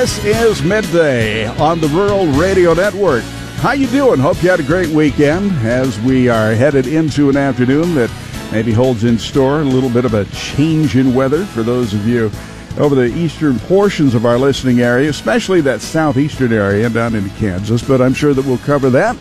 This 0.00 0.24
is 0.24 0.62
midday 0.62 1.46
on 1.58 1.78
the 1.78 1.88
Rural 1.88 2.26
Radio 2.28 2.72
Network. 2.72 3.22
How 3.58 3.72
you 3.72 3.86
doing? 3.88 4.18
Hope 4.18 4.42
you 4.42 4.48
had 4.48 4.58
a 4.58 4.62
great 4.62 4.88
weekend 4.88 5.52
as 5.58 6.00
we 6.00 6.26
are 6.30 6.54
headed 6.54 6.86
into 6.86 7.28
an 7.28 7.36
afternoon 7.36 7.94
that 7.96 8.10
maybe 8.50 8.72
holds 8.72 9.04
in 9.04 9.18
store 9.18 9.60
a 9.60 9.64
little 9.64 9.90
bit 9.90 10.06
of 10.06 10.14
a 10.14 10.24
change 10.34 10.96
in 10.96 11.12
weather 11.12 11.44
for 11.44 11.62
those 11.62 11.92
of 11.92 12.08
you 12.08 12.30
over 12.78 12.94
the 12.94 13.14
eastern 13.14 13.58
portions 13.58 14.14
of 14.14 14.24
our 14.24 14.38
listening 14.38 14.80
area, 14.80 15.10
especially 15.10 15.60
that 15.60 15.82
southeastern 15.82 16.54
area 16.54 16.88
down 16.88 17.14
into 17.14 17.28
Kansas. 17.36 17.86
But 17.86 18.00
I'm 18.00 18.14
sure 18.14 18.32
that 18.32 18.46
we'll 18.46 18.56
cover 18.56 18.88
that 18.88 19.16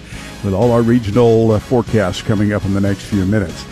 with 0.45 0.53
all 0.53 0.71
our 0.71 0.81
regional 0.81 1.51
uh, 1.51 1.59
forecasts 1.59 2.21
coming 2.21 2.53
up 2.53 2.63
in 2.63 2.73
the 2.73 2.79
next 2.79 3.01
few 3.01 3.25
minutes. 3.25 3.65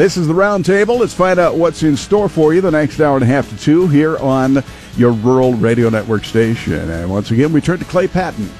This 0.00 0.16
is 0.16 0.26
the 0.26 0.32
Roundtable. 0.32 0.98
Let's 0.98 1.12
find 1.12 1.38
out 1.38 1.56
what's 1.56 1.82
in 1.82 1.94
store 1.94 2.30
for 2.30 2.54
you 2.54 2.62
the 2.62 2.70
next 2.70 3.00
hour 3.00 3.16
and 3.16 3.22
a 3.22 3.26
half 3.26 3.50
to 3.50 3.58
two 3.58 3.86
here 3.86 4.16
on 4.16 4.64
your 4.96 5.12
rural 5.12 5.52
radio 5.52 5.90
network 5.90 6.24
station. 6.24 6.88
And 6.88 7.10
once 7.10 7.32
again, 7.32 7.52
we 7.52 7.60
turn 7.60 7.80
to 7.80 7.84
Clay 7.84 8.08
Patton. 8.08 8.50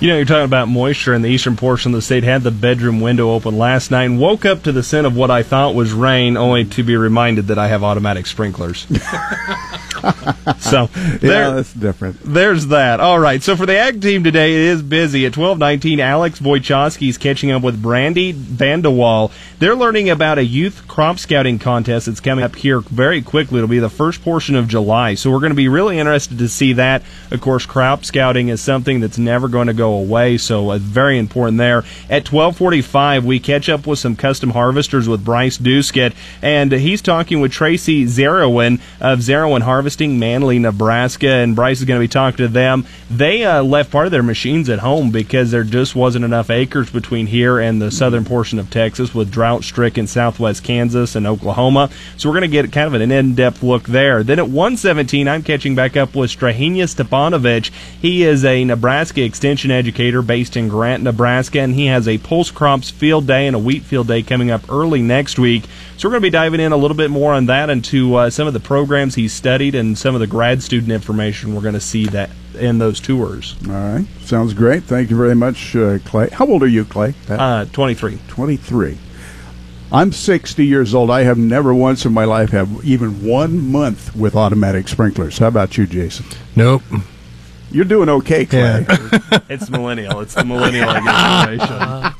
You 0.00 0.06
know, 0.06 0.16
you're 0.16 0.26
talking 0.26 0.44
about 0.44 0.68
moisture 0.68 1.12
in 1.12 1.22
the 1.22 1.28
eastern 1.28 1.56
portion 1.56 1.92
of 1.92 1.96
the 1.96 2.02
state. 2.02 2.22
Had 2.22 2.44
the 2.44 2.52
bedroom 2.52 3.00
window 3.00 3.32
open 3.32 3.58
last 3.58 3.90
night 3.90 4.04
and 4.04 4.20
woke 4.20 4.44
up 4.44 4.62
to 4.62 4.70
the 4.70 4.84
scent 4.84 5.08
of 5.08 5.16
what 5.16 5.28
I 5.28 5.42
thought 5.42 5.74
was 5.74 5.92
rain, 5.92 6.36
only 6.36 6.64
to 6.66 6.84
be 6.84 6.96
reminded 6.96 7.48
that 7.48 7.58
I 7.58 7.66
have 7.66 7.82
automatic 7.82 8.26
sprinklers. 8.26 8.86
so 10.60 10.86
there, 10.86 11.42
yeah, 11.42 11.50
that's 11.50 11.72
different. 11.72 12.20
There's 12.22 12.68
that. 12.68 13.00
All 13.00 13.18
right. 13.18 13.42
So 13.42 13.56
for 13.56 13.66
the 13.66 13.76
ag 13.76 14.00
team 14.00 14.22
today, 14.22 14.54
it 14.54 14.60
is 14.60 14.82
busy. 14.82 15.26
At 15.26 15.32
12:19, 15.32 15.98
Alex 15.98 16.38
Wojcicki 16.38 17.08
is 17.08 17.18
catching 17.18 17.50
up 17.50 17.62
with 17.62 17.82
Brandy 17.82 18.32
VanDeWalle. 18.32 19.32
They're 19.58 19.74
learning 19.74 20.10
about 20.10 20.38
a 20.38 20.44
youth 20.44 20.86
crop 20.86 21.18
scouting 21.18 21.58
contest 21.58 22.06
that's 22.06 22.20
coming 22.20 22.44
up 22.44 22.54
here 22.54 22.78
very 22.80 23.20
quickly. 23.20 23.58
It'll 23.58 23.68
be 23.68 23.80
the 23.80 23.90
first 23.90 24.22
portion 24.22 24.54
of 24.54 24.68
July. 24.68 25.14
So 25.14 25.32
we're 25.32 25.40
going 25.40 25.50
to 25.50 25.56
be 25.56 25.66
really 25.66 25.98
interested 25.98 26.38
to 26.38 26.48
see 26.48 26.74
that. 26.74 27.02
Of 27.32 27.40
course, 27.40 27.66
crop 27.66 28.04
scouting 28.04 28.48
is 28.48 28.60
something 28.60 29.00
that's 29.00 29.18
never 29.18 29.48
going 29.48 29.66
to 29.66 29.74
go 29.74 29.87
away. 29.94 30.38
So 30.38 30.70
uh, 30.70 30.78
very 30.78 31.18
important 31.18 31.58
there. 31.58 31.84
At 32.08 32.24
12:45, 32.24 33.24
we 33.24 33.40
catch 33.40 33.68
up 33.68 33.86
with 33.86 33.98
some 33.98 34.16
custom 34.16 34.50
harvesters 34.50 35.08
with 35.08 35.24
Bryce 35.24 35.58
Doeschot, 35.58 36.14
and 36.42 36.72
he's 36.72 37.02
talking 37.02 37.40
with 37.40 37.52
Tracy 37.52 38.04
Zeorian 38.04 38.80
of 39.00 39.20
Zeorian 39.20 39.62
Harvesting, 39.62 40.18
Manley, 40.18 40.58
Nebraska, 40.58 41.28
and 41.28 41.56
Bryce 41.56 41.80
is 41.80 41.84
going 41.84 42.00
to 42.00 42.04
be 42.04 42.08
talking 42.08 42.38
to 42.38 42.48
them. 42.48 42.86
They 43.10 43.44
uh, 43.44 43.62
left 43.62 43.90
part 43.90 44.06
of 44.06 44.12
their 44.12 44.22
machines 44.22 44.68
at 44.68 44.80
home 44.80 45.10
because 45.10 45.50
there 45.50 45.64
just 45.64 45.94
wasn't 45.94 46.24
enough 46.24 46.50
acres 46.50 46.90
between 46.90 47.26
here 47.26 47.58
and 47.58 47.80
the 47.80 47.90
southern 47.90 48.24
portion 48.24 48.58
of 48.58 48.70
Texas 48.70 49.14
with 49.14 49.30
drought-stricken 49.30 50.06
southwest 50.06 50.64
Kansas 50.64 51.14
and 51.14 51.26
Oklahoma. 51.26 51.90
So 52.16 52.28
we're 52.28 52.38
going 52.38 52.50
to 52.50 52.62
get 52.62 52.72
kind 52.72 52.92
of 52.92 53.00
an 53.00 53.10
in-depth 53.10 53.62
look 53.62 53.84
there. 53.84 54.22
Then 54.22 54.38
at 54.38 54.46
1:17, 54.46 55.28
I'm 55.28 55.42
catching 55.42 55.74
back 55.74 55.96
up 55.96 56.14
with 56.14 56.30
Strahinja 56.30 56.88
Stepanovic. 56.88 57.70
He 58.00 58.24
is 58.24 58.44
a 58.44 58.64
Nebraska 58.64 59.22
Extension 59.22 59.70
educator 59.78 60.20
based 60.20 60.56
in 60.56 60.68
Grant, 60.68 61.02
Nebraska, 61.02 61.60
and 61.60 61.74
he 61.74 61.86
has 61.86 62.06
a 62.06 62.18
pulse 62.18 62.50
crops 62.50 62.90
field 62.90 63.26
day 63.26 63.46
and 63.46 63.56
a 63.56 63.58
wheat 63.58 63.84
field 63.84 64.08
day 64.08 64.22
coming 64.22 64.50
up 64.50 64.70
early 64.70 65.00
next 65.00 65.38
week. 65.38 65.64
So 65.96 66.08
we're 66.08 66.12
going 66.12 66.22
to 66.22 66.26
be 66.26 66.30
diving 66.30 66.60
in 66.60 66.72
a 66.72 66.76
little 66.76 66.96
bit 66.96 67.10
more 67.10 67.32
on 67.32 67.46
that 67.46 67.70
and 67.70 67.84
to 67.86 68.14
uh, 68.16 68.30
some 68.30 68.46
of 68.46 68.52
the 68.52 68.60
programs 68.60 69.14
he 69.14 69.28
studied 69.28 69.74
and 69.74 69.96
some 69.96 70.14
of 70.14 70.20
the 70.20 70.26
grad 70.26 70.62
student 70.62 70.92
information 70.92 71.54
we're 71.54 71.62
going 71.62 71.74
to 71.74 71.80
see 71.80 72.06
that 72.06 72.30
in 72.54 72.78
those 72.78 73.00
tours. 73.00 73.56
All 73.66 73.72
right, 73.72 74.06
sounds 74.20 74.52
great. 74.52 74.84
Thank 74.84 75.10
you 75.10 75.16
very 75.16 75.34
much, 75.34 75.74
uh, 75.76 75.98
Clay. 76.04 76.28
How 76.30 76.46
old 76.46 76.62
are 76.62 76.68
you, 76.68 76.84
Clay? 76.84 77.14
Uh, 77.28 77.64
23. 77.66 78.18
23. 78.28 78.98
I'm 79.90 80.12
60 80.12 80.66
years 80.66 80.94
old. 80.94 81.10
I 81.10 81.22
have 81.22 81.38
never 81.38 81.72
once 81.72 82.04
in 82.04 82.12
my 82.12 82.24
life 82.24 82.50
had 82.50 82.68
even 82.84 83.24
one 83.24 83.72
month 83.72 84.14
with 84.14 84.36
automatic 84.36 84.86
sprinklers. 84.86 85.38
How 85.38 85.48
about 85.48 85.78
you, 85.78 85.86
Jason? 85.86 86.26
Nope. 86.54 86.82
You're 87.70 87.84
doing 87.84 88.08
okay, 88.08 88.46
Clay. 88.46 88.86
Yeah. 88.88 89.40
it's 89.48 89.68
millennial. 89.68 90.20
It's 90.20 90.34
the 90.34 90.44
millennial 90.44 90.92
generation. 90.92 92.14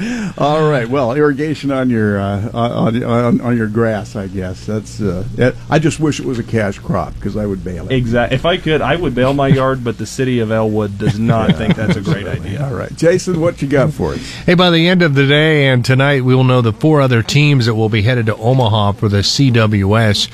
All 0.38 0.68
right. 0.68 0.88
Well, 0.88 1.12
irrigation 1.12 1.70
on 1.72 1.90
your 1.90 2.20
uh, 2.20 2.50
on, 2.52 3.02
on, 3.02 3.40
on 3.40 3.56
your 3.56 3.66
grass, 3.66 4.14
I 4.16 4.28
guess. 4.28 4.64
That's. 4.66 5.00
Uh, 5.00 5.24
it, 5.36 5.56
I 5.68 5.78
just 5.78 5.98
wish 5.98 6.20
it 6.20 6.26
was 6.26 6.38
a 6.38 6.44
cash 6.44 6.78
crop 6.78 7.14
because 7.14 7.36
I 7.36 7.46
would 7.46 7.64
bale 7.64 7.86
it. 7.86 7.94
Exactly. 7.94 8.36
If 8.36 8.46
I 8.46 8.58
could, 8.58 8.80
I 8.80 8.96
would 8.96 9.14
bale 9.14 9.34
my 9.34 9.48
yard, 9.48 9.82
but 9.82 9.98
the 9.98 10.06
city 10.06 10.38
of 10.38 10.50
Elwood 10.52 10.98
does 10.98 11.18
not 11.18 11.56
think 11.56 11.74
that's 11.74 11.96
a 11.96 12.00
great 12.00 12.26
idea. 12.26 12.64
All 12.64 12.74
right, 12.74 12.94
Jason, 12.94 13.40
what 13.40 13.60
you 13.60 13.68
got 13.68 13.92
for 13.92 14.14
us? 14.14 14.20
Hey, 14.20 14.54
by 14.54 14.70
the 14.70 14.88
end 14.88 15.02
of 15.02 15.14
the 15.14 15.26
day 15.26 15.66
and 15.68 15.84
tonight, 15.84 16.22
we 16.22 16.34
will 16.34 16.44
know 16.44 16.60
the 16.60 16.72
four 16.72 17.00
other 17.00 17.22
teams 17.22 17.66
that 17.66 17.74
will 17.74 17.88
be 17.88 18.02
headed 18.02 18.26
to 18.26 18.36
Omaha 18.36 18.92
for 18.92 19.08
the 19.08 19.18
CWS. 19.18 20.28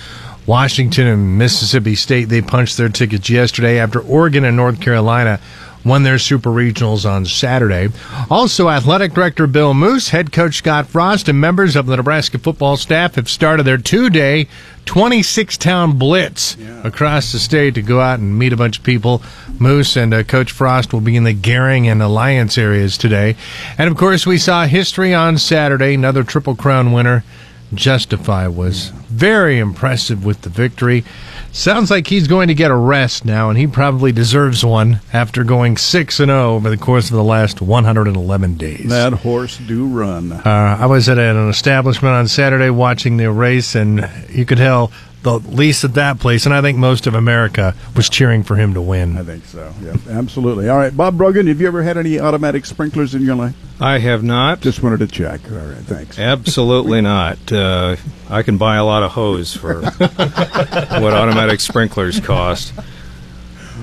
Washington 0.47 1.07
and 1.07 1.39
Mississippi 1.39 1.95
State, 1.95 2.27
they 2.27 2.43
punched 2.43 2.77
their 2.77 2.89
tickets 2.89 3.31
yesterday 3.31 3.79
after 3.79 4.01
Oregon 4.01 4.45
and 4.45 4.57
North 4.57 4.81
Carolina 4.81 5.41
won 5.85 6.03
their 6.03 6.19
super 6.19 6.51
regionals 6.51 7.09
on 7.09 7.27
Saturday. 7.27 7.89
Also, 8.31 8.69
athletic 8.69 9.13
director 9.13 9.47
Bill 9.47 9.75
Moos, 9.75 10.11
head 10.11 10.33
coach 10.33 10.57
Scott 10.57 10.87
Frost, 10.87 11.29
and 11.29 11.41
members 11.41 11.77
of 11.77 11.87
the 11.87 11.97
Nebraska 11.97 12.39
football 12.39 12.77
staff 12.77 13.17
have 13.17 13.29
started 13.29 13.65
their 13.65 13.79
two 13.79 14.09
day 14.11 14.49
26 14.87 15.57
town 15.57 15.99
blitz 15.99 16.57
yeah. 16.57 16.87
across 16.87 17.33
the 17.33 17.39
state 17.39 17.75
to 17.75 17.83
go 17.83 18.01
out 18.01 18.19
and 18.19 18.39
meet 18.39 18.53
a 18.53 18.57
bunch 18.57 18.79
of 18.79 18.85
people. 18.85 19.23
Moos 19.59 19.97
and 19.97 20.13
uh, 20.13 20.23
Coach 20.23 20.53
Frost 20.53 20.93
will 20.93 21.01
be 21.01 21.17
in 21.17 21.25
the 21.25 21.35
Gering 21.35 21.87
and 21.87 22.03
Alliance 22.03 22.59
areas 22.59 22.99
today. 22.99 23.37
And 23.79 23.91
of 23.91 23.97
course, 23.97 24.27
we 24.27 24.39
saw 24.39 24.67
history 24.67 25.15
on 25.15 25.39
Saturday, 25.39 25.95
another 25.95 26.25
Triple 26.25 26.57
Crown 26.57 26.93
winner. 26.93 27.25
Justify 27.73 28.47
was 28.49 28.91
very 29.09 29.59
impressive 29.59 30.25
with 30.25 30.43
the 30.43 30.49
victory. 30.49 31.05
Sounds 31.53 31.91
like 31.91 32.09
he's 32.09 32.27
going 32.27 32.49
to 32.49 32.55
get 32.55 32.71
a 32.71 32.77
rest 32.77 33.25
now, 33.25 33.49
and 33.49 33.59
he 33.59 33.67
probably 33.67 34.13
deserves 34.13 34.65
one 34.65 35.01
after 35.13 35.45
going 35.45 35.77
6 35.77 36.21
and 36.21 36.29
0 36.29 36.55
over 36.55 36.69
the 36.69 36.77
course 36.77 37.11
of 37.11 37.17
the 37.17 37.25
last 37.25 37.63
111 37.63 38.57
days. 38.57 38.89
That 38.89 39.13
horse 39.13 39.59
do 39.59 39.87
run. 39.87 40.33
Uh, 40.33 40.77
I 40.81 40.87
was 40.87 41.09
at 41.09 41.19
an 41.19 41.49
establishment 41.49 42.15
on 42.15 42.29
Saturday 42.29 42.71
watching 42.71 43.17
the 43.17 43.31
race, 43.31 43.75
and 43.75 44.09
you 44.29 44.45
could 44.45 44.59
tell 44.59 44.91
the 45.25 45.39
least 45.39 45.85
at 45.85 45.95
that 45.95 46.21
place, 46.21 46.45
and 46.45 46.55
I 46.55 46.61
think 46.61 46.79
most 46.79 47.07
of 47.07 47.15
America 47.15 47.75
was 47.97 48.09
cheering 48.09 48.43
for 48.43 48.57
him 48.57 48.75
to 48.75 48.81
win. 48.83 49.17
I 49.17 49.23
think 49.23 49.47
so. 49.47 49.73
Yeah, 49.83 49.97
absolutely. 50.11 50.69
All 50.69 50.77
right, 50.77 50.95
Bob 50.95 51.17
Brogan, 51.19 51.47
have 51.47 51.61
you 51.61 51.67
ever 51.67 51.83
had 51.83 51.97
any 51.97 52.21
automatic 52.21 52.67
sprinklers 52.67 53.15
in 53.15 53.23
your 53.23 53.35
life? 53.35 53.57
I 53.81 53.99
have 53.99 54.23
not. 54.23 54.61
Just 54.61 54.83
wanted 54.83 55.01
to 55.01 55.07
check. 55.09 55.41
All 55.51 55.57
right, 55.57 55.79
thanks. 55.79 56.19
Absolutely 56.19 57.01
not. 57.01 57.51
Uh, 57.51 57.97
I 58.29 58.43
can 58.43 58.59
buy 58.59 58.77
a 58.77 58.85
lot 58.85 59.03
of 59.03 59.13
hose 59.13 59.57
for 59.57 59.83
what 59.91 61.13
automatic 61.13 61.61
sprinklers 61.61 62.21
cost. 62.21 62.75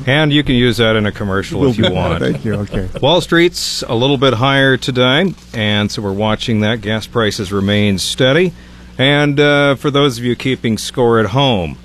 And 0.08 0.32
you 0.32 0.44
can 0.44 0.56
use 0.56 0.78
that 0.78 0.96
in 0.96 1.06
a 1.06 1.12
commercial 1.12 1.68
if 1.68 1.78
you 1.78 1.92
want. 1.92 2.20
Thank 2.20 2.46
you. 2.46 2.54
Okay. 2.54 2.88
Wall 3.02 3.20
Street's 3.20 3.84
a 3.84 3.94
little 3.96 4.18
bit 4.18 4.34
higher 4.36 4.78
today, 4.78 5.34
and 5.54 5.92
so 5.92 6.02
we're 6.02 6.14
watching 6.14 6.62
that. 6.62 6.82
Gas 6.82 7.08
prices 7.08 7.52
remain 7.52 7.98
steady. 7.98 8.54
And 9.02 9.40
uh, 9.40 9.76
for 9.78 9.90
those 9.90 10.20
of 10.20 10.24
you 10.24 10.36
keeping 10.36 10.78
score 10.78 11.20
at 11.20 11.32
home, 11.32 11.80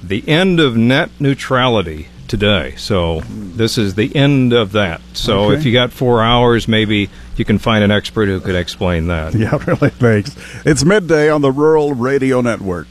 the 0.00 0.22
end 0.28 0.60
of 0.60 0.76
net 0.76 1.10
neutrality 1.18 2.06
today. 2.28 2.76
So 2.76 3.22
this 3.26 3.76
is 3.76 3.96
the 3.96 4.14
end 4.14 4.52
of 4.52 4.70
that. 4.70 5.00
So 5.14 5.46
okay. 5.46 5.58
if 5.58 5.64
you 5.64 5.72
got 5.72 5.92
four 5.92 6.22
hours, 6.22 6.68
maybe 6.68 7.10
you 7.34 7.44
can 7.44 7.58
find 7.58 7.82
an 7.82 7.90
expert 7.90 8.26
who 8.26 8.38
could 8.38 8.54
explain 8.54 9.08
that. 9.08 9.34
Yeah, 9.46 9.58
really. 9.66 9.90
Thanks. 9.90 10.36
It's 10.64 10.84
midday 10.84 11.30
on 11.30 11.40
the 11.42 11.50
Rural 11.50 11.94
Radio 11.94 12.40
Network. 12.40 12.86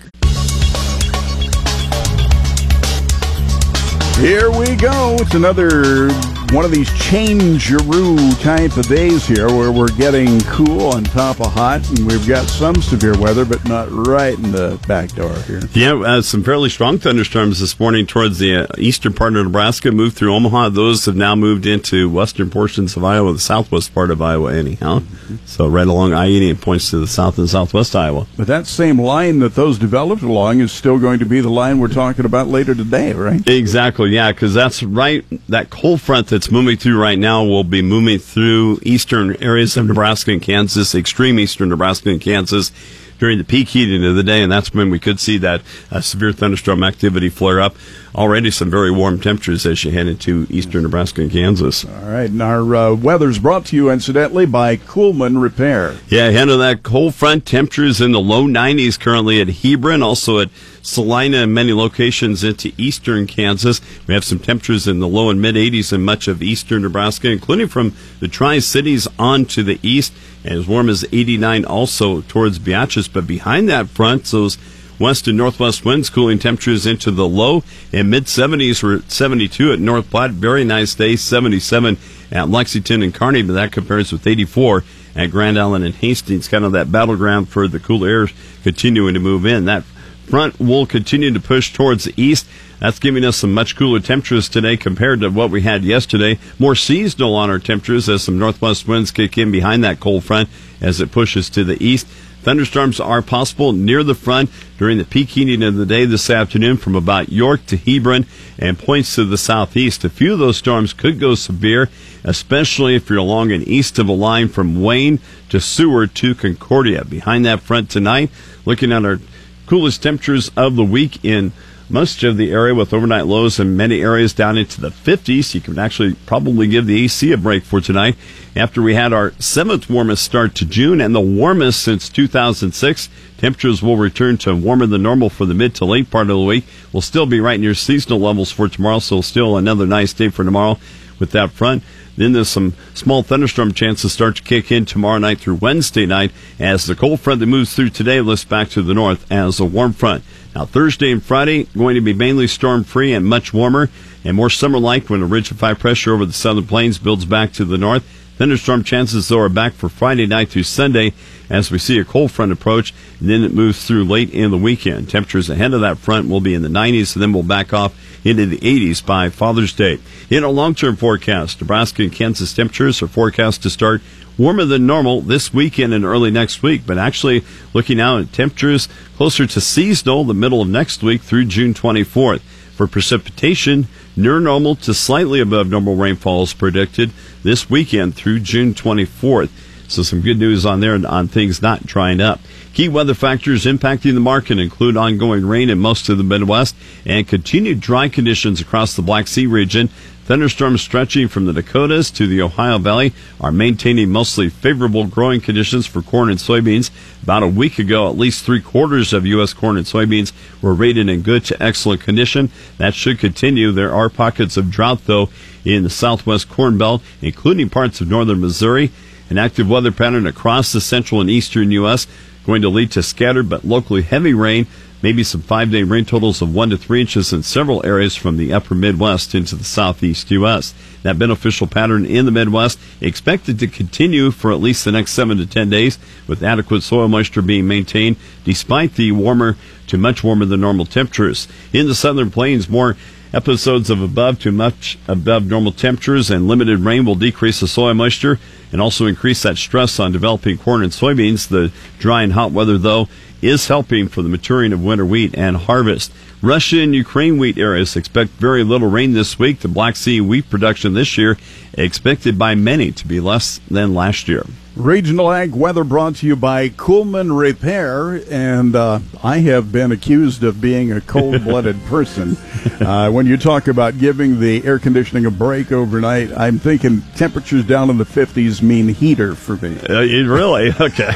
Here 4.18 4.52
we 4.52 4.76
go. 4.76 5.16
It's 5.22 5.34
another 5.34 6.10
one 6.52 6.66
of 6.66 6.72
these 6.72 6.92
change-a-roo 7.00 8.32
type 8.36 8.76
of 8.78 8.88
days 8.88 9.26
here 9.26 9.48
where 9.48 9.72
we're 9.72 9.88
getting 9.90 10.40
cool 10.42 10.88
on 10.90 11.04
top 11.04 11.40
of 11.40 11.52
hot 11.52 11.88
and 11.90 12.08
we've 12.08 12.28
got 12.28 12.46
some 12.48 12.76
severe 12.82 13.18
weather 13.18 13.46
but 13.46 13.64
not 13.66 13.88
right 13.90 14.38
in 14.38 14.52
the 14.52 14.80
back 14.88 15.10
door 15.12 15.34
here. 15.44 15.62
Yeah, 15.74 15.94
uh, 15.94 16.22
some 16.22 16.44
fairly 16.44 16.70
strong 16.70 16.98
thunderstorms 16.98 17.60
this 17.60 17.80
morning 17.80 18.06
towards 18.06 18.40
the 18.40 18.56
uh, 18.56 18.68
eastern 18.78 19.14
part 19.14 19.36
of 19.36 19.46
Nebraska, 19.46 19.92
moved 19.92 20.18
through 20.18 20.34
Omaha. 20.34 20.70
Those 20.70 21.06
have 21.06 21.16
now 21.16 21.36
moved 21.36 21.66
into 21.66 22.10
western 22.10 22.50
portions 22.50 22.96
of 22.96 23.04
Iowa, 23.04 23.34
the 23.34 23.40
southwest 23.40 23.94
part 23.94 24.12
of 24.12 24.22
Iowa 24.22 24.54
anyhow. 24.54 25.00
Mm-hmm. 25.00 25.38
So 25.46 25.68
right 25.68 25.88
along 25.88 26.14
I-80 26.14 26.52
it 26.52 26.62
points 26.62 26.90
to 26.92 27.00
the 27.00 27.08
south 27.08 27.38
and 27.38 27.50
southwest 27.50 27.96
Iowa. 27.96 28.28
But 28.38 28.48
that 28.48 28.68
same 28.68 29.00
line 29.00 29.40
that 29.40 29.56
those 29.56 29.78
developed 29.78 30.22
along 30.22 30.60
is 30.60 30.72
still 30.72 31.00
going 31.00 31.20
to 31.20 31.26
be 31.26 31.42
the 31.42 31.50
line 31.50 31.80
we're 31.80 31.88
talking 31.88 32.26
about 32.26 32.48
later 32.48 32.76
today, 32.76 33.14
right? 33.14 33.48
Exactly, 33.48 34.10
yeah, 34.12 34.32
because 34.32 34.54
that's 34.54 34.84
right, 34.84 35.26
that 35.50 35.70
cold 35.70 36.02
front 36.02 36.28
that's 36.36 36.52
moving 36.52 36.76
through 36.76 37.00
right 37.00 37.18
now 37.18 37.46
will 37.46 37.64
be 37.64 37.82
moving 37.82 38.20
through 38.20 38.78
eastern 38.82 39.42
areas 39.42 39.78
of 39.78 39.86
Nebraska 39.86 40.34
and 40.34 40.42
Kansas, 40.42 40.94
extreme 40.94 41.40
eastern 41.40 41.70
Nebraska 41.70 42.10
and 42.10 42.20
Kansas 42.20 42.74
during 43.20 43.38
the 43.38 43.44
peak 43.44 43.70
heating 43.70 44.04
of 44.06 44.16
the 44.16 44.24
day, 44.24 44.42
and 44.44 44.52
that's 44.52 44.74
when 44.74 44.90
we 44.90 45.00
could 45.00 45.20
see 45.20 45.38
that 45.40 45.62
uh, 45.92 46.02
severe 46.02 46.32
thunderstorm 46.32 46.84
activity 46.84 47.30
flare 47.30 47.60
up. 47.60 47.76
Already 48.14 48.50
some 48.50 48.72
very 48.72 48.92
warm 48.92 49.20
temperatures 49.20 49.66
as 49.66 49.84
you 49.84 49.92
head 49.92 50.08
into 50.08 50.48
eastern 50.50 50.84
Nebraska 50.84 51.22
and 51.22 51.32
Kansas. 51.32 51.84
All 51.84 52.10
right, 52.10 52.30
and 52.30 52.42
our 52.42 52.76
uh, 52.76 52.94
weather's 52.94 53.40
brought 53.40 53.66
to 53.68 53.76
you, 53.76 53.90
incidentally, 53.90 54.46
by 54.46 54.78
Coolman 54.78 55.42
Repair. 55.42 55.98
Yeah, 56.08 56.28
ahead 56.28 56.48
of 56.48 56.60
that 56.60 56.82
cold 56.82 57.14
front, 57.14 57.46
temperatures 57.46 58.00
in 58.00 58.14
the 58.14 58.22
low 58.22 58.46
90s 58.46 58.98
currently 58.98 59.42
at 59.42 59.50
Hebron, 59.50 60.02
also 60.02 60.40
at 60.40 60.50
Salina 60.86 61.38
and 61.40 61.54
many 61.54 61.74
locations 61.74 62.44
into 62.44 62.72
eastern 62.78 63.28
Kansas. 63.28 63.82
We 64.08 64.14
have 64.14 64.24
some 64.24 64.40
temperatures 64.40 64.88
in 64.88 65.00
the 65.00 65.08
low 65.08 65.30
and 65.30 65.42
mid 65.42 65.56
80s 65.56 65.92
in 65.92 66.06
much 66.06 66.28
of 66.28 66.42
eastern 66.44 66.84
Nebraska, 66.84 67.30
including 67.30 67.68
from 67.68 67.94
the 68.20 68.28
Tri 68.28 68.60
Cities 68.60 69.08
on 69.18 69.46
to 69.46 69.64
the 69.64 69.80
east, 69.82 70.14
as 70.46 70.68
warm 70.68 70.90
as 70.90 71.06
89 71.12 71.66
also 71.66 72.22
towards 72.22 72.60
Beatrice. 72.60 73.08
But 73.08 73.28
behind 73.28 73.68
that 73.70 73.88
front, 73.90 74.26
those 74.26 74.58
west 75.00 75.28
and 75.28 75.38
northwest 75.38 75.84
winds 75.84 76.10
cooling 76.10 76.40
temperatures 76.40 76.86
into 76.86 77.12
the 77.12 77.28
low 77.28 77.64
and 77.92 78.10
mid 78.10 78.26
70s. 78.26 78.82
We're 78.82 78.98
at 78.98 79.12
72 79.12 79.74
at 79.74 79.80
North 79.80 80.10
Platte. 80.10 80.32
Very 80.32 80.64
nice 80.64 80.96
day, 80.96 81.16
77 81.16 81.98
at 82.32 82.50
Lexington 82.50 83.04
and 83.04 83.14
Kearney, 83.14 83.42
but 83.42 83.54
that 83.54 83.72
compares 83.72 84.12
with 84.12 84.26
84 84.26 84.84
at 85.16 85.32
Grand 85.32 85.60
Island 85.60 85.86
and 85.86 85.96
Hastings. 85.96 86.48
Kind 86.48 86.66
of 86.66 86.72
that 86.74 86.92
battleground 86.92 87.50
for 87.50 87.68
the 87.68 87.80
cool 87.80 88.06
air 88.06 88.28
continuing 88.64 89.14
to 89.14 89.20
move 89.20 89.46
in. 89.46 89.66
That 89.66 89.84
front 90.26 90.60
will 90.60 90.86
continue 90.86 91.32
to 91.32 91.40
push 91.40 91.74
towards 91.74 92.06
the 92.06 92.14
east. 92.22 92.48
That's 92.80 93.00
giving 93.00 93.24
us 93.24 93.38
some 93.38 93.54
much 93.54 93.76
cooler 93.76 94.00
temperatures 94.00 94.50
today 94.50 94.78
compared 94.78 95.22
to 95.22 95.30
what 95.30 95.50
we 95.50 95.62
had 95.62 95.84
yesterday. 95.84 96.40
More 96.60 96.76
seasonal 96.76 97.36
on 97.36 97.50
our 97.50 97.60
temperatures 97.60 98.10
as 98.10 98.24
some 98.24 98.38
northwest 98.38 98.88
winds 98.88 99.12
kick 99.12 99.38
in 99.38 99.52
behind 99.52 99.84
that 99.84 100.00
cold 100.00 100.24
front 100.24 100.50
as 100.82 101.00
it 101.00 101.12
pushes 101.12 101.50
to 101.52 101.64
the 101.64 101.82
east. 101.84 102.08
Thunderstorms 102.46 103.00
are 103.00 103.24
possible 103.24 103.74
near 103.74 104.04
the 104.04 104.14
front 104.14 104.52
during 104.78 105.00
the 105.00 105.04
peak 105.04 105.30
heating 105.30 105.64
of 105.64 105.78
the 105.78 105.86
day 105.86 106.06
this 106.06 106.30
afternoon 106.30 106.78
from 106.78 106.94
about 106.94 107.32
York 107.32 107.66
to 107.66 107.76
Hebron 107.76 108.28
and 108.60 108.78
points 108.78 109.16
to 109.16 109.26
the 109.26 109.36
southeast. 109.36 110.04
A 110.04 110.10
few 110.10 110.34
of 110.34 110.38
those 110.38 110.58
storms 110.58 110.94
could 110.94 111.20
go 111.20 111.34
severe, 111.34 111.90
especially 112.24 112.94
if 112.94 113.10
you're 113.10 113.18
along 113.18 113.52
and 113.52 113.68
east 113.68 113.98
of 113.98 114.08
a 114.08 114.12
line 114.12 114.48
from 114.50 114.84
Wayne 114.84 115.20
to 115.50 115.60
Seward 115.60 116.14
to 116.16 116.36
Concordia. 116.36 117.04
Behind 117.04 117.46
that 117.46 117.62
front 117.62 117.90
tonight, 117.90 118.30
looking 118.64 118.92
at 118.92 119.06
our 119.06 119.20
coolest 119.66 120.04
temperatures 120.04 120.52
of 120.56 120.76
the 120.76 120.86
week 120.86 121.26
in 121.26 121.52
most 121.90 122.24
of 122.24 122.38
the 122.38 122.52
area 122.52 122.74
with 122.74 122.94
overnight 122.94 123.28
lows 123.28 123.60
in 123.60 123.78
many 123.78 124.02
areas 124.02 124.34
down 124.34 124.58
into 124.58 124.82
the 124.82 124.90
50s. 124.90 125.54
You 125.54 125.62
can 125.62 125.78
actually 125.78 126.16
probably 126.26 126.68
give 126.68 126.88
the 126.88 127.04
AC 127.04 127.32
a 127.32 127.38
break 127.38 127.64
for 127.64 127.80
tonight 127.80 128.16
after 128.56 128.82
we 128.82 128.96
had 128.96 129.14
our 129.14 129.34
seventh 129.34 129.90
warmest 129.90 130.24
start 130.24 130.56
to 130.56 130.66
June 130.66 131.00
and 131.00 131.14
the 131.14 131.22
warmest 131.22 131.84
since 131.84 132.10
2006. 132.10 133.10
Temperatures 133.38 133.84
will 133.84 133.98
return 133.98 134.38
to 134.38 134.56
warmer 134.56 134.88
than 134.88 135.04
normal 135.04 135.30
for 135.30 135.46
the 135.46 135.54
mid 135.54 135.76
to 135.76 135.86
late 135.86 136.10
part 136.10 136.30
of 136.30 136.38
the 136.38 136.40
week. 136.40 136.66
We'll 136.92 137.02
still 137.02 137.26
be 137.26 137.40
right 137.40 137.60
near 137.60 137.76
seasonal 137.76 138.20
levels 138.20 138.52
for 138.52 138.68
tomorrow, 138.68 139.00
so 139.00 139.22
still 139.22 139.58
another 139.58 139.86
nice 139.86 140.14
day 140.14 140.30
for 140.30 140.44
tomorrow 140.44 140.80
with 141.20 141.32
that 141.32 141.52
front. 141.52 141.84
Then 142.18 142.32
there's 142.32 142.50
some 142.50 142.74
small 142.94 143.24
thunderstorm 143.24 143.74
chances 143.74 144.14
start 144.14 144.38
to 144.38 144.44
kick 144.44 144.72
in 144.72 144.86
tomorrow 144.86 145.18
night 145.18 145.40
through 145.40 145.56
Wednesday 145.56 146.06
night 146.06 146.32
as 146.60 146.86
the 146.86 146.96
cold 146.96 147.20
front 147.20 147.42
that 147.42 147.46
moves 147.46 147.76
through 147.76 147.90
today 147.90 148.22
lifts 148.22 148.46
back 148.46 148.70
to 148.70 148.82
the 148.82 148.94
north 148.94 149.30
as 149.32 149.60
a 149.60 149.66
warm 149.66 149.94
front. 149.94 150.24
Now 150.56 150.64
Thursday 150.64 151.12
and 151.12 151.22
Friday 151.22 151.64
going 151.78 151.96
to 151.96 152.02
be 152.02 152.14
mainly 152.14 152.48
storm 152.48 152.86
free 152.86 153.12
and 153.12 153.26
much 153.26 153.54
warmer 153.54 153.90
and 154.24 154.38
more 154.38 154.50
summer 154.50 154.80
like 154.80 155.10
when 155.10 155.22
a 155.22 155.26
ridge 155.26 155.52
of 155.52 155.60
high 155.60 155.74
pressure 155.74 156.14
over 156.14 156.26
the 156.26 156.32
southern 156.32 156.66
plains 156.66 156.98
builds 156.98 157.26
back 157.26 157.52
to 157.54 157.66
the 157.66 157.78
north. 157.78 158.04
Thunderstorm 158.38 158.86
chances 158.86 159.28
though 159.28 159.40
are 159.40 159.50
back 159.50 159.74
for 159.74 159.90
Friday 159.90 160.26
night 160.26 160.48
through 160.48 160.64
Sunday 160.64 161.12
as 161.50 161.72
we 161.72 161.78
see 161.78 162.00
a 162.00 162.06
cold 162.06 162.32
front 162.32 162.54
approach 162.54 162.94
and 163.20 163.30
then 163.30 163.44
it 163.44 163.54
moves 163.54 163.86
through 163.86 164.06
late 164.06 164.34
in 164.34 164.50
the 164.50 164.58
weekend. 164.58 165.10
Temperatures 165.10 165.50
ahead 165.50 165.74
of 165.74 165.82
that 165.82 165.98
front 165.98 166.30
will 166.30 166.40
be 166.40 166.54
in 166.54 166.62
the 166.62 166.70
90s 166.70 167.16
and 167.16 167.22
then 167.22 167.34
we'll 167.34 167.44
back 167.44 167.74
off 167.74 167.94
into 168.26 168.46
the 168.46 168.58
80s 168.58 169.06
by 169.06 169.28
Father's 169.30 169.74
Day. 169.74 170.00
In 170.30 170.44
a 170.44 170.50
long-term 170.50 170.96
forecast, 170.96 171.60
Nebraska 171.60 172.02
and 172.02 172.14
Kansas 172.14 172.54
temperatures 172.54 173.02
are 173.02 173.08
forecast 173.08 173.62
to 173.64 173.70
start 173.70 174.02
warmer 174.38 174.66
than 174.66 174.86
normal 174.86 175.22
this 175.22 175.54
weekend 175.54 175.94
and 175.94 176.06
early 176.06 176.32
next 176.32 176.62
week, 176.62 176.82
but 176.86 176.98
actually 176.98 177.44
looking 177.74 178.00
out 178.00 178.22
at 178.22 178.34
temperatures 178.34 178.88
closer 179.16 179.48
to 179.48 179.62
seasonal 179.62 180.24
the 180.24 180.34
middle 180.34 180.62
of 180.62 180.68
next 180.68 181.04
week 181.04 181.22
through 181.22 181.46
June 181.46 181.74
24th. 181.74 182.42
For 182.76 182.88
precipitation, 182.88 183.88
near 184.18 184.40
normal 184.40 184.76
to 184.76 184.94
slightly 184.94 185.40
above 185.40 185.70
normal 185.70 185.96
rainfall 185.96 186.44
is 186.44 186.54
predicted 186.54 187.12
this 187.44 187.70
weekend 187.70 188.16
through 188.16 188.42
June 188.42 188.74
24th. 188.74 189.50
So 189.88 190.04
some 190.04 190.22
good 190.22 190.40
news 190.40 190.66
on 190.66 190.80
there 190.80 191.00
on 191.08 191.28
things 191.28 191.62
not 191.62 191.86
drying 191.86 192.22
up. 192.22 192.40
Key 192.74 192.90
weather 192.90 193.14
factors 193.14 193.66
impacting 193.66 194.14
the 194.14 194.20
market 194.20 194.60
include 194.60 194.98
ongoing 194.98 195.46
rain 195.46 195.70
in 195.70 195.80
most 195.80 196.10
of 196.10 196.18
the 196.18 196.24
Midwest 196.24 196.76
and 197.06 197.28
continued 197.28 197.80
dry 197.80 198.10
conditions 198.10 198.60
across 198.60 198.96
the 198.96 199.02
Black 199.02 199.28
Sea 199.28 199.46
region. 199.46 199.90
Thunderstorms 200.26 200.82
stretching 200.82 201.28
from 201.28 201.46
the 201.46 201.54
Dakotas 201.54 202.10
to 202.10 202.26
the 202.26 202.42
Ohio 202.42 202.80
Valley 202.80 203.14
are 203.40 203.52
maintaining 203.52 204.10
mostly 204.10 204.50
favorable 204.50 205.06
growing 205.06 205.40
conditions 205.40 205.86
for 205.86 206.02
corn 206.02 206.32
and 206.32 206.40
soybeans. 206.40 206.90
About 207.22 207.44
a 207.44 207.48
week 207.48 207.78
ago, 207.78 208.10
at 208.10 208.18
least 208.18 208.44
three 208.44 208.60
quarters 208.60 209.14
of 209.14 209.28
U.S. 209.28 209.54
corn 209.54 209.78
and 209.78 209.86
soybeans 209.86 210.34
were 210.64 210.74
rated 210.74 211.10
in 211.10 211.22
good 211.22 211.46
to 211.46 211.62
excellent 211.62 212.02
condition. 212.02 212.50
That 212.80 212.96
should 212.96 213.20
continue. 213.20 213.72
There 213.72 213.94
are 213.94 214.10
pockets 214.10 214.58
of 214.58 214.72
drought, 214.72 215.06
though, 215.06 215.30
in 215.64 215.84
the 215.84 215.92
southwest 215.92 216.50
corn 216.50 216.80
belt, 216.80 217.04
including 217.22 217.70
parts 217.70 218.02
of 218.02 218.10
northern 218.10 218.42
Missouri. 218.42 218.92
An 219.30 219.38
active 219.38 219.70
weather 219.70 219.92
pattern 219.92 220.28
across 220.28 220.72
the 220.72 220.82
central 220.82 221.22
and 221.22 221.30
eastern 221.30 221.72
U.S. 221.72 222.08
going 222.46 222.62
to 222.62 222.70
lead 222.70 222.92
to 222.92 223.04
scattered 223.04 223.50
but 223.50 223.66
locally 223.66 224.02
heavy 224.02 224.34
rain 224.34 224.68
maybe 225.06 225.24
some 225.24 225.42
five 225.42 225.70
day 225.70 225.84
rain 225.84 226.04
totals 226.04 226.42
of 226.42 226.52
one 226.52 226.72
to 226.72 226.78
three 226.78 227.00
inches 227.00 227.32
in 227.32 227.44
several 227.44 227.86
areas 227.86 228.16
from 228.16 228.38
the 228.38 228.52
upper 228.52 228.74
Midwest 228.74 229.36
into 229.36 229.56
the 229.56 229.64
southeast 229.64 230.32
U.S. 230.32 230.74
That 231.04 231.20
beneficial 231.20 231.68
pattern 231.68 232.08
in 232.08 232.26
the 232.26 232.32
Midwest 232.32 232.80
expected 233.02 233.60
to 233.60 233.68
continue 233.68 234.32
for 234.32 234.52
at 234.52 234.60
least 234.60 234.84
the 234.84 234.92
next 234.92 235.12
seven 235.12 235.38
to 235.38 235.46
ten 235.46 235.70
days, 235.70 236.00
with 236.26 236.42
adequate 236.42 236.82
soil 236.82 237.08
moisture 237.08 237.44
being 237.44 237.68
maintained 237.68 238.18
despite 238.44 238.96
the 238.96 239.12
warmer 239.12 239.58
to 239.86 240.00
much 240.00 240.24
warmer 240.24 240.46
than 240.46 240.62
normal 240.62 240.88
temperatures. 240.88 241.48
In 241.72 241.88
the 241.88 241.94
southern 241.94 242.32
plains, 242.32 242.68
more 242.68 242.98
episodes 243.32 243.92
of 243.92 244.02
above 244.02 244.40
to 244.40 244.52
much 244.52 244.98
above 245.08 245.46
normal 245.46 245.72
temperatures 245.72 246.32
and 246.32 246.48
limited 246.48 246.80
rain 246.80 247.06
will 247.06 247.14
decrease 247.14 247.60
the 247.60 247.68
soil 247.68 247.94
moisture 247.94 248.40
and 248.72 248.82
also 248.82 249.06
increase 249.06 249.44
that 249.44 249.58
stress 249.58 250.00
on 250.00 250.12
developing 250.12 250.58
corn 250.58 250.84
and 250.84 250.92
soybeans. 250.92 251.48
The 251.48 251.72
dry 252.00 252.24
and 252.24 252.34
hot 252.34 252.52
weather, 252.52 252.78
though, 252.78 253.08
is 253.42 253.68
helping 253.68 254.08
for 254.08 254.22
the 254.22 254.30
maturing 254.30 254.74
of 254.74 254.84
winter 254.84 255.06
wheat 255.06 255.36
and 255.38 255.58
harvest. 255.58 256.12
Russia 256.42 256.82
and 256.82 256.94
Ukraine 256.94 257.38
wheat 257.38 257.58
areas 257.58 257.96
expect 257.96 258.32
very 258.32 258.64
little 258.64 258.90
rain 258.90 259.14
this 259.14 259.40
week. 259.40 259.60
The 259.60 259.68
Black 259.68 259.96
Sea 259.96 260.22
wheat 260.22 260.50
production 260.50 260.94
this 260.94 261.18
year 261.18 261.38
expected 261.78 262.38
by 262.38 262.56
many 262.56 262.92
to 262.92 263.08
be 263.08 263.20
less 263.20 263.60
than 263.70 263.94
last 263.94 264.28
year. 264.28 264.44
Regional 264.76 265.32
Ag 265.32 265.56
Weather 265.56 265.86
brought 265.86 266.18
to 266.18 266.28
you 266.28 266.36
by 266.36 266.68
Coolman 266.68 267.38
Repair, 267.38 268.22
and 268.30 268.76
uh, 268.76 269.00
I 269.24 269.38
have 269.38 269.72
been 269.72 269.94
accused 269.94 270.44
of 270.44 270.60
being 270.60 270.92
a 270.92 271.00
cold-blooded 271.00 271.82
person. 271.86 272.36
Uh, 272.82 273.10
when 273.10 273.26
you 273.26 273.38
talk 273.38 273.70
about 273.70 273.98
giving 274.00 274.42
the 274.42 274.66
air 274.66 274.78
conditioning 274.78 275.26
a 275.28 275.32
break 275.32 275.72
overnight, 275.72 276.38
I'm 276.38 276.60
thinking 276.60 277.04
temperatures 277.16 277.64
down 277.66 277.90
in 277.90 277.98
the 277.98 278.04
50s 278.04 278.62
mean 278.62 278.90
heater 278.90 279.34
for 279.34 279.56
me. 279.56 279.78
Uh, 279.90 280.02
really? 280.02 280.74
Okay. 280.86 281.12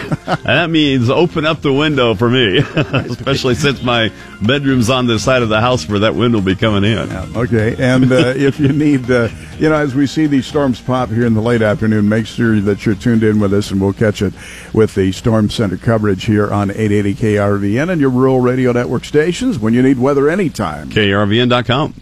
that 0.46 0.70
means 0.70 1.10
open 1.10 1.46
up 1.46 1.62
the 1.62 1.74
window 1.74 2.16
for 2.16 2.30
me, 2.30 2.58
especially 2.76 3.56
since 3.56 3.84
my 3.84 4.10
bedroom's 4.42 4.90
on 4.90 5.06
the 5.06 5.20
side 5.20 5.44
of 5.44 5.50
the 5.50 5.60
house 5.60 5.88
where 5.88 6.00
that 6.00 6.16
wind 6.16 6.34
will 6.34 6.42
be 6.42 6.56
coming 6.56 6.84
in. 6.90 7.10
Yeah, 7.10 7.28
okay, 7.36 7.76
and 7.78 8.12
uh, 8.12 8.34
if 8.36 8.60
you 8.60 8.70
need, 8.70 9.12
uh, 9.12 9.28
you 9.60 9.70
know, 9.70 9.76
as 9.76 9.94
we 9.94 10.08
see 10.08 10.28
these 10.28 10.48
storms 10.50 10.82
pop 10.82 11.10
here 11.10 11.28
in 11.28 11.36
the 11.36 11.42
late 11.42 11.62
afternoon, 11.62 12.10
make 12.10 12.26
sure 12.26 12.60
that 12.60 12.84
you're 12.84 12.96
tuned 12.96 13.22
in 13.22 13.40
with 13.40 13.54
us, 13.54 13.70
and 13.70 13.80
we'll 13.80 13.94
catch 13.94 14.24
it 14.24 14.34
with 14.74 14.96
the 14.96 15.12
Storm 15.12 15.52
Center 15.52 15.78
coverage 15.78 16.26
here 16.26 16.52
on 16.52 16.72
880 16.72 17.14
KRVN 17.14 17.92
and 17.92 18.02
your 18.02 18.10
rural 18.10 18.40
radio 18.40 18.72
network 18.72 19.06
stations 19.06 19.60
when 19.60 19.76
you 19.76 19.84
need 19.84 20.00
weather 20.00 20.28
anytime. 20.28 20.90
KRVN.com. 20.90 21.94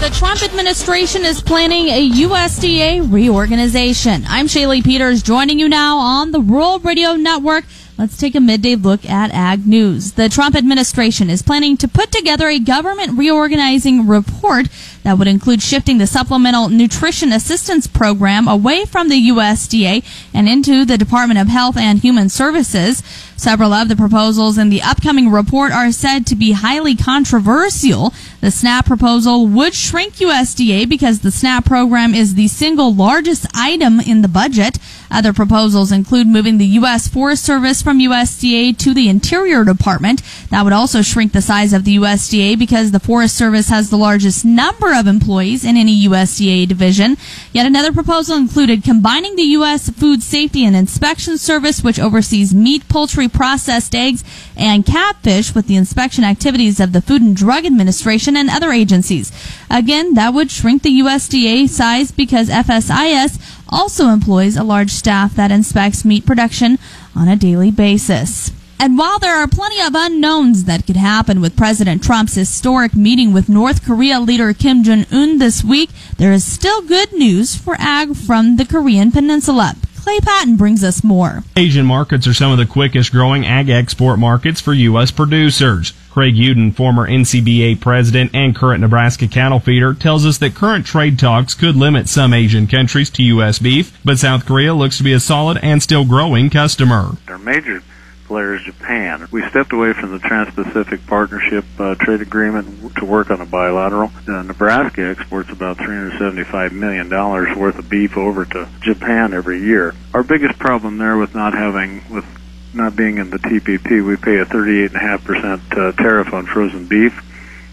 The 0.00 0.10
Trump 0.12 0.42
administration 0.42 1.24
is 1.24 1.40
planning 1.40 1.88
a 1.88 2.10
USDA 2.10 3.10
reorganization. 3.10 4.26
I'm 4.28 4.48
Shaylee 4.48 4.84
Peters 4.84 5.22
joining 5.22 5.58
you 5.58 5.68
now 5.68 5.96
on 5.96 6.30
the 6.30 6.40
Rural 6.40 6.78
Radio 6.78 7.14
Network. 7.14 7.64
Let's 7.98 8.18
take 8.18 8.34
a 8.34 8.40
midday 8.40 8.74
look 8.74 9.06
at 9.06 9.30
ag 9.30 9.66
news. 9.66 10.12
The 10.12 10.28
Trump 10.28 10.54
administration 10.54 11.30
is 11.30 11.40
planning 11.40 11.78
to 11.78 11.88
put 11.88 12.12
together 12.12 12.46
a 12.46 12.58
government 12.58 13.16
reorganizing 13.16 14.06
report 14.06 14.68
that 15.06 15.18
would 15.18 15.28
include 15.28 15.62
shifting 15.62 15.98
the 15.98 16.06
Supplemental 16.08 16.68
Nutrition 16.68 17.32
Assistance 17.32 17.86
Program 17.86 18.48
away 18.48 18.84
from 18.84 19.08
the 19.08 19.28
USDA 19.28 20.04
and 20.34 20.48
into 20.48 20.84
the 20.84 20.98
Department 20.98 21.38
of 21.38 21.46
Health 21.46 21.76
and 21.76 22.00
Human 22.00 22.28
Services. 22.28 23.04
Several 23.36 23.72
of 23.72 23.88
the 23.88 23.94
proposals 23.94 24.58
in 24.58 24.68
the 24.68 24.82
upcoming 24.82 25.30
report 25.30 25.70
are 25.70 25.92
said 25.92 26.26
to 26.26 26.34
be 26.34 26.52
highly 26.52 26.96
controversial. 26.96 28.12
The 28.40 28.50
SNAP 28.50 28.86
proposal 28.86 29.46
would 29.46 29.74
shrink 29.74 30.14
USDA 30.14 30.88
because 30.88 31.20
the 31.20 31.30
SNAP 31.30 31.66
program 31.66 32.12
is 32.12 32.34
the 32.34 32.48
single 32.48 32.92
largest 32.92 33.46
item 33.54 34.00
in 34.00 34.22
the 34.22 34.28
budget. 34.28 34.78
Other 35.10 35.32
proposals 35.32 35.92
include 35.92 36.26
moving 36.26 36.58
the 36.58 36.66
U.S. 36.80 37.08
Forest 37.08 37.44
Service 37.44 37.82
from 37.82 38.00
USDA 38.00 38.76
to 38.78 38.94
the 38.94 39.08
Interior 39.08 39.64
Department. 39.64 40.22
That 40.50 40.64
would 40.64 40.72
also 40.72 41.02
shrink 41.02 41.32
the 41.32 41.42
size 41.42 41.72
of 41.72 41.84
the 41.84 41.96
USDA 41.96 42.58
because 42.58 42.90
the 42.90 43.00
Forest 43.00 43.36
Service 43.36 43.68
has 43.68 43.90
the 43.90 43.98
largest 43.98 44.44
number 44.44 44.95
of 44.98 45.06
employees 45.06 45.64
in 45.64 45.76
any 45.76 46.06
USDA 46.06 46.66
division. 46.66 47.16
Yet 47.52 47.66
another 47.66 47.92
proposal 47.92 48.36
included 48.36 48.82
combining 48.82 49.36
the 49.36 49.42
U.S. 49.58 49.90
Food 49.90 50.22
Safety 50.22 50.64
and 50.64 50.74
Inspection 50.74 51.38
Service, 51.38 51.82
which 51.82 52.00
oversees 52.00 52.54
meat, 52.54 52.88
poultry, 52.88 53.28
processed 53.28 53.94
eggs, 53.94 54.24
and 54.56 54.86
catfish 54.86 55.54
with 55.54 55.66
the 55.66 55.76
inspection 55.76 56.24
activities 56.24 56.80
of 56.80 56.92
the 56.92 57.00
Food 57.00 57.22
and 57.22 57.36
Drug 57.36 57.64
Administration 57.64 58.36
and 58.36 58.50
other 58.50 58.72
agencies. 58.72 59.30
Again, 59.70 60.14
that 60.14 60.34
would 60.34 60.50
shrink 60.50 60.82
the 60.82 61.00
USDA 61.00 61.68
size 61.68 62.10
because 62.10 62.48
FSIS 62.48 63.40
also 63.68 64.08
employs 64.08 64.56
a 64.56 64.64
large 64.64 64.90
staff 64.90 65.34
that 65.34 65.50
inspects 65.50 66.04
meat 66.04 66.24
production 66.24 66.78
on 67.14 67.28
a 67.28 67.36
daily 67.36 67.70
basis. 67.70 68.50
And 68.78 68.98
while 68.98 69.18
there 69.18 69.36
are 69.36 69.48
plenty 69.48 69.80
of 69.80 69.94
unknowns 69.94 70.64
that 70.64 70.86
could 70.86 70.96
happen 70.96 71.40
with 71.40 71.56
President 71.56 72.02
Trump's 72.02 72.34
historic 72.34 72.94
meeting 72.94 73.32
with 73.32 73.48
North 73.48 73.84
Korea 73.84 74.20
leader 74.20 74.52
Kim 74.52 74.82
Jong 74.82 75.06
un 75.10 75.38
this 75.38 75.64
week, 75.64 75.90
there 76.18 76.32
is 76.32 76.44
still 76.44 76.82
good 76.82 77.12
news 77.12 77.56
for 77.56 77.76
ag 77.78 78.14
from 78.14 78.56
the 78.56 78.66
Korean 78.66 79.10
Peninsula. 79.10 79.74
Clay 80.06 80.20
Patton 80.20 80.56
brings 80.56 80.84
us 80.84 81.02
more. 81.02 81.42
Asian 81.56 81.84
markets 81.84 82.28
are 82.28 82.34
some 82.34 82.52
of 82.52 82.58
the 82.58 82.66
quickest 82.66 83.10
growing 83.10 83.44
ag 83.44 83.70
export 83.70 84.20
markets 84.20 84.60
for 84.60 84.72
U.S. 84.72 85.10
producers. 85.10 85.94
Craig 86.12 86.36
Uden, 86.36 86.72
former 86.72 87.08
NCBA 87.08 87.80
president 87.80 88.30
and 88.32 88.54
current 88.54 88.82
Nebraska 88.82 89.26
cattle 89.26 89.58
feeder, 89.58 89.94
tells 89.94 90.24
us 90.24 90.38
that 90.38 90.54
current 90.54 90.86
trade 90.86 91.18
talks 91.18 91.54
could 91.54 91.74
limit 91.74 92.08
some 92.08 92.32
Asian 92.32 92.68
countries 92.68 93.10
to 93.10 93.22
U.S. 93.24 93.58
beef, 93.58 93.98
but 94.04 94.18
South 94.18 94.46
Korea 94.46 94.74
looks 94.74 94.98
to 94.98 95.02
be 95.02 95.12
a 95.12 95.18
solid 95.18 95.58
and 95.58 95.82
still 95.82 96.04
growing 96.04 96.50
customer. 96.50 97.16
Our 97.26 97.38
major 97.38 97.82
player 98.26 98.54
is 98.54 98.62
Japan. 98.62 99.28
We 99.30 99.48
stepped 99.48 99.72
away 99.72 99.92
from 99.92 100.12
the 100.12 100.18
Trans-Pacific 100.18 101.06
Partnership 101.06 101.64
uh, 101.78 101.94
trade 101.94 102.20
agreement 102.20 102.96
to 102.96 103.04
work 103.04 103.30
on 103.30 103.40
a 103.40 103.46
bilateral. 103.46 104.10
Uh, 104.28 104.42
Nebraska 104.42 105.02
exports 105.02 105.50
about 105.50 105.78
$375 105.78 106.72
million 106.72 107.08
worth 107.08 107.78
of 107.78 107.88
beef 107.88 108.16
over 108.16 108.44
to 108.44 108.68
Japan 108.80 109.32
every 109.32 109.62
year. 109.62 109.94
Our 110.12 110.22
biggest 110.22 110.58
problem 110.58 110.98
there 110.98 111.16
with 111.16 111.34
not 111.34 111.54
having, 111.54 112.02
with 112.12 112.26
not 112.74 112.96
being 112.96 113.18
in 113.18 113.30
the 113.30 113.38
TPP, 113.38 114.06
we 114.06 114.16
pay 114.16 114.38
a 114.38 114.44
38.5% 114.44 115.72
uh, 115.72 115.92
tariff 115.92 116.32
on 116.32 116.46
frozen 116.46 116.86
beef. 116.86 117.22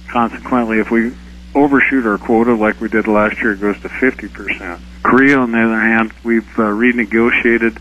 Consequently, 0.09 0.79
if 0.79 0.91
we 0.91 1.13
overshoot 1.55 2.05
our 2.05 2.17
quota 2.17 2.53
like 2.53 2.79
we 2.79 2.89
did 2.89 3.07
last 3.07 3.37
year, 3.37 3.53
it 3.53 3.61
goes 3.61 3.79
to 3.81 3.89
50%. 3.89 4.79
Korea, 5.03 5.37
on 5.37 5.51
the 5.51 5.61
other 5.61 5.79
hand, 5.79 6.13
we've 6.23 6.47
uh, 6.59 6.63
renegotiated 6.63 7.79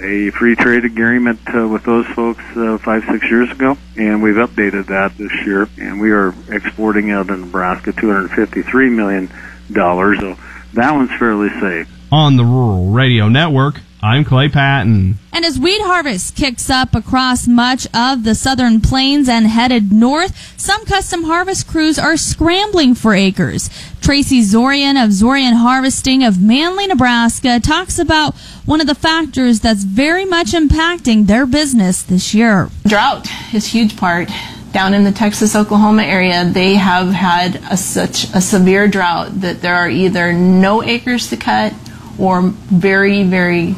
a 0.00 0.30
free 0.30 0.54
trade 0.54 0.84
agreement 0.84 1.40
uh, 1.54 1.66
with 1.66 1.84
those 1.84 2.06
folks 2.06 2.42
uh, 2.56 2.78
five, 2.78 3.04
six 3.10 3.28
years 3.30 3.50
ago, 3.50 3.76
and 3.96 4.22
we've 4.22 4.36
updated 4.36 4.86
that 4.86 5.16
this 5.16 5.32
year, 5.44 5.68
and 5.78 6.00
we 6.00 6.12
are 6.12 6.34
exporting 6.48 7.10
out 7.10 7.30
of 7.30 7.38
Nebraska 7.38 7.92
$253 7.92 8.92
million. 8.94 9.28
So 9.68 10.36
that 10.74 10.92
one's 10.94 11.10
fairly 11.18 11.50
safe. 11.60 11.88
On 12.10 12.36
the 12.36 12.44
Rural 12.44 12.86
Radio 12.90 13.28
Network, 13.28 13.80
I'm 14.00 14.24
Clay 14.24 14.48
Patton. 14.48 15.16
And 15.32 15.44
as 15.44 15.58
wheat 15.58 15.82
harvest 15.82 16.36
kicks 16.36 16.70
up 16.70 16.94
across 16.94 17.48
much 17.48 17.88
of 17.92 18.22
the 18.22 18.36
southern 18.36 18.80
plains 18.80 19.28
and 19.28 19.48
headed 19.48 19.90
north, 19.90 20.56
some 20.56 20.84
custom 20.84 21.24
harvest 21.24 21.66
crews 21.66 21.98
are 21.98 22.16
scrambling 22.16 22.94
for 22.94 23.12
acres. 23.12 23.68
Tracy 24.00 24.40
Zeorian 24.40 25.02
of 25.02 25.10
Zeorian 25.10 25.54
Harvesting 25.54 26.22
of 26.22 26.40
Manley, 26.40 26.86
Nebraska 26.86 27.58
talks 27.58 27.98
about 27.98 28.36
one 28.64 28.80
of 28.80 28.86
the 28.86 28.94
factors 28.94 29.58
that's 29.58 29.82
very 29.82 30.24
much 30.24 30.52
impacting 30.52 31.26
their 31.26 31.44
business 31.44 32.00
this 32.04 32.32
year. 32.32 32.70
Drought 32.86 33.26
is 33.52 33.66
a 33.66 33.70
huge 33.70 33.96
part. 33.96 34.30
Down 34.70 34.94
in 34.94 35.02
the 35.02 35.12
Texas 35.12 35.56
Oklahoma 35.56 36.04
area, 36.04 36.44
they 36.44 36.74
have 36.76 37.08
had 37.08 37.60
a, 37.68 37.76
such 37.76 38.32
a 38.32 38.40
severe 38.40 38.86
drought 38.86 39.40
that 39.40 39.60
there 39.60 39.74
are 39.74 39.88
either 39.88 40.32
no 40.32 40.84
acres 40.84 41.30
to 41.30 41.36
cut 41.36 41.74
or 42.16 42.42
very, 42.42 43.24
very 43.24 43.74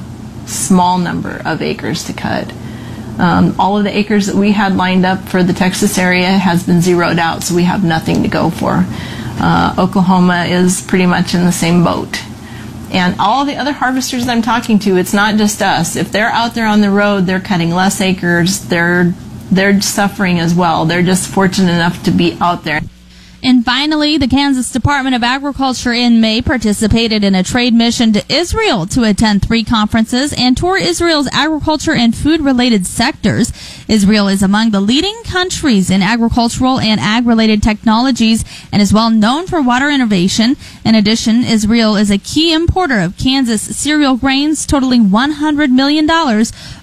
small 0.50 0.99
number 0.99 1.40
of 1.45 1.62
acres 1.62 2.04
to 2.04 2.12
cut. 2.12 2.52
Um, 3.19 3.54
all 3.59 3.76
of 3.76 3.85
the 3.85 3.97
acres 3.97 4.26
that 4.26 4.37
we 4.37 4.52
had 4.52 4.76
lined 4.76 5.04
up 5.04 5.28
for 5.28 5.42
the 5.42 5.52
Texas 5.52 5.99
area 5.99 6.30
has 6.30 6.64
been 6.64 6.80
zeroed 6.80 7.19
out, 7.19 7.42
so 7.42 7.54
we 7.54 7.64
have 7.64 7.85
nothing 7.85 8.23
to 8.23 8.28
go 8.28 8.50
for. 8.50 8.85
Uh, 9.42 9.75
Oklahoma 9.78 10.45
is 10.45 10.80
pretty 10.83 11.07
much 11.07 11.35
in 11.35 11.45
the 11.45 11.52
same 11.52 11.85
boat. 11.85 12.23
And 12.92 13.14
all 13.21 13.45
the 13.45 13.57
other 13.57 13.73
harvesters 13.73 14.26
I'm 14.26 14.42
talking 14.42 14.78
to, 14.80 14.97
it's 14.97 15.12
not 15.12 15.37
just 15.37 15.62
us. 15.62 15.97
If 15.97 16.11
they're 16.11 16.28
out 16.28 16.54
there 16.54 16.66
on 16.66 16.80
the 16.80 16.90
road, 16.90 17.26
they're 17.26 17.40
cutting 17.40 17.71
less 17.71 18.00
acres. 18.00 18.61
They're 18.66 19.14
they're 19.50 19.80
suffering 19.80 20.38
as 20.38 20.54
well. 20.54 20.85
They're 20.85 21.02
just 21.02 21.28
fortunate 21.28 21.73
enough 21.73 22.02
to 22.04 22.11
be 22.11 22.37
out 22.40 22.64
there. 22.64 22.80
And 23.42 23.64
finally, 23.64 24.18
the 24.18 24.28
Kansas 24.28 24.70
Department 24.70 25.16
of 25.16 25.23
Agriculture 25.23 25.92
in 25.92 26.20
May 26.20 26.42
participated 26.42 27.25
in 27.25 27.35
a 27.35 27.42
trade 27.42 27.73
mission 27.73 28.12
to 28.12 28.32
Israel 28.32 28.87
to 28.88 29.04
attend 29.04 29.42
three 29.42 29.64
conferences 29.64 30.35
and 30.37 30.56
tour 30.56 30.76
Israel's 30.76 31.28
agriculture 31.32 31.94
and 31.94 32.14
food 32.14 32.42
related 32.42 32.87
sectors. 32.87 33.52
Israel 33.90 34.28
is 34.28 34.40
among 34.40 34.70
the 34.70 34.80
leading 34.80 35.20
countries 35.25 35.90
in 35.90 36.00
agricultural 36.00 36.78
and 36.78 37.00
ag 37.00 37.26
related 37.26 37.61
technologies 37.61 38.44
and 38.70 38.80
is 38.80 38.92
well 38.92 39.11
known 39.11 39.49
for 39.49 39.61
water 39.61 39.90
innovation. 39.90 40.56
In 40.85 40.94
addition, 40.94 41.42
Israel 41.42 41.97
is 41.97 42.09
a 42.09 42.18
key 42.18 42.52
importer 42.52 43.00
of 43.00 43.18
Kansas 43.18 43.76
cereal 43.76 44.16
grains 44.16 44.64
totaling 44.64 45.06
$100 45.06 45.73
million 45.73 46.09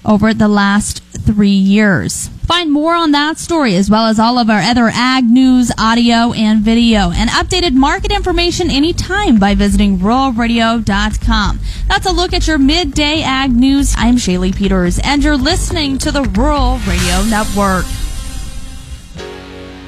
over 0.04 0.34
the 0.34 0.48
last 0.48 1.02
three 1.02 1.48
years. 1.48 2.28
Find 2.48 2.72
more 2.72 2.94
on 2.94 3.12
that 3.12 3.38
story 3.38 3.74
as 3.76 3.90
well 3.90 4.06
as 4.06 4.18
all 4.18 4.38
of 4.38 4.48
our 4.48 4.60
other 4.60 4.90
ag 4.92 5.24
news, 5.24 5.70
audio, 5.76 6.32
and 6.32 6.60
video, 6.60 7.10
and 7.10 7.28
updated 7.28 7.74
market 7.74 8.10
information 8.10 8.70
anytime 8.70 9.38
by 9.38 9.54
visiting 9.54 9.98
ruralradio.com. 9.98 11.60
That's 11.88 12.06
a 12.06 12.12
look 12.12 12.32
at 12.32 12.46
your 12.46 12.56
midday 12.56 13.22
ag 13.22 13.52
news. 13.54 13.94
I'm 13.98 14.16
Shaylee 14.16 14.56
Peters, 14.56 14.98
and 14.98 15.22
you're 15.22 15.36
listening 15.36 15.98
to 15.98 16.10
the 16.10 16.22
Rural 16.22 16.78
Radio 16.86 16.97
Network. 17.28 17.84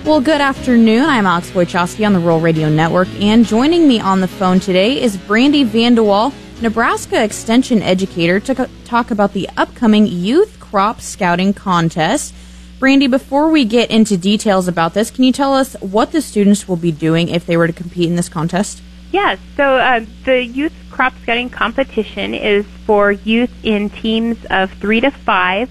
Well, 0.04 0.20
good 0.20 0.40
afternoon. 0.40 1.04
I'm 1.04 1.26
Alex 1.26 1.50
Wojcicki 1.50 2.06
on 2.06 2.12
the 2.12 2.18
Rural 2.18 2.40
Radio 2.40 2.68
Network, 2.68 3.08
and 3.20 3.46
joining 3.46 3.88
me 3.88 4.00
on 4.00 4.20
the 4.20 4.28
phone 4.28 4.60
today 4.60 5.00
is 5.00 5.16
Brandy 5.16 5.64
VanDeWalle, 5.64 6.32
Nebraska 6.60 7.22
Extension 7.22 7.82
Educator, 7.82 8.40
to 8.40 8.68
talk 8.84 9.10
about 9.10 9.32
the 9.32 9.48
upcoming 9.56 10.06
Youth 10.06 10.58
Crop 10.60 11.00
Scouting 11.00 11.52
Contest. 11.52 12.34
Brandy, 12.78 13.06
before 13.06 13.50
we 13.50 13.64
get 13.64 13.90
into 13.90 14.16
details 14.16 14.68
about 14.68 14.94
this, 14.94 15.10
can 15.10 15.24
you 15.24 15.32
tell 15.32 15.54
us 15.54 15.74
what 15.80 16.12
the 16.12 16.22
students 16.22 16.68
will 16.68 16.76
be 16.76 16.92
doing 16.92 17.28
if 17.28 17.46
they 17.46 17.56
were 17.56 17.66
to 17.66 17.72
compete 17.72 18.08
in 18.08 18.16
this 18.16 18.28
contest? 18.28 18.82
Yes, 19.12 19.38
so 19.56 19.76
uh, 19.76 20.04
the 20.24 20.44
youth 20.44 20.72
crop 20.90 21.14
scouting 21.22 21.50
competition 21.50 22.34
is 22.34 22.64
for 22.86 23.10
youth 23.12 23.52
in 23.62 23.90
teams 23.90 24.38
of 24.50 24.72
three 24.72 25.00
to 25.00 25.10
five, 25.10 25.68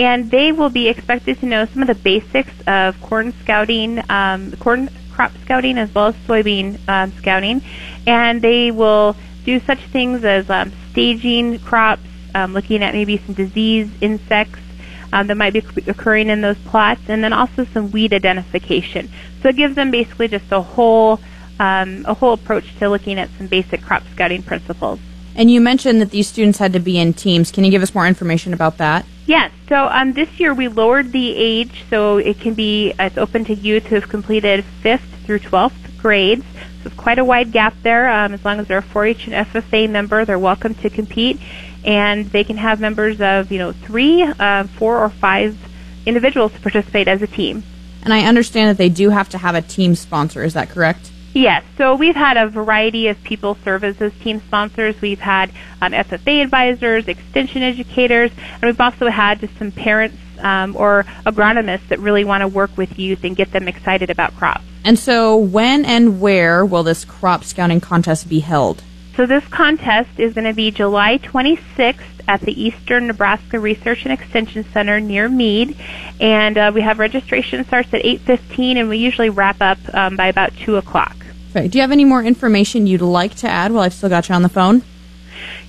and 0.00 0.30
they 0.30 0.50
will 0.50 0.70
be 0.70 0.88
expected 0.88 1.38
to 1.40 1.46
know 1.46 1.66
some 1.66 1.82
of 1.82 1.88
the 1.88 1.94
basics 1.94 2.54
of 2.66 2.98
corn 3.02 3.34
scouting, 3.42 4.02
um, 4.08 4.50
corn 4.52 4.88
crop 5.12 5.30
scouting, 5.44 5.76
as 5.76 5.94
well 5.94 6.06
as 6.06 6.14
soybean 6.26 6.78
um, 6.88 7.12
scouting, 7.18 7.60
and 8.06 8.40
they 8.40 8.70
will 8.70 9.14
do 9.44 9.60
such 9.60 9.78
things 9.92 10.24
as 10.24 10.48
um, 10.48 10.72
staging 10.90 11.58
crops, 11.58 12.00
um, 12.34 12.54
looking 12.54 12.82
at 12.82 12.94
maybe 12.94 13.18
some 13.18 13.34
disease, 13.34 13.90
insects, 14.00 14.58
um, 15.12 15.26
that 15.26 15.36
might 15.36 15.52
be 15.52 15.62
occurring 15.86 16.30
in 16.30 16.40
those 16.40 16.56
plots, 16.64 17.02
and 17.08 17.22
then 17.22 17.34
also 17.34 17.66
some 17.66 17.90
weed 17.90 18.14
identification. 18.14 19.10
So 19.42 19.50
it 19.50 19.56
gives 19.56 19.74
them 19.74 19.90
basically 19.90 20.28
just 20.28 20.50
a 20.50 20.62
whole 20.62 21.20
um, 21.58 22.06
a 22.08 22.14
whole 22.14 22.32
approach 22.32 22.64
to 22.78 22.88
looking 22.88 23.18
at 23.18 23.28
some 23.36 23.48
basic 23.48 23.82
crop 23.82 24.02
scouting 24.14 24.42
principles. 24.42 24.98
And 25.34 25.50
you 25.50 25.60
mentioned 25.60 26.00
that 26.00 26.10
these 26.10 26.28
students 26.28 26.58
had 26.58 26.72
to 26.72 26.80
be 26.80 26.98
in 26.98 27.12
teams. 27.12 27.50
Can 27.50 27.64
you 27.64 27.70
give 27.70 27.82
us 27.82 27.94
more 27.94 28.06
information 28.06 28.52
about 28.52 28.78
that? 28.78 29.06
Yes. 29.26 29.52
So 29.68 29.86
um, 29.86 30.12
this 30.12 30.40
year 30.40 30.52
we 30.52 30.68
lowered 30.68 31.12
the 31.12 31.36
age, 31.36 31.84
so 31.88 32.18
it 32.18 32.40
can 32.40 32.54
be 32.54 32.92
it's 32.98 33.16
open 33.16 33.44
to 33.44 33.54
youth 33.54 33.86
who 33.86 33.94
have 33.94 34.08
completed 34.08 34.64
fifth 34.64 35.24
through 35.24 35.38
twelfth 35.38 35.98
grades. 35.98 36.44
So 36.82 36.86
it's 36.86 36.96
quite 36.96 37.18
a 37.18 37.24
wide 37.24 37.52
gap 37.52 37.74
there. 37.82 38.10
Um, 38.10 38.34
as 38.34 38.44
long 38.44 38.58
as 38.58 38.66
they're 38.66 38.78
a 38.78 38.82
4-H 38.82 39.28
and 39.28 39.46
FFA 39.46 39.88
member, 39.88 40.24
they're 40.24 40.38
welcome 40.38 40.74
to 40.76 40.88
compete, 40.88 41.38
and 41.84 42.26
they 42.26 42.42
can 42.42 42.56
have 42.56 42.80
members 42.80 43.20
of 43.20 43.52
you 43.52 43.58
know 43.58 43.72
three, 43.72 44.22
uh, 44.22 44.64
four, 44.64 44.98
or 44.98 45.10
five 45.10 45.56
individuals 46.06 46.52
to 46.52 46.60
participate 46.60 47.06
as 47.06 47.22
a 47.22 47.26
team. 47.26 47.62
And 48.02 48.14
I 48.14 48.24
understand 48.24 48.70
that 48.70 48.78
they 48.78 48.88
do 48.88 49.10
have 49.10 49.28
to 49.30 49.38
have 49.38 49.54
a 49.54 49.62
team 49.62 49.94
sponsor. 49.94 50.42
Is 50.42 50.54
that 50.54 50.70
correct? 50.70 51.10
Yes, 51.32 51.62
so 51.78 51.94
we've 51.94 52.16
had 52.16 52.36
a 52.36 52.48
variety 52.48 53.06
of 53.06 53.22
people 53.22 53.56
serve 53.62 53.84
as 53.84 53.96
those 53.98 54.12
team 54.20 54.40
sponsors. 54.40 55.00
We've 55.00 55.20
had 55.20 55.50
um, 55.80 55.92
FFA 55.92 56.42
advisors, 56.42 57.06
extension 57.06 57.62
educators, 57.62 58.32
and 58.54 58.62
we've 58.62 58.80
also 58.80 59.08
had 59.08 59.38
just 59.40 59.56
some 59.56 59.70
parents 59.70 60.16
um, 60.40 60.74
or 60.76 61.04
agronomists 61.24 61.88
that 61.88 62.00
really 62.00 62.24
want 62.24 62.40
to 62.40 62.48
work 62.48 62.76
with 62.76 62.98
youth 62.98 63.22
and 63.22 63.36
get 63.36 63.52
them 63.52 63.68
excited 63.68 64.10
about 64.10 64.34
crops. 64.36 64.64
And 64.84 64.98
so, 64.98 65.36
when 65.36 65.84
and 65.84 66.20
where 66.20 66.64
will 66.64 66.82
this 66.82 67.04
crop 67.04 67.44
scouting 67.44 67.80
contest 67.80 68.28
be 68.28 68.40
held? 68.40 68.82
So, 69.16 69.26
this 69.26 69.46
contest 69.48 70.18
is 70.18 70.32
going 70.32 70.46
to 70.46 70.54
be 70.54 70.70
July 70.70 71.18
26th 71.18 72.00
at 72.26 72.40
the 72.40 72.60
Eastern 72.60 73.06
Nebraska 73.06 73.58
Research 73.60 74.04
and 74.04 74.12
Extension 74.12 74.64
Center 74.72 74.98
near 75.00 75.28
Mead, 75.28 75.76
and 76.20 76.56
uh, 76.56 76.72
we 76.74 76.80
have 76.80 76.98
registration 76.98 77.64
starts 77.66 77.92
at 77.92 78.02
8:15, 78.02 78.76
and 78.76 78.88
we 78.88 78.96
usually 78.98 79.30
wrap 79.30 79.60
up 79.60 79.78
um, 79.92 80.16
by 80.16 80.28
about 80.28 80.56
two 80.56 80.76
o'clock. 80.76 81.19
Do 81.52 81.68
you 81.72 81.80
have 81.80 81.90
any 81.90 82.04
more 82.04 82.22
information 82.22 82.86
you'd 82.86 83.00
like 83.00 83.34
to 83.36 83.48
add 83.48 83.72
while 83.72 83.82
I've 83.82 83.94
still 83.94 84.08
got 84.08 84.28
you 84.28 84.34
on 84.34 84.42
the 84.42 84.48
phone? 84.48 84.82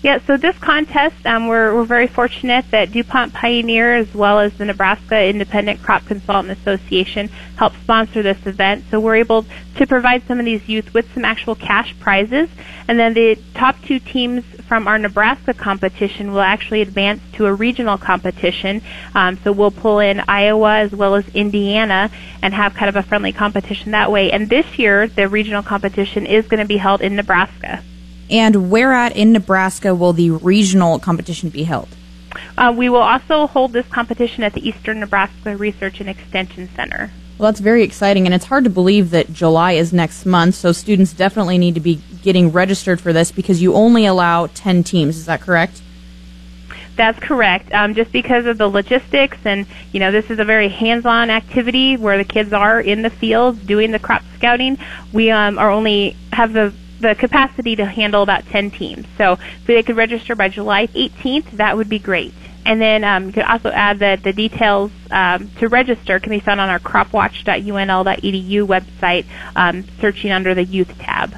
Yeah, 0.01 0.19
so 0.25 0.35
this 0.35 0.57
contest, 0.57 1.25
um, 1.27 1.47
we're, 1.47 1.75
we're 1.75 1.85
very 1.85 2.07
fortunate 2.07 2.65
that 2.71 2.91
DuPont 2.91 3.33
Pioneer 3.33 3.95
as 3.95 4.13
well 4.15 4.39
as 4.39 4.51
the 4.53 4.65
Nebraska 4.65 5.23
Independent 5.23 5.83
Crop 5.83 6.05
Consultant 6.05 6.57
Association 6.57 7.27
help 7.55 7.73
sponsor 7.83 8.23
this 8.23 8.43
event. 8.47 8.85
So 8.89 8.99
we're 8.99 9.17
able 9.17 9.45
to 9.75 9.85
provide 9.85 10.23
some 10.27 10.39
of 10.39 10.45
these 10.45 10.67
youth 10.67 10.93
with 10.93 11.13
some 11.13 11.23
actual 11.23 11.53
cash 11.53 11.95
prizes. 11.99 12.49
And 12.87 12.99
then 12.99 13.13
the 13.13 13.37
top 13.53 13.75
two 13.83 13.99
teams 13.99 14.43
from 14.67 14.87
our 14.87 14.97
Nebraska 14.97 15.53
competition 15.53 16.31
will 16.31 16.41
actually 16.41 16.81
advance 16.81 17.21
to 17.33 17.45
a 17.45 17.53
regional 17.53 17.97
competition. 17.97 18.81
Um, 19.13 19.37
so 19.43 19.51
we'll 19.51 19.69
pull 19.69 19.99
in 19.99 20.21
Iowa 20.27 20.79
as 20.79 20.91
well 20.93 21.13
as 21.13 21.27
Indiana 21.35 22.09
and 22.41 22.53
have 22.53 22.73
kind 22.73 22.89
of 22.89 22.95
a 22.95 23.03
friendly 23.03 23.33
competition 23.33 23.91
that 23.91 24.11
way. 24.11 24.31
And 24.31 24.49
this 24.49 24.79
year, 24.79 25.07
the 25.07 25.27
regional 25.27 25.61
competition 25.61 26.25
is 26.25 26.47
going 26.47 26.59
to 26.59 26.65
be 26.65 26.77
held 26.77 27.01
in 27.01 27.15
Nebraska. 27.15 27.83
And 28.31 28.71
where 28.71 28.93
at 28.93 29.15
in 29.15 29.33
Nebraska 29.33 29.93
will 29.93 30.13
the 30.13 30.31
regional 30.31 30.97
competition 30.97 31.49
be 31.49 31.63
held? 31.63 31.89
Uh, 32.57 32.73
we 32.75 32.87
will 32.87 33.01
also 33.01 33.45
hold 33.47 33.73
this 33.73 33.87
competition 33.87 34.43
at 34.43 34.53
the 34.53 34.65
Eastern 34.67 35.01
Nebraska 35.01 35.57
Research 35.57 35.99
and 35.99 36.09
Extension 36.09 36.69
Center. 36.75 37.11
Well, 37.37 37.51
that's 37.51 37.59
very 37.59 37.83
exciting, 37.83 38.25
and 38.25 38.33
it's 38.33 38.45
hard 38.45 38.63
to 38.65 38.69
believe 38.69 39.09
that 39.11 39.33
July 39.33 39.73
is 39.73 39.91
next 39.91 40.25
month, 40.25 40.55
so 40.55 40.71
students 40.71 41.11
definitely 41.11 41.57
need 41.57 41.73
to 41.73 41.81
be 41.81 41.99
getting 42.21 42.51
registered 42.51 43.01
for 43.01 43.11
this 43.11 43.31
because 43.31 43.61
you 43.61 43.73
only 43.73 44.05
allow 44.05 44.47
10 44.47 44.83
teams. 44.83 45.17
Is 45.17 45.25
that 45.25 45.41
correct? 45.41 45.81
That's 46.95 47.19
correct. 47.19 47.73
Um, 47.73 47.95
just 47.95 48.11
because 48.11 48.45
of 48.45 48.57
the 48.57 48.67
logistics, 48.67 49.39
and 49.43 49.65
you 49.91 49.99
know, 49.99 50.11
this 50.11 50.29
is 50.29 50.39
a 50.39 50.45
very 50.45 50.69
hands-on 50.69 51.29
activity 51.29 51.97
where 51.97 52.17
the 52.17 52.25
kids 52.25 52.53
are 52.53 52.79
in 52.79 53.01
the 53.01 53.09
field 53.09 53.65
doing 53.65 53.91
the 53.91 53.99
crop 53.99 54.21
scouting. 54.37 54.77
We 55.11 55.31
um, 55.31 55.57
are 55.57 55.71
only 55.71 56.15
have 56.31 56.53
the 56.53 56.73
the 57.01 57.15
capacity 57.15 57.75
to 57.75 57.85
handle 57.85 58.23
about 58.23 58.45
10 58.47 58.71
teams. 58.71 59.05
So 59.17 59.33
if 59.33 59.65
they 59.65 59.83
could 59.83 59.97
register 59.97 60.35
by 60.35 60.49
July 60.49 60.87
18th, 60.87 61.51
that 61.51 61.77
would 61.77 61.89
be 61.89 61.99
great. 61.99 62.33
And 62.65 62.79
then 62.79 63.03
um, 63.03 63.27
you 63.27 63.33
could 63.33 63.43
also 63.43 63.69
add 63.69 63.99
that 63.99 64.23
the 64.23 64.33
details 64.33 64.91
um, 65.09 65.49
to 65.57 65.67
register 65.67 66.19
can 66.19 66.29
be 66.29 66.39
found 66.39 66.61
on 66.61 66.69
our 66.69 66.79
cropwatch.unl.edu 66.79 68.67
website, 68.67 69.25
um, 69.55 69.83
searching 69.99 70.31
under 70.31 70.53
the 70.53 70.63
youth 70.63 70.95
tab. 70.99 71.35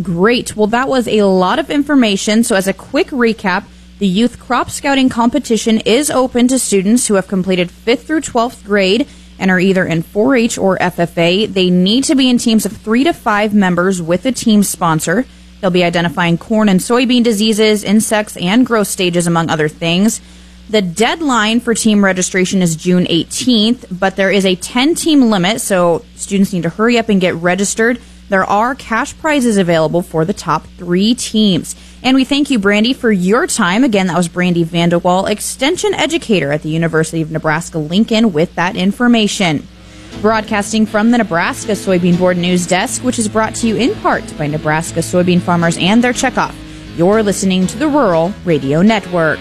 Great. 0.00 0.54
Well, 0.54 0.68
that 0.68 0.88
was 0.88 1.08
a 1.08 1.22
lot 1.22 1.58
of 1.58 1.70
information. 1.70 2.44
So, 2.44 2.54
as 2.54 2.68
a 2.68 2.72
quick 2.72 3.08
recap, 3.08 3.64
the 3.98 4.06
Youth 4.06 4.38
Crop 4.38 4.70
Scouting 4.70 5.08
Competition 5.08 5.78
is 5.78 6.08
open 6.08 6.46
to 6.48 6.58
students 6.60 7.08
who 7.08 7.14
have 7.14 7.26
completed 7.26 7.68
5th 7.68 8.02
through 8.02 8.20
12th 8.20 8.64
grade 8.64 9.08
and 9.38 9.50
are 9.50 9.60
either 9.60 9.84
in 9.84 10.02
4-H 10.02 10.58
or 10.58 10.78
FFA. 10.78 11.52
They 11.52 11.70
need 11.70 12.04
to 12.04 12.14
be 12.14 12.28
in 12.28 12.38
teams 12.38 12.66
of 12.66 12.76
three 12.76 13.04
to 13.04 13.12
five 13.12 13.54
members 13.54 14.02
with 14.02 14.26
a 14.26 14.32
team 14.32 14.62
sponsor. 14.62 15.24
They'll 15.60 15.70
be 15.70 15.84
identifying 15.84 16.38
corn 16.38 16.68
and 16.68 16.80
soybean 16.80 17.24
diseases, 17.24 17.84
insects, 17.84 18.36
and 18.36 18.64
growth 18.64 18.88
stages, 18.88 19.26
among 19.26 19.50
other 19.50 19.68
things. 19.68 20.20
The 20.70 20.82
deadline 20.82 21.60
for 21.60 21.72
team 21.74 22.04
registration 22.04 22.60
is 22.60 22.76
June 22.76 23.06
18th, 23.06 23.86
but 23.90 24.16
there 24.16 24.30
is 24.30 24.44
a 24.44 24.54
10 24.54 24.94
team 24.94 25.30
limit, 25.30 25.60
so 25.60 26.04
students 26.14 26.52
need 26.52 26.64
to 26.64 26.68
hurry 26.68 26.98
up 26.98 27.08
and 27.08 27.20
get 27.20 27.34
registered. 27.36 27.98
There 28.28 28.44
are 28.44 28.74
cash 28.74 29.16
prizes 29.16 29.56
available 29.56 30.02
for 30.02 30.26
the 30.26 30.34
top 30.34 30.66
three 30.76 31.14
teams. 31.14 31.74
And 32.02 32.14
we 32.14 32.24
thank 32.24 32.50
you, 32.50 32.58
Brandy, 32.58 32.92
for 32.92 33.10
your 33.10 33.46
time. 33.46 33.84
Again, 33.84 34.06
that 34.06 34.16
was 34.16 34.28
Brandy 34.28 34.64
VanDeWalle, 34.64 35.30
Extension 35.30 35.94
Educator 35.94 36.52
at 36.52 36.62
the 36.62 36.68
University 36.68 37.22
of 37.22 37.30
Nebraska 37.30 37.78
Lincoln, 37.78 38.32
with 38.32 38.54
that 38.54 38.76
information. 38.76 39.66
Broadcasting 40.20 40.86
from 40.86 41.10
the 41.10 41.18
Nebraska 41.18 41.72
Soybean 41.72 42.18
Board 42.18 42.36
News 42.36 42.66
Desk, 42.66 43.02
which 43.02 43.18
is 43.18 43.28
brought 43.28 43.54
to 43.56 43.66
you 43.68 43.76
in 43.76 43.94
part 43.96 44.36
by 44.38 44.46
Nebraska 44.46 45.00
soybean 45.00 45.40
farmers 45.40 45.76
and 45.78 46.02
their 46.02 46.12
checkoff. 46.12 46.54
You're 46.96 47.22
listening 47.22 47.66
to 47.68 47.78
the 47.78 47.88
Rural 47.88 48.32
Radio 48.44 48.82
Network. 48.82 49.38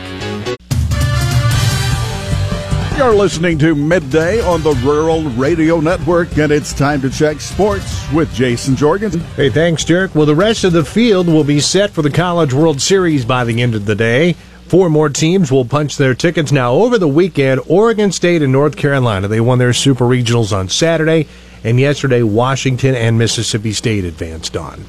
You're 2.97 3.13
listening 3.13 3.59
to 3.59 3.75
Midday 3.75 4.41
on 4.41 4.63
the 4.63 4.73
Rural 4.83 5.21
Radio 5.36 5.79
Network, 5.79 6.36
and 6.39 6.51
it's 6.51 6.73
time 6.73 6.99
to 7.01 7.12
check 7.12 7.39
sports 7.39 8.12
with 8.12 8.33
Jason 8.33 8.75
Jorgensen. 8.75 9.19
Hey, 9.36 9.51
thanks, 9.51 9.86
Derek. 9.86 10.15
Well, 10.15 10.25
the 10.25 10.33
rest 10.33 10.63
of 10.63 10.73
the 10.73 10.83
field 10.83 11.27
will 11.27 11.43
be 11.43 11.60
set 11.60 11.91
for 11.91 12.01
the 12.01 12.10
College 12.10 12.53
World 12.53 12.81
Series 12.81 13.23
by 13.23 13.43
the 13.43 13.62
end 13.62 13.75
of 13.75 13.86
the 13.86 13.93
day. 13.93 14.33
Four 14.65 14.89
more 14.89 15.10
teams 15.10 15.51
will 15.51 15.63
punch 15.63 15.97
their 15.97 16.15
tickets. 16.15 16.51
Now, 16.51 16.73
over 16.73 16.97
the 16.97 17.07
weekend, 17.07 17.62
Oregon 17.67 18.12
State 18.12 18.41
and 18.41 18.51
North 18.51 18.75
Carolina, 18.75 19.27
they 19.27 19.41
won 19.41 19.60
their 19.60 19.73
super 19.73 20.05
regionals 20.05 20.51
on 20.51 20.67
Saturday, 20.67 21.27
and 21.63 21.79
yesterday, 21.79 22.23
Washington 22.23 22.95
and 22.95 23.19
Mississippi 23.19 23.73
State 23.73 24.05
advanced 24.05 24.57
on. 24.57 24.86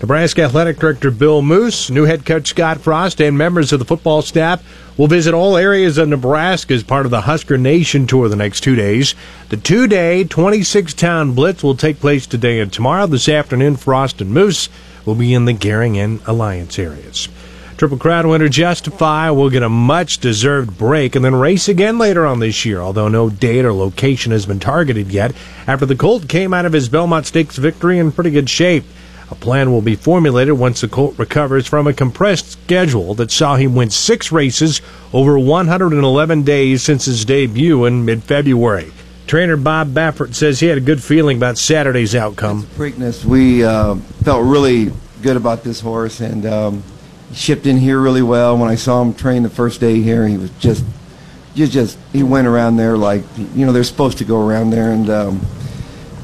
Nebraska 0.00 0.44
Athletic 0.44 0.78
Director 0.78 1.10
Bill 1.10 1.42
Moos, 1.42 1.90
new 1.90 2.06
head 2.06 2.24
coach 2.24 2.48
Scott 2.48 2.80
Frost, 2.80 3.20
and 3.20 3.36
members 3.36 3.70
of 3.70 3.80
the 3.80 3.84
football 3.84 4.22
staff 4.22 4.64
will 4.96 5.08
visit 5.08 5.34
all 5.34 5.58
areas 5.58 5.98
of 5.98 6.08
Nebraska 6.08 6.72
as 6.72 6.82
part 6.82 7.04
of 7.04 7.10
the 7.10 7.20
Husker 7.20 7.58
Nation 7.58 8.06
tour 8.06 8.26
the 8.30 8.34
next 8.34 8.62
two 8.62 8.74
days. 8.74 9.14
The 9.50 9.58
two 9.58 9.86
day, 9.86 10.24
26 10.24 10.94
town 10.94 11.34
blitz 11.34 11.62
will 11.62 11.76
take 11.76 12.00
place 12.00 12.26
today 12.26 12.60
and 12.60 12.72
tomorrow. 12.72 13.06
This 13.06 13.28
afternoon, 13.28 13.76
Frost 13.76 14.22
and 14.22 14.32
Moos 14.32 14.70
will 15.04 15.16
be 15.16 15.34
in 15.34 15.44
the 15.44 15.52
Gering 15.52 15.98
and 15.98 16.20
Alliance 16.26 16.78
areas. 16.78 17.28
Triple 17.76 17.98
Crown 17.98 18.26
winner 18.28 18.48
Justify 18.48 19.28
will 19.28 19.50
get 19.50 19.62
a 19.62 19.68
much 19.68 20.16
deserved 20.16 20.78
break 20.78 21.14
and 21.14 21.22
then 21.22 21.34
race 21.34 21.68
again 21.68 21.98
later 21.98 22.24
on 22.24 22.40
this 22.40 22.64
year, 22.64 22.80
although 22.80 23.08
no 23.08 23.28
date 23.28 23.66
or 23.66 23.74
location 23.74 24.32
has 24.32 24.46
been 24.46 24.60
targeted 24.60 25.08
yet, 25.08 25.34
after 25.66 25.84
the 25.84 25.94
Colt 25.94 26.26
came 26.26 26.54
out 26.54 26.64
of 26.64 26.72
his 26.72 26.88
Belmont 26.88 27.26
Stakes 27.26 27.58
victory 27.58 27.98
in 27.98 28.12
pretty 28.12 28.30
good 28.30 28.48
shape. 28.48 28.84
A 29.30 29.36
plan 29.36 29.70
will 29.70 29.80
be 29.80 29.94
formulated 29.94 30.58
once 30.58 30.80
the 30.80 30.88
Colt 30.88 31.14
recovers 31.16 31.66
from 31.66 31.86
a 31.86 31.92
compressed 31.92 32.50
schedule 32.50 33.14
that 33.14 33.30
saw 33.30 33.54
him 33.54 33.76
win 33.76 33.90
six 33.90 34.32
races 34.32 34.82
over 35.12 35.38
111 35.38 36.42
days 36.42 36.82
since 36.82 37.04
his 37.04 37.24
debut 37.24 37.84
in 37.84 38.04
mid 38.04 38.24
February. 38.24 38.92
Trainer 39.28 39.56
Bob 39.56 39.94
Baffert 39.94 40.34
says 40.34 40.58
he 40.58 40.66
had 40.66 40.78
a 40.78 40.80
good 40.80 41.00
feeling 41.00 41.36
about 41.36 41.56
Saturday's 41.56 42.16
outcome. 42.16 42.64
Preakness, 42.76 43.24
we 43.24 43.62
uh, 43.62 43.94
felt 44.24 44.44
really 44.44 44.92
good 45.22 45.36
about 45.36 45.62
this 45.62 45.78
horse 45.78 46.18
and 46.18 46.44
um, 46.46 46.82
shipped 47.32 47.66
in 47.66 47.76
here 47.76 48.00
really 48.00 48.22
well. 48.22 48.58
When 48.58 48.68
I 48.68 48.74
saw 48.74 49.00
him 49.00 49.14
train 49.14 49.44
the 49.44 49.50
first 49.50 49.80
day 49.80 50.00
here, 50.00 50.26
he 50.26 50.36
was 50.36 50.50
just, 50.58 50.84
you 51.54 51.68
just, 51.68 51.96
he 52.12 52.24
went 52.24 52.48
around 52.48 52.76
there 52.76 52.96
like, 52.96 53.22
you 53.54 53.64
know, 53.64 53.70
they're 53.70 53.84
supposed 53.84 54.18
to 54.18 54.24
go 54.24 54.44
around 54.44 54.70
there. 54.70 54.90
And, 54.90 55.08
um, 55.08 55.46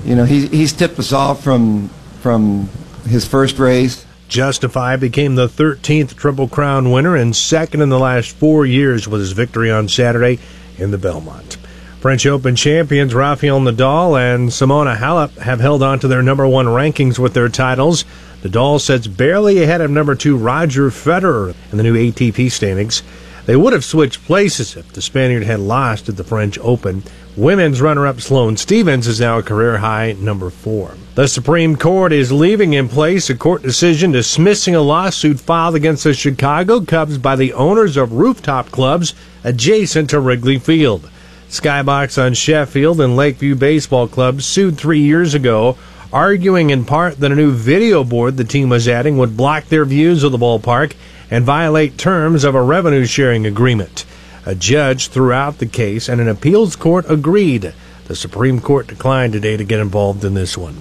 you 0.04 0.16
know, 0.16 0.24
he, 0.24 0.48
he's 0.48 0.72
tipped 0.72 0.98
us 0.98 1.12
off 1.12 1.44
from, 1.44 1.90
from 2.22 2.68
his 3.08 3.26
first 3.26 3.58
race. 3.58 4.04
Justify 4.28 4.96
became 4.96 5.36
the 5.36 5.48
13th 5.48 6.16
Triple 6.16 6.48
Crown 6.48 6.90
winner 6.90 7.14
and 7.14 7.34
second 7.34 7.80
in 7.80 7.88
the 7.88 7.98
last 7.98 8.34
four 8.34 8.66
years 8.66 9.06
with 9.06 9.20
his 9.20 9.32
victory 9.32 9.70
on 9.70 9.88
Saturday 9.88 10.38
in 10.78 10.90
the 10.90 10.98
Belmont. 10.98 11.56
French 12.00 12.26
Open 12.26 12.54
champions 12.56 13.14
Rafael 13.14 13.60
Nadal 13.60 14.18
and 14.18 14.50
Simona 14.50 14.96
Halep 14.96 15.38
have 15.38 15.60
held 15.60 15.82
on 15.82 15.98
to 16.00 16.08
their 16.08 16.22
number 16.22 16.46
one 16.46 16.66
rankings 16.66 17.18
with 17.18 17.34
their 17.34 17.48
titles. 17.48 18.04
Nadal 18.42 18.80
sits 18.80 19.06
barely 19.06 19.62
ahead 19.62 19.80
of 19.80 19.90
number 19.90 20.14
two 20.14 20.36
Roger 20.36 20.90
Federer 20.90 21.54
in 21.70 21.78
the 21.78 21.82
new 21.82 21.94
ATP 21.94 22.50
standings. 22.50 23.02
They 23.46 23.56
would 23.56 23.72
have 23.72 23.84
switched 23.84 24.24
places 24.24 24.76
if 24.76 24.92
the 24.92 25.00
Spaniard 25.00 25.44
had 25.44 25.60
lost 25.60 26.08
at 26.08 26.16
the 26.16 26.24
French 26.24 26.58
Open. 26.58 27.04
Women's 27.36 27.82
runner 27.82 28.06
up 28.06 28.22
Sloane 28.22 28.56
Stevens 28.56 29.06
is 29.06 29.20
now 29.20 29.36
a 29.36 29.42
career 29.42 29.76
high 29.76 30.12
number 30.12 30.48
four. 30.48 30.94
The 31.16 31.28
Supreme 31.28 31.76
Court 31.76 32.10
is 32.10 32.32
leaving 32.32 32.72
in 32.72 32.88
place 32.88 33.28
a 33.28 33.36
court 33.36 33.60
decision 33.60 34.10
dismissing 34.10 34.74
a 34.74 34.80
lawsuit 34.80 35.38
filed 35.38 35.74
against 35.74 36.04
the 36.04 36.14
Chicago 36.14 36.80
Cubs 36.80 37.18
by 37.18 37.36
the 37.36 37.52
owners 37.52 37.98
of 37.98 38.12
rooftop 38.12 38.70
clubs 38.70 39.14
adjacent 39.44 40.08
to 40.10 40.20
Wrigley 40.20 40.58
Field. 40.58 41.10
Skybox 41.50 42.16
on 42.20 42.32
Sheffield 42.32 43.02
and 43.02 43.16
Lakeview 43.16 43.54
baseball 43.54 44.08
clubs 44.08 44.46
sued 44.46 44.78
three 44.78 45.00
years 45.00 45.34
ago, 45.34 45.76
arguing 46.14 46.70
in 46.70 46.86
part 46.86 47.20
that 47.20 47.32
a 47.32 47.36
new 47.36 47.52
video 47.52 48.02
board 48.02 48.38
the 48.38 48.44
team 48.44 48.70
was 48.70 48.88
adding 48.88 49.18
would 49.18 49.36
block 49.36 49.66
their 49.66 49.84
views 49.84 50.22
of 50.22 50.32
the 50.32 50.38
ballpark 50.38 50.94
and 51.30 51.44
violate 51.44 51.98
terms 51.98 52.44
of 52.44 52.54
a 52.54 52.62
revenue 52.62 53.04
sharing 53.04 53.44
agreement. 53.44 54.06
A 54.46 54.54
judge 54.54 55.08
threw 55.08 55.32
out 55.32 55.58
the 55.58 55.66
case 55.66 56.08
and 56.08 56.20
an 56.20 56.28
appeals 56.28 56.76
court 56.76 57.04
agreed. 57.10 57.74
The 58.06 58.14
Supreme 58.14 58.60
Court 58.60 58.86
declined 58.86 59.32
today 59.32 59.56
to 59.56 59.64
get 59.64 59.80
involved 59.80 60.24
in 60.24 60.34
this 60.34 60.56
one. 60.56 60.76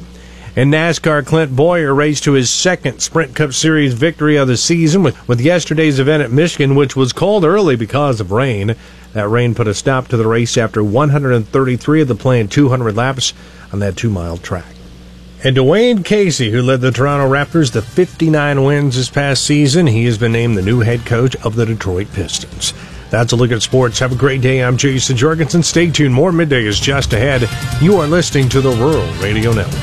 In 0.55 0.69
NASCAR, 0.69 1.25
Clint 1.25 1.55
Bowyer 1.55 1.93
raced 1.93 2.23
to 2.25 2.33
his 2.33 2.51
second 2.51 2.99
Sprint 2.99 3.35
Cup 3.35 3.53
Series 3.53 3.95
victory 3.95 4.35
of 4.35 4.47
the 4.47 4.55
season 4.55 5.01
with, 5.01 5.27
with 5.27 5.41
yesterday's 5.41 5.97
event 5.97 6.21
at 6.21 6.31
Michigan, 6.31 6.75
which 6.75 6.95
was 6.95 7.11
called 7.11 7.43
early 7.43 7.75
because 7.75 8.21
of 8.21 8.31
rain. 8.31 8.75
That 9.13 9.27
rain 9.27 9.55
put 9.55 9.67
a 9.67 9.73
stop 9.73 10.09
to 10.09 10.17
the 10.17 10.27
race 10.27 10.57
after 10.57 10.83
133 10.83 12.01
of 12.01 12.07
the 12.07 12.13
planned 12.13 12.51
200 12.51 12.95
laps 12.95 13.33
on 13.73 13.79
that 13.79 13.97
two 13.97 14.11
mile 14.11 14.37
track. 14.37 14.75
And 15.43 15.57
Dwane 15.57 16.05
Casey, 16.05 16.51
who 16.51 16.61
led 16.61 16.81
the 16.81 16.91
Toronto 16.91 17.29
Raptors 17.29 17.73
to 17.73 17.81
59 17.81 18.63
wins 18.63 18.95
this 18.95 19.09
past 19.09 19.43
season, 19.43 19.87
he 19.87 20.05
has 20.05 20.17
been 20.17 20.31
named 20.31 20.55
the 20.55 20.61
new 20.61 20.81
head 20.81 21.05
coach 21.05 21.35
of 21.37 21.55
the 21.55 21.65
Detroit 21.65 22.07
Pistons. 22.13 22.73
That's 23.15 23.31
a 23.31 23.37
look 23.37 23.53
at 23.53 23.61
sports. 23.61 23.97
Have 23.99 24.11
a 24.11 24.15
great 24.17 24.41
day. 24.41 24.61
I'm 24.61 24.75
Jason 24.75 25.15
Jorgensen. 25.15 25.63
Stay 25.63 25.89
tuned. 25.89 26.13
More 26.13 26.33
midday 26.33 26.65
is 26.65 26.77
just 26.77 27.13
ahead. 27.13 27.49
You 27.81 27.95
are 28.01 28.07
listening 28.07 28.49
to 28.49 28.59
the 28.59 28.71
Rural 28.71 29.09
Radio 29.23 29.53
Network. 29.53 29.73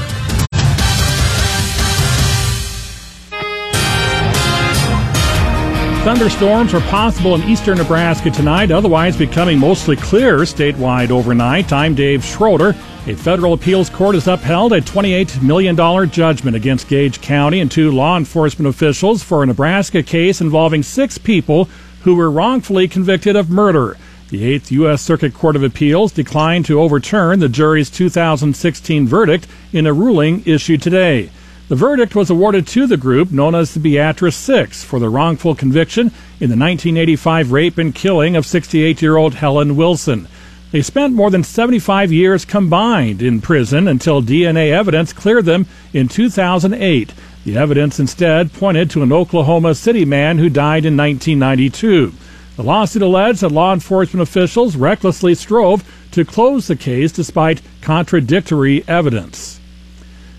Thunderstorms 6.05 6.75
are 6.75 6.83
possible 6.91 7.35
in 7.35 7.43
eastern 7.45 7.79
Nebraska 7.79 8.31
tonight, 8.31 8.71
otherwise 8.71 9.17
becoming 9.17 9.59
mostly 9.59 9.97
clear 9.97 10.41
statewide 10.41 11.11
overnight. 11.11 11.73
I'm 11.73 11.95
Dave 11.95 12.23
Schroeder. 12.23 12.77
A 13.07 13.15
federal 13.15 13.55
appeals 13.55 13.89
court 13.89 14.15
has 14.15 14.29
upheld 14.29 14.75
a 14.75 14.83
$28 14.83 15.41
million 15.41 15.75
judgment 16.11 16.55
against 16.55 16.87
Gage 16.87 17.23
County 17.23 17.61
and 17.61 17.71
two 17.71 17.93
law 17.93 18.19
enforcement 18.19 18.69
officials 18.69 19.23
for 19.23 19.43
a 19.43 19.47
Nebraska 19.47 20.03
case 20.03 20.43
involving 20.43 20.83
six 20.83 21.17
people 21.17 21.71
who 22.03 22.15
were 22.15 22.31
wrongfully 22.31 22.89
convicted 22.89 23.37
of 23.37 23.51
murder. 23.51 23.97
The 24.31 24.45
Eighth 24.45 24.73
U.S. 24.73 25.03
Circuit 25.03 25.35
Court 25.35 25.57
of 25.57 25.63
Appeals 25.63 26.13
declined 26.13 26.65
to 26.67 26.81
overturn 26.81 27.39
the 27.39 27.49
jury's 27.49 27.91
2016 27.91 29.07
verdict 29.07 29.47
in 29.73 29.87
a 29.87 29.93
ruling 29.93 30.43
issued 30.47 30.81
today. 30.81 31.31
The 31.69 31.77
verdict 31.77 32.15
was 32.15 32.31
awarded 32.31 32.67
to 32.69 32.87
the 32.87 32.97
group 32.97 33.31
known 33.31 33.55
as 33.55 33.73
the 33.73 33.81
Beatrice 33.81 34.37
Six 34.37 34.85
for 34.85 34.99
the 34.99 35.09
wrongful 35.09 35.55
conviction 35.55 36.07
in 36.41 36.51
the 36.51 36.57
1985 36.57 37.53
rape 37.53 37.79
and 37.79 37.95
killing 37.95 38.37
of 38.37 38.47
68 38.47 39.01
year 39.01 39.17
old 39.17 39.35
Helen 39.35 39.77
Wilson. 39.77 40.29
They 40.71 40.81
spent 40.81 41.13
more 41.13 41.31
than 41.31 41.45
75 41.45 42.11
years 42.13 42.47
combined 42.47 43.21
in 43.21 43.43
prison 43.43 43.87
until 43.87 44.23
DNA 44.23 44.71
evidence 44.71 45.13
cleared 45.13 45.45
them 45.45 45.67
in 45.93 46.09
2008. 46.09 47.13
The 47.45 47.57
evidence 47.57 47.99
instead 47.99 48.53
pointed 48.53 48.89
to 48.91 49.03
an 49.03 49.13
Oklahoma 49.13 49.75
City 49.75 50.05
man 50.05 50.39
who 50.39 50.49
died 50.49 50.85
in 50.85 50.97
1992. 50.97 52.13
The 52.57 52.63
lawsuit 52.63 53.03
alleged 53.03 53.41
that 53.41 53.51
law 53.51 53.73
enforcement 53.73 54.23
officials 54.23 54.77
recklessly 54.77 55.35
strove 55.35 55.83
to 56.13 56.25
close 56.25 56.69
the 56.69 56.77
case 56.77 57.11
despite 57.11 57.63
contradictory 57.81 58.85
evidence. 58.87 59.59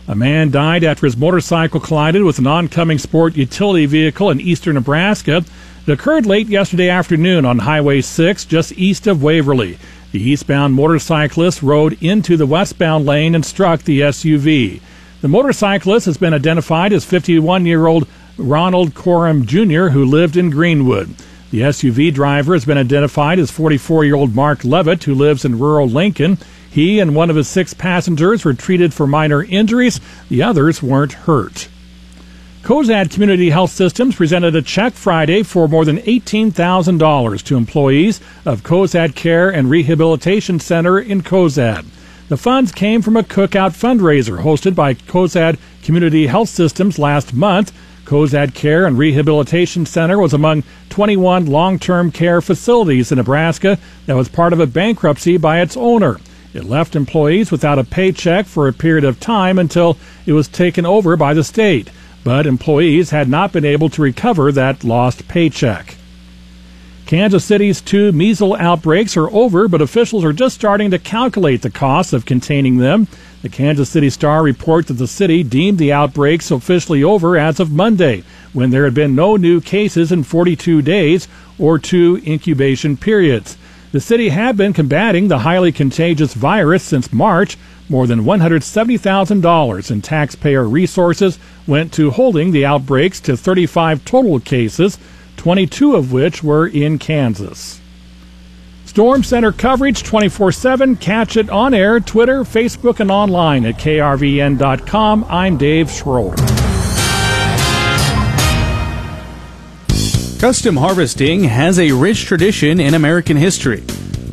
A 0.07 0.15
man 0.15 0.51
died 0.51 0.83
after 0.83 1.05
his 1.05 1.17
motorcycle 1.17 1.79
collided 1.79 2.23
with 2.23 2.39
an 2.39 2.47
oncoming 2.47 2.99
sport 2.99 3.35
utility 3.35 3.85
vehicle 3.85 4.29
in 4.29 4.39
eastern 4.39 4.75
Nebraska. 4.75 5.43
It 5.85 5.91
occurred 5.91 6.25
late 6.25 6.47
yesterday 6.47 6.89
afternoon 6.89 7.45
on 7.45 7.59
Highway 7.59 8.01
6, 8.01 8.45
just 8.45 8.77
east 8.77 9.07
of 9.07 9.23
Waverly. 9.23 9.77
The 10.11 10.21
eastbound 10.21 10.75
motorcyclist 10.75 11.63
rode 11.63 12.01
into 12.01 12.37
the 12.37 12.45
westbound 12.45 13.05
lane 13.05 13.33
and 13.33 13.45
struck 13.45 13.81
the 13.81 14.01
SUV. 14.01 14.79
The 15.23 15.29
motorcyclist 15.29 16.05
has 16.07 16.17
been 16.17 16.33
identified 16.33 16.91
as 16.91 17.05
51 17.05 17.65
year 17.65 17.87
old 17.87 18.09
Ronald 18.37 18.93
Coram 18.93 19.45
Jr., 19.45 19.87
who 19.87 20.03
lived 20.03 20.35
in 20.35 20.49
Greenwood. 20.49 21.15
The 21.49 21.61
SUV 21.61 22.13
driver 22.13 22.51
has 22.51 22.65
been 22.65 22.77
identified 22.77 23.39
as 23.39 23.49
44 23.49 24.03
year 24.03 24.15
old 24.15 24.35
Mark 24.35 24.65
Levitt, 24.65 25.05
who 25.05 25.15
lives 25.15 25.45
in 25.45 25.59
rural 25.59 25.87
Lincoln. 25.87 26.39
He 26.69 26.99
and 26.99 27.15
one 27.15 27.29
of 27.29 27.37
his 27.37 27.47
six 27.47 27.73
passengers 27.73 28.43
were 28.43 28.53
treated 28.53 28.93
for 28.93 29.07
minor 29.07 29.45
injuries. 29.45 30.01
The 30.27 30.43
others 30.43 30.83
weren't 30.83 31.13
hurt. 31.13 31.69
Cozad 32.63 33.09
Community 33.09 33.49
Health 33.49 33.71
Systems 33.71 34.17
presented 34.17 34.57
a 34.57 34.61
check 34.61 34.91
Friday 34.91 35.43
for 35.43 35.69
more 35.69 35.85
than 35.85 35.99
$18,000 35.99 37.43
to 37.43 37.55
employees 37.55 38.19
of 38.45 38.63
Cozad 38.63 39.15
Care 39.15 39.49
and 39.49 39.69
Rehabilitation 39.69 40.59
Center 40.59 40.99
in 40.99 41.21
Cozad. 41.21 41.85
The 42.29 42.37
funds 42.37 42.71
came 42.71 43.01
from 43.01 43.17
a 43.17 43.23
cookout 43.23 43.71
fundraiser 43.71 44.41
hosted 44.43 44.75
by 44.75 44.93
Cozad 44.93 45.57
Community 45.83 46.27
Health 46.27 46.47
Systems 46.47 46.97
last 46.97 47.33
month. 47.33 47.73
Cozad 48.05 48.53
Care 48.53 48.85
and 48.85 48.97
Rehabilitation 48.97 49.85
Center 49.85 50.17
was 50.17 50.33
among 50.33 50.63
21 50.89 51.45
long 51.47 51.77
term 51.79 52.11
care 52.11 52.41
facilities 52.41 53.11
in 53.11 53.17
Nebraska 53.17 53.77
that 54.05 54.15
was 54.15 54.29
part 54.29 54.53
of 54.53 54.61
a 54.61 54.67
bankruptcy 54.67 55.35
by 55.35 55.59
its 55.59 55.75
owner. 55.75 56.17
It 56.53 56.63
left 56.63 56.95
employees 56.95 57.51
without 57.51 57.79
a 57.79 57.83
paycheck 57.83 58.45
for 58.45 58.69
a 58.69 58.73
period 58.73 59.03
of 59.03 59.19
time 59.19 59.59
until 59.59 59.97
it 60.25 60.31
was 60.31 60.47
taken 60.47 60.85
over 60.85 61.17
by 61.17 61.33
the 61.33 61.43
state, 61.43 61.89
but 62.23 62.47
employees 62.47 63.09
had 63.09 63.27
not 63.27 63.51
been 63.51 63.65
able 63.65 63.89
to 63.89 64.01
recover 64.01 64.51
that 64.53 64.85
lost 64.85 65.27
paycheck. 65.27 65.97
Kansas 67.05 67.43
City's 67.43 67.81
two 67.81 68.13
measles 68.13 68.57
outbreaks 68.59 69.17
are 69.17 69.29
over, 69.29 69.67
but 69.67 69.81
officials 69.81 70.23
are 70.23 70.31
just 70.31 70.55
starting 70.55 70.89
to 70.91 70.99
calculate 70.99 71.61
the 71.61 71.69
cost 71.69 72.13
of 72.13 72.25
containing 72.25 72.77
them. 72.77 73.07
The 73.41 73.49
Kansas 73.49 73.89
City 73.89 74.09
Star 74.09 74.41
reports 74.41 74.87
that 74.87 74.93
the 74.93 75.07
city 75.07 75.43
deemed 75.43 75.79
the 75.79 75.91
outbreaks 75.91 76.49
officially 76.49 77.03
over 77.03 77.37
as 77.37 77.59
of 77.59 77.71
Monday, 77.71 78.23
when 78.53 78.69
there 78.69 78.85
had 78.85 78.93
been 78.93 79.15
no 79.15 79.35
new 79.35 79.59
cases 79.59 80.13
in 80.13 80.23
42 80.23 80.81
days 80.81 81.27
or 81.59 81.77
two 81.77 82.21
incubation 82.25 82.95
periods. 82.95 83.57
The 83.91 83.99
city 83.99 84.29
had 84.29 84.55
been 84.55 84.71
combating 84.71 85.27
the 85.27 85.39
highly 85.39 85.73
contagious 85.73 86.33
virus 86.33 86.83
since 86.83 87.11
March. 87.11 87.57
More 87.89 88.07
than 88.07 88.21
$170,000 88.21 89.91
in 89.91 90.01
taxpayer 90.01 90.63
resources 90.63 91.37
went 91.67 91.91
to 91.93 92.11
holding 92.11 92.51
the 92.51 92.65
outbreaks 92.65 93.19
to 93.21 93.35
35 93.35 94.05
total 94.05 94.39
cases, 94.39 94.97
22 95.37 95.95
of 95.95 96.11
which 96.11 96.43
were 96.43 96.67
in 96.67 96.99
Kansas. 96.99 97.79
Storm 98.85 99.23
Center 99.23 99.51
coverage 99.51 100.03
24 100.03 100.51
7. 100.51 100.95
Catch 100.97 101.37
it 101.37 101.49
on 101.49 101.73
air, 101.73 101.99
Twitter, 101.99 102.43
Facebook, 102.43 102.99
and 102.99 103.09
online 103.09 103.65
at 103.65 103.75
krvn.com. 103.75 105.25
I'm 105.29 105.57
Dave 105.57 105.89
Schroeder. 105.89 106.35
Custom 110.39 110.75
harvesting 110.75 111.45
has 111.45 111.79
a 111.79 111.93
rich 111.93 112.25
tradition 112.25 112.79
in 112.79 112.93
American 112.93 113.37
history. 113.37 113.81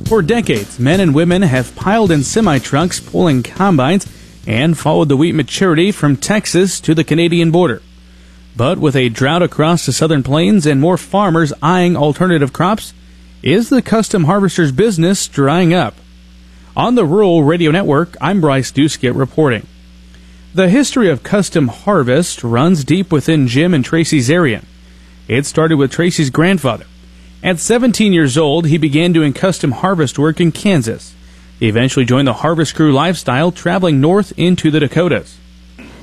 For 0.06 0.22
decades, 0.22 0.80
men 0.80 0.98
and 0.98 1.14
women 1.14 1.42
have 1.42 1.76
piled 1.76 2.10
in 2.10 2.24
semi 2.24 2.58
trucks 2.58 2.98
pulling 2.98 3.44
combines 3.44 4.06
and 4.46 4.76
followed 4.76 5.08
the 5.08 5.16
wheat 5.16 5.36
maturity 5.36 5.92
from 5.92 6.16
Texas 6.16 6.80
to 6.80 6.94
the 6.94 7.04
Canadian 7.04 7.52
border. 7.52 7.80
But 8.56 8.78
with 8.78 8.96
a 8.96 9.08
drought 9.08 9.42
across 9.42 9.86
the 9.86 9.92
southern 9.92 10.22
plains 10.22 10.66
and 10.66 10.80
more 10.80 10.96
farmers 10.96 11.52
eyeing 11.62 11.96
alternative 11.96 12.52
crops, 12.52 12.92
is 13.42 13.68
the 13.68 13.82
custom 13.82 14.24
harvester's 14.24 14.72
business 14.72 15.26
drying 15.28 15.72
up? 15.72 15.94
On 16.76 16.94
the 16.94 17.04
Rural 17.04 17.42
Radio 17.42 17.70
Network, 17.70 18.16
I'm 18.20 18.40
Bryce 18.40 18.70
Doeschot 18.70 19.16
reporting. 19.16 19.66
The 20.52 20.68
history 20.68 21.08
of 21.08 21.22
custom 21.22 21.68
harvest 21.68 22.42
runs 22.42 22.84
deep 22.84 23.12
within 23.12 23.46
Jim 23.46 23.72
and 23.72 23.84
Tracy 23.84 24.18
Zeorian. 24.18 24.64
It 25.28 25.46
started 25.46 25.76
with 25.76 25.92
Tracy's 25.92 26.28
grandfather. 26.28 26.86
At 27.42 27.60
17 27.60 28.12
years 28.12 28.36
old, 28.36 28.66
he 28.66 28.76
began 28.76 29.12
doing 29.12 29.32
custom 29.32 29.72
harvest 29.72 30.18
work 30.18 30.40
in 30.40 30.52
Kansas. 30.52 31.14
He 31.58 31.68
eventually 31.68 32.04
joined 32.04 32.26
the 32.26 32.34
harvest 32.34 32.74
crew 32.74 32.92
lifestyle, 32.92 33.52
traveling 33.52 34.00
north 34.00 34.32
into 34.36 34.70
the 34.70 34.80
Dakotas. 34.80 35.38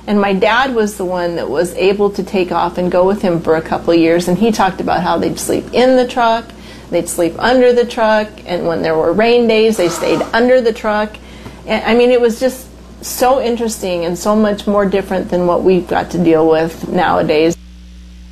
And 0.08 0.22
my 0.22 0.32
dad 0.32 0.74
was 0.74 0.96
the 0.96 1.04
one 1.04 1.36
that 1.36 1.50
was 1.50 1.74
able 1.74 2.08
to 2.12 2.24
take 2.24 2.50
off 2.50 2.78
and 2.78 2.90
go 2.90 3.06
with 3.06 3.20
him 3.20 3.42
for 3.42 3.56
a 3.56 3.60
couple 3.60 3.92
of 3.92 4.00
years. 4.00 4.26
And 4.26 4.38
he 4.38 4.50
talked 4.50 4.80
about 4.80 5.02
how 5.02 5.18
they'd 5.18 5.38
sleep 5.38 5.66
in 5.74 5.96
the 5.96 6.08
truck, 6.08 6.46
they'd 6.88 7.10
sleep 7.10 7.34
under 7.38 7.74
the 7.74 7.84
truck, 7.84 8.30
and 8.46 8.66
when 8.66 8.80
there 8.80 8.96
were 8.96 9.12
rain 9.12 9.46
days, 9.46 9.76
they 9.76 9.90
stayed 9.90 10.22
under 10.32 10.62
the 10.62 10.72
truck. 10.72 11.14
And, 11.66 11.84
I 11.84 11.94
mean, 11.94 12.10
it 12.10 12.22
was 12.22 12.40
just 12.40 12.70
so 13.04 13.38
interesting 13.38 14.06
and 14.06 14.18
so 14.18 14.34
much 14.34 14.66
more 14.66 14.86
different 14.86 15.28
than 15.28 15.46
what 15.46 15.62
we've 15.62 15.86
got 15.86 16.10
to 16.12 16.24
deal 16.24 16.48
with 16.48 16.88
nowadays. 16.88 17.54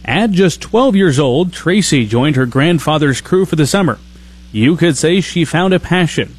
At 0.03 0.31
just 0.31 0.63
12 0.63 0.97
years 0.97 1.19
old, 1.19 1.53
Tracy 1.53 2.07
joined 2.07 2.37
her 2.37 2.47
grandfather's 2.47 3.21
crew 3.21 3.45
for 3.45 3.57
the 3.57 3.67
summer. 3.67 3.99
You 4.51 4.79
could 4.79 4.97
say 4.97 5.21
she 5.21 5.45
found 5.45 5.75
a 5.75 5.79
passion. 5.79 6.37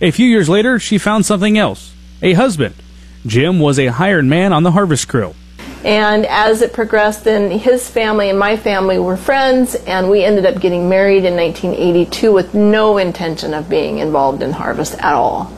A 0.00 0.10
few 0.10 0.26
years 0.26 0.48
later, 0.48 0.78
she 0.78 0.96
found 0.96 1.26
something 1.26 1.58
else 1.58 1.92
a 2.22 2.32
husband. 2.32 2.76
Jim 3.26 3.60
was 3.60 3.78
a 3.78 3.86
hired 3.86 4.24
man 4.24 4.52
on 4.52 4.62
the 4.62 4.70
harvest 4.70 5.08
crew. 5.08 5.34
And 5.84 6.26
as 6.26 6.60
it 6.60 6.72
progressed, 6.72 7.24
then 7.24 7.50
his 7.50 7.88
family 7.88 8.28
and 8.28 8.38
my 8.38 8.56
family 8.56 8.98
were 8.98 9.16
friends, 9.16 9.74
and 9.74 10.10
we 10.10 10.24
ended 10.24 10.44
up 10.44 10.60
getting 10.60 10.88
married 10.88 11.24
in 11.24 11.36
1982 11.36 12.32
with 12.32 12.54
no 12.54 12.98
intention 12.98 13.54
of 13.54 13.68
being 13.68 13.98
involved 13.98 14.42
in 14.42 14.52
harvest 14.52 14.94
at 14.94 15.14
all. 15.14 15.50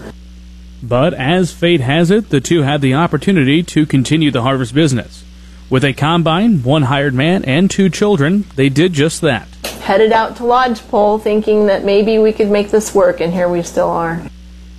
But 0.83 1.15
as 1.15 1.53
fate 1.53 1.81
has 1.81 2.11
it, 2.11 2.31
the 2.31 2.41
two 2.41 2.63
had 2.63 2.81
the 2.81 2.95
opportunity 2.95 3.63
to 3.65 3.87
continue 3.87 4.31
the 4.31 4.43
harvest 4.43 4.75
business. 4.75 5.25
With 5.71 5.85
a 5.85 5.93
combine, 5.93 6.63
one 6.63 6.83
hired 6.83 7.15
man, 7.15 7.45
and 7.45 7.71
two 7.71 7.89
children, 7.89 8.45
they 8.57 8.69
did 8.69 8.93
just 8.93 9.21
that. 9.23 9.49
Headed 9.83 10.13
out 10.13 10.37
to 10.37 10.45
Lodgepole 10.45 11.19
thinking 11.19 11.67
that 11.67 11.85
maybe 11.85 12.19
we 12.19 12.33
could 12.33 12.51
make 12.51 12.71
this 12.71 12.95
work, 12.95 13.21
and 13.21 13.33
here 13.33 13.49
we 13.49 13.63
still 13.63 13.91
are. 13.91 14.23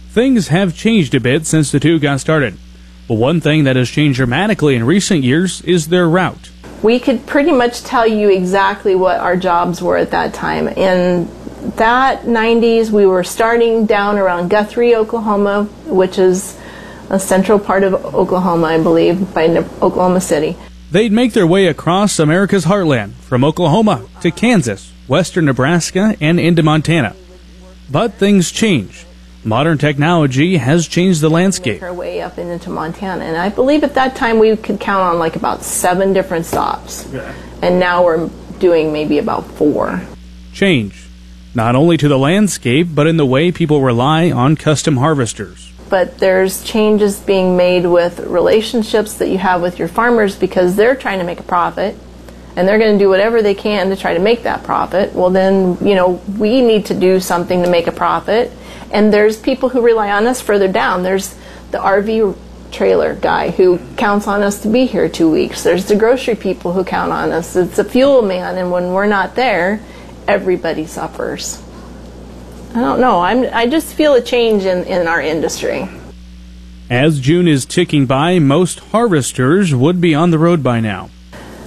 Things 0.10 0.50
have 0.50 0.76
changed 0.76 1.15
a 1.15 1.19
bit 1.19 1.46
since 1.46 1.72
the 1.72 1.80
two 1.80 2.00
got 2.00 2.19
started. 2.19 2.58
But 3.08 3.16
one 3.16 3.42
thing 3.42 3.66
that 3.66 3.76
has 3.76 3.89
changed 3.89 4.18
dramatically 4.18 4.76
in 4.76 4.86
recent 4.86 5.24
years 5.24 5.62
is 5.62 5.88
their 5.88 6.08
route. 6.08 6.50
We 6.82 7.00
could 7.00 7.26
pretty 7.26 7.52
much 7.52 7.84
tell 7.84 8.08
you 8.08 8.30
exactly 8.30 8.96
what 8.96 9.20
our 9.20 9.38
jobs 9.38 9.82
were 9.82 9.98
at 9.98 10.12
that 10.12 10.34
time. 10.34 10.68
In 10.68 11.30
that 11.78 12.24
90s, 12.24 12.89
we 12.89 13.06
were 13.06 13.24
starting 13.24 13.86
down 13.86 14.18
around 14.18 14.50
Guthrie, 14.50 14.96
Oklahoma, 14.96 15.63
which 15.86 16.18
is 16.18 16.58
a 17.10 17.20
central 17.20 17.60
part 17.60 17.84
of 17.84 17.94
Oklahoma, 17.94 18.68
I 18.68 18.82
believe, 18.82 19.34
by 19.34 19.48
Oklahoma 19.82 20.20
City. 20.20 20.58
They'd 20.92 21.12
make 21.12 21.34
their 21.34 21.48
way 21.48 21.68
across 21.68 22.20
America's 22.20 22.66
heartland, 22.66 23.13
from 23.13 23.44
Oklahoma 23.44 24.06
to 24.22 24.32
Kansas, 24.32 24.92
western 25.08 25.46
Nebraska, 25.46 26.16
and 26.20 26.39
into 26.39 26.63
Montana. 26.63 27.16
But 27.89 28.13
things 28.13 28.52
change. 28.52 29.06
Modern 29.46 29.78
technology 29.78 30.56
has 30.56 30.88
changed 30.88 31.20
the 31.20 31.30
landscape. 31.30 31.84
Our 31.84 31.94
way 31.94 32.22
up 32.22 32.38
into 32.38 32.70
Montana, 32.70 33.26
and 33.26 33.36
I 33.36 33.50
believe 33.50 33.84
at 33.84 33.96
that 33.96 34.16
time 34.16 34.40
we 34.40 34.56
could 34.56 34.80
count 34.80 35.04
on 35.04 35.20
like 35.20 35.36
about 35.36 35.64
seven 35.64 36.14
different 36.14 36.46
stops, 36.46 37.06
and 37.62 37.78
now 37.78 38.06
we're 38.06 38.30
doing 38.60 38.94
maybe 38.94 39.18
about 39.18 39.46
four. 39.46 40.02
Change, 40.54 41.08
not 41.54 41.76
only 41.76 41.98
to 41.98 42.08
the 42.08 42.18
landscape, 42.18 42.88
but 42.94 43.06
in 43.06 43.18
the 43.18 43.26
way 43.26 43.52
people 43.52 43.82
rely 43.82 44.32
on 44.32 44.56
custom 44.56 44.98
harvesters 44.98 45.74
but 45.90 46.18
there's 46.18 46.64
changes 46.64 47.20
being 47.20 47.56
made 47.56 47.86
with 47.86 48.20
relationships 48.22 49.14
that 49.16 49.30
you 49.30 49.38
have 49.38 49.62
with 49.62 49.78
your 49.78 49.88
farmers 49.88 50.36
because 50.36 50.76
they're 50.76 50.96
trying 50.96 51.20
to 51.20 51.24
make 51.24 51.40
a 51.40 51.44
profit 51.44 51.96
and 52.56 52.68
they're 52.68 52.80
going 52.80 52.98
to 52.98 53.04
do 53.04 53.10
whatever 53.10 53.44
they 53.44 53.54
can 53.54 53.90
to 53.90 53.96
try 53.96 54.16
to 54.16 54.20
make 54.20 54.42
that 54.42 54.64
profit. 54.64 55.14
Well, 55.14 55.30
then, 55.30 55.78
you 55.86 55.94
know, 55.94 56.22
we 56.38 56.62
need 56.62 56.88
to 56.88 56.96
do 56.96 57.20
something 57.20 57.62
to 57.62 57.70
make 57.70 57.86
a 57.86 57.92
profit. 57.92 58.52
And 58.94 59.12
there's 59.12 59.38
people 59.38 59.70
who 59.70 59.82
rely 59.82 60.12
on 60.12 60.28
us 60.28 60.40
further 60.40 60.72
down. 60.72 61.04
There's 61.04 61.36
the 61.72 61.80
RV 61.80 62.38
trailer 62.72 63.16
guy 63.16 63.50
who 63.50 63.80
counts 63.98 64.28
on 64.28 64.44
us 64.44 64.62
to 64.62 64.70
be 64.70 64.86
here 64.86 65.10
two 65.10 65.32
weeks. 65.32 65.64
There's 65.64 65.86
the 65.86 65.96
grocery 65.96 66.36
people 66.36 66.74
who 66.74 66.84
count 66.84 67.12
on 67.12 67.32
us. 67.32 67.56
It's 67.56 67.76
the 67.76 67.84
fuel 67.84 68.22
man, 68.22 68.58
and 68.58 68.72
when 68.72 68.94
we're 68.94 69.08
not 69.08 69.36
there, 69.36 69.82
everybody 70.28 70.86
suffers. 70.86 71.62
I 72.76 72.82
don't 72.82 73.00
know. 73.00 73.20
I'm, 73.20 73.48
I 73.54 73.68
just 73.68 73.94
feel 73.94 74.14
a 74.14 74.22
change 74.22 74.66
in, 74.66 74.84
in 74.86 75.08
our 75.08 75.22
industry. 75.22 75.88
As 76.90 77.20
June 77.20 77.48
is 77.48 77.66
ticking 77.66 78.06
by, 78.06 78.40
most 78.40 78.80
harvesters 78.80 79.74
would 79.74 80.00
be 80.00 80.14
on 80.14 80.32
the 80.32 80.40
road 80.40 80.64
by 80.64 80.80
now. 80.80 81.10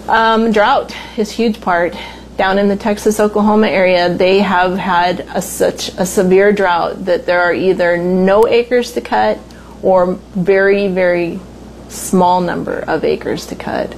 Um, 0.08 0.52
drought 0.52 0.94
is 1.16 1.30
a 1.30 1.34
huge 1.34 1.60
part. 1.60 1.96
Down 2.36 2.58
in 2.58 2.68
the 2.68 2.76
Texas 2.76 3.18
Oklahoma 3.18 3.68
area, 3.68 4.12
they 4.12 4.40
have 4.40 4.76
had 4.76 5.20
a, 5.34 5.40
such 5.40 5.88
a 5.96 6.04
severe 6.04 6.52
drought 6.52 7.06
that 7.06 7.24
there 7.24 7.40
are 7.40 7.54
either 7.54 7.96
no 7.96 8.46
acres 8.46 8.92
to 8.92 9.00
cut 9.00 9.38
or 9.82 10.14
very, 10.34 10.88
very 10.88 11.40
small 11.88 12.40
number 12.40 12.80
of 12.80 13.04
acres 13.04 13.46
to 13.46 13.54
cut. 13.54 13.94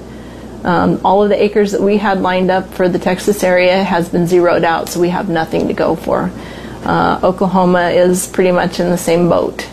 Um, 0.63 1.01
all 1.03 1.23
of 1.23 1.29
the 1.29 1.41
acres 1.41 1.71
that 1.71 1.81
we 1.81 1.97
had 1.97 2.21
lined 2.21 2.51
up 2.51 2.73
for 2.73 2.87
the 2.87 2.99
Texas 2.99 3.43
area 3.43 3.83
has 3.83 4.09
been 4.09 4.27
zeroed 4.27 4.63
out, 4.63 4.89
so 4.89 4.99
we 4.99 5.09
have 5.09 5.29
nothing 5.29 5.67
to 5.67 5.73
go 5.73 5.95
for. 5.95 6.31
Uh, 6.83 7.19
Oklahoma 7.23 7.89
is 7.89 8.27
pretty 8.27 8.51
much 8.51 8.79
in 8.79 8.89
the 8.89 8.97
same 8.97 9.27
boat. 9.29 9.67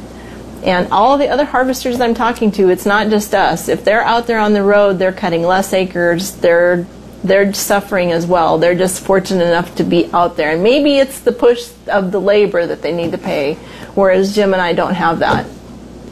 And 0.64 0.90
all 0.90 1.18
the 1.18 1.29
other 1.29 1.44
harvesters 1.44 2.00
I'm 2.00 2.14
talking 2.14 2.50
to, 2.52 2.68
it's 2.70 2.87
not 2.87 3.09
just 3.09 3.35
us. 3.35 3.68
If 3.68 3.85
they're 3.85 4.02
out 4.02 4.26
there 4.26 4.40
on 4.40 4.52
the 4.52 4.62
road, 4.62 4.98
they're 4.98 5.12
cutting 5.12 5.42
less 5.42 5.72
acres. 5.72 6.33
They're 6.37 6.85
they're 7.26 7.52
suffering 7.52 8.12
as 8.12 8.26
well. 8.26 8.58
They're 8.58 8.74
just 8.74 9.02
fortunate 9.02 9.46
enough 9.46 9.74
to 9.76 9.84
be 9.84 10.10
out 10.12 10.36
there. 10.36 10.52
And 10.52 10.62
maybe 10.62 10.98
it's 10.98 11.20
the 11.20 11.32
push 11.32 11.70
of 11.88 12.12
the 12.12 12.20
labor 12.20 12.66
that 12.66 12.82
they 12.82 12.92
need 12.92 13.12
to 13.12 13.18
pay, 13.18 13.54
whereas 13.94 14.34
Jim 14.34 14.52
and 14.52 14.62
I 14.62 14.72
don't 14.72 14.94
have 14.94 15.18
that. 15.20 15.46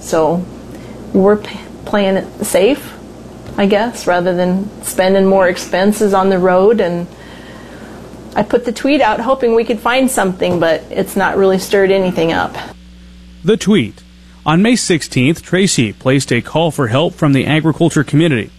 So 0.01 0.45
we're 1.13 1.37
p- 1.37 1.61
playing 1.85 2.17
it 2.17 2.45
safe, 2.45 2.93
I 3.57 3.67
guess, 3.67 4.07
rather 4.07 4.35
than 4.35 4.69
spending 4.83 5.27
more 5.27 5.49
expenses 5.49 6.15
on 6.15 6.31
the 6.31 6.39
road 6.39 6.81
and 6.81 7.07
I 8.37 8.43
put 8.43 8.65
the 8.65 8.73
tweet 8.73 9.01
out 9.01 9.21
hoping 9.21 9.55
we 9.55 9.65
could 9.65 9.79
find 9.79 10.11
something, 10.11 10.59
but 10.59 10.83
it's 10.91 11.15
not 11.15 11.37
really 11.37 11.59
stirred 11.59 11.93
anything 11.93 12.33
up. 12.33 12.57
The 13.45 13.57
tweet. 13.57 14.03
On 14.45 14.61
May 14.61 14.73
16th, 14.73 15.41
Tracy 15.41 15.93
placed 15.93 16.33
a 16.33 16.43
call 16.43 16.71
for 16.73 16.89
help 16.89 17.15
from 17.15 17.33
the 17.33 17.47
agriculture 17.47 18.03
community. 18.03 18.51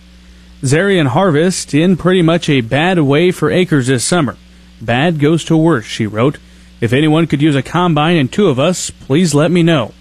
Zeorian 0.65 1.06
harvest 1.06 1.75
in 1.75 1.95
pretty 1.95 2.23
much 2.23 2.49
a 2.49 2.62
bad 2.62 2.99
way 2.99 3.30
for 3.30 3.51
acres 3.51 3.86
this 3.86 4.04
summer. 4.04 4.36
Bad 4.82 5.19
goes 5.19 5.45
to 5.45 5.56
worse, 5.56 5.86
she 5.86 6.08
wrote. 6.08 6.39
If 6.82 6.91
anyone 6.91 7.28
could 7.28 7.39
use 7.39 7.56
a 7.56 7.62
combine 7.62 8.17
and 8.17 8.32
two 8.32 8.47
of 8.47 8.60
us, 8.60 8.89
please 8.89 9.36
let 9.36 9.51
me 9.51 9.62
know. 9.62 9.93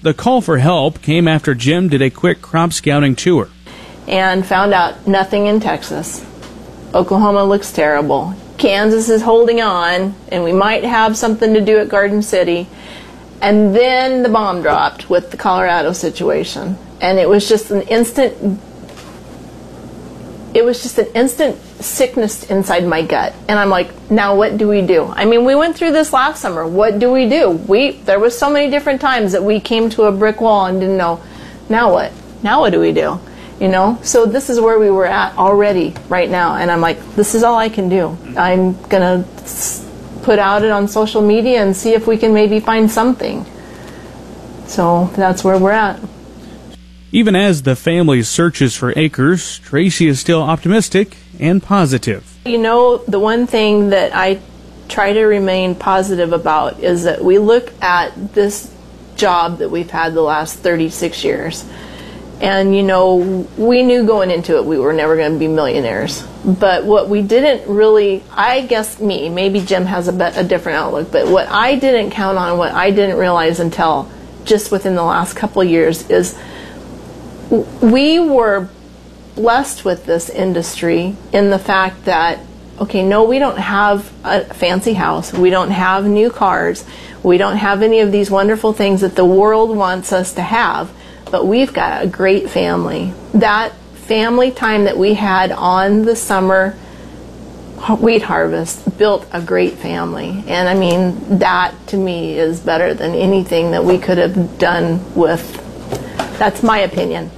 The 0.00 0.14
call 0.14 0.40
for 0.40 0.56
help 0.56 1.02
came 1.02 1.28
after 1.28 1.54
Jim 1.54 1.90
did 1.90 2.00
a 2.00 2.08
quick 2.08 2.40
crop 2.40 2.72
scouting 2.72 3.14
tour. 3.14 3.50
And 4.08 4.46
found 4.46 4.72
out 4.72 5.06
nothing 5.06 5.46
in 5.46 5.60
Texas. 5.60 6.24
Oklahoma 6.94 7.44
looks 7.44 7.70
terrible. 7.70 8.34
Kansas 8.56 9.10
is 9.10 9.20
holding 9.20 9.60
on, 9.60 10.14
and 10.32 10.42
we 10.42 10.52
might 10.52 10.84
have 10.84 11.14
something 11.14 11.52
to 11.52 11.60
do 11.60 11.76
at 11.76 11.90
Garden 11.90 12.22
City. 12.22 12.66
And 13.42 13.76
then 13.76 14.22
the 14.22 14.30
bomb 14.30 14.62
dropped 14.62 15.10
with 15.10 15.30
the 15.30 15.36
Colorado 15.36 15.92
situation. 15.92 16.78
And 17.02 17.18
it 17.18 17.28
was 17.28 17.46
just 17.46 17.70
an 17.70 17.82
instant 17.82 18.60
it 20.54 20.64
was 20.64 20.82
just 20.82 20.98
an 20.98 21.06
instant 21.14 21.56
sickness 21.82 22.44
inside 22.50 22.84
my 22.86 23.02
gut. 23.02 23.34
And 23.48 23.58
i'm 23.58 23.68
like 23.68 24.10
now 24.10 24.36
what 24.36 24.56
do 24.56 24.68
we 24.68 24.82
do? 24.82 25.06
I 25.06 25.24
mean 25.24 25.44
we 25.44 25.54
went 25.54 25.76
through 25.76 25.92
this 25.92 26.12
last 26.12 26.40
summer. 26.40 26.66
What 26.66 26.98
do 26.98 27.12
we 27.12 27.28
do? 27.28 27.50
We 27.50 27.92
there 27.92 28.18
was 28.18 28.38
so 28.38 28.50
many 28.50 28.70
different 28.70 29.00
times 29.00 29.32
that 29.32 29.42
we 29.42 29.60
came 29.60 29.88
to 29.90 30.04
a 30.04 30.12
brick 30.12 30.40
wall 30.40 30.66
and 30.66 30.80
didn't 30.80 30.96
know. 30.96 31.22
Now 31.68 31.92
what? 31.92 32.12
Now 32.42 32.60
what 32.60 32.70
do 32.70 32.80
we 32.80 32.92
do? 32.92 33.20
You 33.60 33.68
know? 33.68 33.98
So 34.02 34.26
this 34.26 34.50
is 34.50 34.60
where 34.60 34.78
we 34.78 34.90
were 34.90 35.06
at 35.06 35.36
already 35.36 35.94
right 36.08 36.28
now. 36.28 36.56
And 36.56 36.70
i'm 36.70 36.80
like 36.80 36.98
this 37.14 37.34
is 37.34 37.42
all 37.42 37.56
i 37.56 37.68
can 37.68 37.88
do. 37.88 38.16
I'm 38.36 38.80
gonna 38.88 39.24
put 40.22 40.38
out 40.38 40.62
it 40.62 40.70
on 40.70 40.88
social 40.88 41.22
media 41.22 41.62
and 41.62 41.76
see 41.76 41.94
if 41.94 42.06
we 42.06 42.16
can 42.16 42.34
maybe 42.34 42.60
find 42.60 42.90
something. 42.90 43.46
So 44.66 45.10
that's 45.16 45.42
where 45.42 45.58
we're 45.58 45.72
at 45.72 46.00
even 47.12 47.34
as 47.34 47.62
the 47.62 47.76
family 47.76 48.22
searches 48.22 48.74
for 48.76 48.92
acres 48.96 49.58
tracy 49.60 50.06
is 50.06 50.20
still 50.20 50.42
optimistic 50.42 51.16
and 51.38 51.62
positive 51.62 52.38
you 52.46 52.58
know 52.58 52.98
the 52.98 53.18
one 53.18 53.46
thing 53.46 53.90
that 53.90 54.14
i 54.14 54.40
try 54.88 55.12
to 55.12 55.24
remain 55.24 55.74
positive 55.74 56.32
about 56.32 56.80
is 56.80 57.04
that 57.04 57.22
we 57.22 57.38
look 57.38 57.72
at 57.82 58.32
this 58.34 58.74
job 59.16 59.58
that 59.58 59.68
we've 59.68 59.90
had 59.90 60.14
the 60.14 60.22
last 60.22 60.58
36 60.58 61.22
years 61.22 61.64
and, 62.40 62.74
you 62.74 62.82
know, 62.82 63.16
we 63.58 63.82
knew 63.82 64.06
going 64.06 64.30
into 64.30 64.56
it 64.56 64.64
we 64.64 64.78
were 64.78 64.94
never 64.94 65.14
going 65.16 65.34
to 65.34 65.38
be 65.38 65.46
millionaires. 65.46 66.26
But 66.44 66.84
what 66.84 67.10
we 67.10 67.20
didn't 67.20 67.70
really, 67.70 68.22
I 68.32 68.62
guess 68.62 68.98
me, 68.98 69.28
maybe 69.28 69.60
Jim 69.60 69.84
has 69.84 70.08
a, 70.08 70.32
a 70.36 70.42
different 70.42 70.78
outlook, 70.78 71.12
but 71.12 71.28
what 71.28 71.48
I 71.48 71.76
didn't 71.76 72.12
count 72.12 72.38
on, 72.38 72.56
what 72.56 72.72
I 72.72 72.92
didn't 72.92 73.18
realize 73.18 73.60
until 73.60 74.10
just 74.44 74.72
within 74.72 74.94
the 74.94 75.02
last 75.02 75.36
couple 75.36 75.62
years 75.62 76.08
is 76.08 76.38
we 77.50 78.18
were 78.18 78.68
blessed 79.34 79.84
with 79.84 80.06
this 80.06 80.28
industry 80.28 81.16
in 81.32 81.50
the 81.50 81.58
fact 81.58 82.04
that 82.04 82.40
okay, 82.78 83.06
no, 83.06 83.24
we 83.24 83.38
don't 83.38 83.58
have 83.58 84.10
a 84.24 84.42
fancy 84.54 84.94
house. 84.94 85.34
We 85.34 85.50
don't 85.50 85.70
have 85.70 86.06
new 86.06 86.30
cars. 86.30 86.82
We 87.22 87.36
don't 87.36 87.58
have 87.58 87.82
any 87.82 88.00
of 88.00 88.10
these 88.10 88.30
wonderful 88.30 88.72
things 88.72 89.02
that 89.02 89.16
the 89.16 89.24
world 89.24 89.76
wants 89.76 90.14
us 90.14 90.32
to 90.34 90.42
have 90.42 90.90
but 91.30 91.46
we've 91.46 91.72
got 91.72 92.02
a 92.02 92.06
great 92.06 92.50
family. 92.50 93.12
That 93.32 93.72
family 93.94 94.50
time 94.50 94.84
that 94.84 94.98
we 94.98 95.14
had 95.14 95.52
on 95.52 96.02
the 96.02 96.16
summer 96.16 96.72
wheat 98.00 98.22
harvest 98.22 98.98
built 98.98 99.26
a 99.32 99.40
great 99.40 99.74
family. 99.74 100.44
And 100.46 100.68
I 100.68 100.74
mean, 100.74 101.38
that 101.38 101.74
to 101.88 101.96
me 101.96 102.38
is 102.38 102.60
better 102.60 102.92
than 102.92 103.14
anything 103.14 103.70
that 103.70 103.84
we 103.84 103.98
could 103.98 104.18
have 104.18 104.58
done 104.58 105.14
with. 105.14 105.56
That's 106.38 106.62
my 106.62 106.80
opinion. 106.80 107.30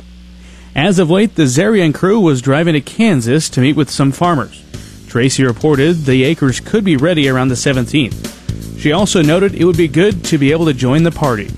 As 0.74 0.98
of 0.98 1.10
late, 1.10 1.34
the 1.34 1.42
Zeorian 1.42 1.92
crew 1.92 2.18
was 2.18 2.40
driving 2.40 2.72
to 2.72 2.80
Kansas 2.80 3.50
to 3.50 3.60
meet 3.60 3.76
with 3.76 3.90
some 3.90 4.10
farmers. 4.10 4.64
Tracy 5.06 5.44
reported 5.44 6.06
the 6.06 6.24
acres 6.24 6.60
could 6.60 6.82
be 6.82 6.96
ready 6.96 7.28
around 7.28 7.48
the 7.48 7.54
17th. 7.54 8.80
She 8.80 8.90
also 8.90 9.20
noted 9.20 9.54
it 9.54 9.66
would 9.66 9.76
be 9.76 9.86
good 9.86 10.24
to 10.24 10.38
be 10.38 10.50
able 10.50 10.64
to 10.64 10.72
join 10.72 11.02
the 11.02 11.10
party. 11.10 11.50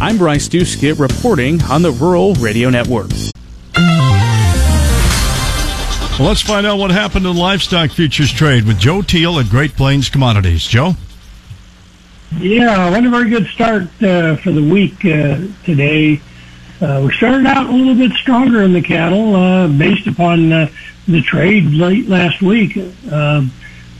I'm 0.00 0.18
Bryce 0.18 0.48
Doeschot 0.48 0.98
reporting 0.98 1.62
on 1.62 1.82
the 1.82 1.92
Rural 1.92 2.34
Radio 2.34 2.68
Network. 2.68 3.10
Well, 6.18 6.26
let's 6.26 6.42
find 6.42 6.66
out 6.66 6.78
what 6.78 6.90
happened 6.90 7.26
in 7.26 7.34
the 7.34 7.40
livestock 7.40 7.92
futures 7.92 8.32
trade 8.32 8.64
with 8.64 8.80
Joe 8.80 9.02
Teal 9.02 9.38
at 9.38 9.48
Great 9.48 9.76
Plains 9.76 10.08
Commodities. 10.08 10.66
Joe? 10.66 10.94
Yeah, 12.36 12.90
wasn't 12.90 13.06
a 13.06 13.10
very 13.10 13.30
good 13.30 13.46
start 13.46 13.84
uh, 14.02 14.34
for 14.36 14.50
the 14.50 14.62
week 14.62 15.04
uh, 15.04 15.38
today. 15.64 16.20
Uh, 16.80 17.02
we 17.04 17.12
started 17.14 17.44
out 17.44 17.66
a 17.66 17.72
little 17.72 17.96
bit 17.96 18.12
stronger 18.12 18.62
in 18.62 18.72
the 18.72 18.80
cattle 18.80 19.34
uh, 19.34 19.66
based 19.66 20.06
upon 20.06 20.52
uh, 20.52 20.68
the 21.08 21.20
trade 21.22 21.64
late 21.64 22.08
last 22.08 22.40
week, 22.40 22.76
um, 23.10 23.50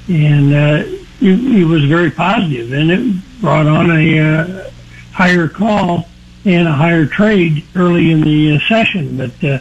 and 0.09 0.55
uh, 0.55 0.85
it, 1.21 1.61
it 1.61 1.65
was 1.65 1.85
very 1.87 2.11
positive, 2.11 2.73
and 2.73 2.91
it 2.91 3.41
brought 3.41 3.67
on 3.67 3.91
a 3.91 4.19
uh, 4.21 4.71
higher 5.13 5.49
call 5.49 6.09
and 6.45 6.69
a 6.69 6.73
higher 6.73 7.05
trade 7.05 7.65
early 7.75 8.13
in 8.13 8.21
the 8.21 8.55
uh, 8.55 8.59
session. 8.69 9.17
But 9.17 9.45
uh, 9.45 9.59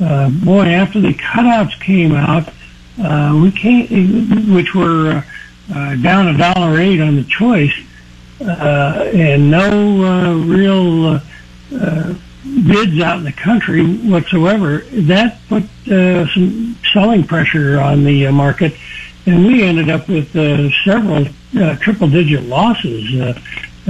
uh, 0.00 0.30
boy, 0.30 0.66
after 0.66 1.00
the 1.00 1.14
cutouts 1.14 1.80
came 1.80 2.12
out, 2.12 2.48
uh, 3.02 3.40
we 3.42 3.50
came, 3.50 4.54
which 4.54 4.72
were 4.72 5.10
uh, 5.10 5.74
uh, 5.74 5.96
down 5.96 6.28
a 6.28 6.38
dollar 6.38 6.78
eight 6.78 7.00
on 7.00 7.16
the 7.16 7.24
choice, 7.24 7.74
uh, 8.40 9.10
and 9.12 9.50
no 9.50 10.04
uh, 10.04 10.34
real 10.34 11.06
uh, 11.06 11.20
uh, 11.74 12.14
bids 12.42 13.00
out 13.00 13.18
in 13.18 13.24
the 13.24 13.32
country 13.32 13.96
whatsoever. 13.98 14.78
That 14.92 15.38
put 15.48 15.64
uh, 15.90 16.26
some 16.28 16.76
selling 16.92 17.24
pressure 17.24 17.80
on 17.80 18.04
the 18.04 18.26
uh, 18.26 18.32
market, 18.32 18.74
and 19.26 19.46
we 19.46 19.62
ended 19.62 19.90
up 19.90 20.08
with 20.08 20.34
uh, 20.34 20.70
several 20.84 21.26
uh, 21.58 21.76
triple-digit 21.76 22.42
losses. 22.44 23.20
Uh, 23.20 23.40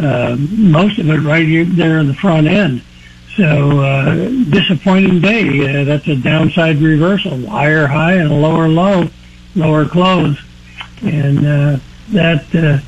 uh, 0.01 0.37
most 0.39 0.99
of 0.99 1.09
it 1.09 1.21
right 1.21 1.47
here, 1.47 1.65
there 1.65 1.99
in 1.99 2.09
the 2.09 2.15
front 2.15 2.47
end. 2.47 2.83
So 3.37 3.81
uh, 3.81 4.29
disappointing 4.51 5.21
day. 5.21 5.81
Uh, 5.81 5.85
that's 5.85 6.07
a 6.09 6.17
downside 6.17 6.77
reversal, 6.77 7.47
higher 7.49 7.87
high 7.87 8.15
and 8.15 8.31
a 8.31 8.35
lower 8.35 8.69
low, 8.69 9.09
lower 9.55 9.87
close, 9.87 10.39
and 11.03 11.39
uh, 11.39 11.79
that 12.11 12.55
uh, 12.55 12.79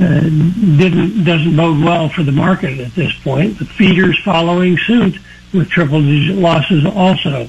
uh, 0.00 0.20
didn't 0.20 1.24
doesn't 1.24 1.56
bode 1.56 1.82
well 1.82 2.08
for 2.08 2.22
the 2.22 2.32
market 2.32 2.80
at 2.80 2.94
this 2.94 3.12
point. 3.20 3.58
The 3.58 3.64
feeders 3.64 4.18
following 4.24 4.78
suit 4.78 5.18
with 5.52 5.68
triple 5.68 6.00
digit 6.00 6.36
losses 6.36 6.84
also. 6.86 7.48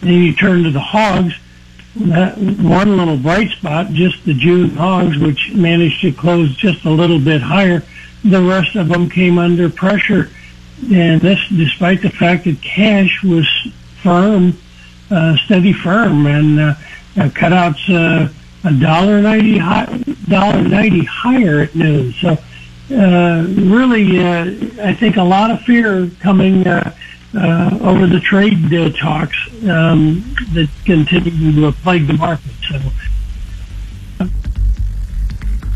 Then 0.00 0.22
you 0.22 0.34
turn 0.34 0.64
to 0.64 0.70
the 0.70 0.80
hogs. 0.80 1.34
That 1.96 2.36
one 2.36 2.96
little 2.96 3.16
bright 3.16 3.50
spot, 3.50 3.90
just 3.92 4.24
the 4.24 4.34
June 4.34 4.70
hogs, 4.70 5.16
which 5.16 5.52
managed 5.52 6.00
to 6.00 6.12
close 6.12 6.56
just 6.56 6.84
a 6.84 6.90
little 6.90 7.20
bit 7.20 7.40
higher. 7.40 7.84
The 8.24 8.42
rest 8.42 8.74
of 8.74 8.88
them 8.88 9.08
came 9.08 9.38
under 9.38 9.70
pressure 9.70 10.30
and 10.92 11.20
this 11.20 11.38
despite 11.48 12.02
the 12.02 12.10
fact 12.10 12.44
that 12.44 12.60
cash 12.60 13.22
was 13.22 13.48
firm, 14.02 14.58
uh, 15.10 15.36
steady 15.44 15.72
firm, 15.72 16.26
and 16.26 16.60
uh, 16.60 16.74
uh, 17.16 17.28
cutouts 17.28 17.88
uh, 17.88 18.32
a 18.64 18.72
dollar 18.72 19.20
ninety 19.20 19.58
dollar 19.58 20.62
ninety 20.62 21.04
higher 21.04 21.60
at 21.60 21.74
noon. 21.74 22.12
So 22.14 22.38
uh, 22.90 23.46
really, 23.48 24.20
uh, 24.20 24.44
I 24.82 24.94
think 24.94 25.16
a 25.16 25.22
lot 25.22 25.50
of 25.50 25.60
fear 25.62 26.10
coming 26.20 26.66
uh, 26.66 26.94
uh, 27.34 27.78
over 27.82 28.06
the 28.06 28.20
trade 28.20 28.72
uh, 28.72 28.90
talks 28.90 29.36
um, 29.64 30.34
that 30.52 30.68
continue 30.84 31.60
to 31.60 31.72
plague 31.72 32.06
the 32.06 32.14
market. 32.14 32.52
So. 32.68 32.80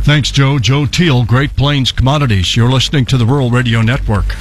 Thanks, 0.02 0.30
Joe. 0.30 0.58
Joe 0.58 0.86
Teal, 0.86 1.24
Great 1.24 1.54
Plains 1.54 1.92
Commodities. 1.92 2.56
You're 2.56 2.70
listening 2.70 3.04
to 3.06 3.18
the 3.18 3.26
Rural 3.26 3.50
Radio 3.50 3.82
Network. 3.82 4.34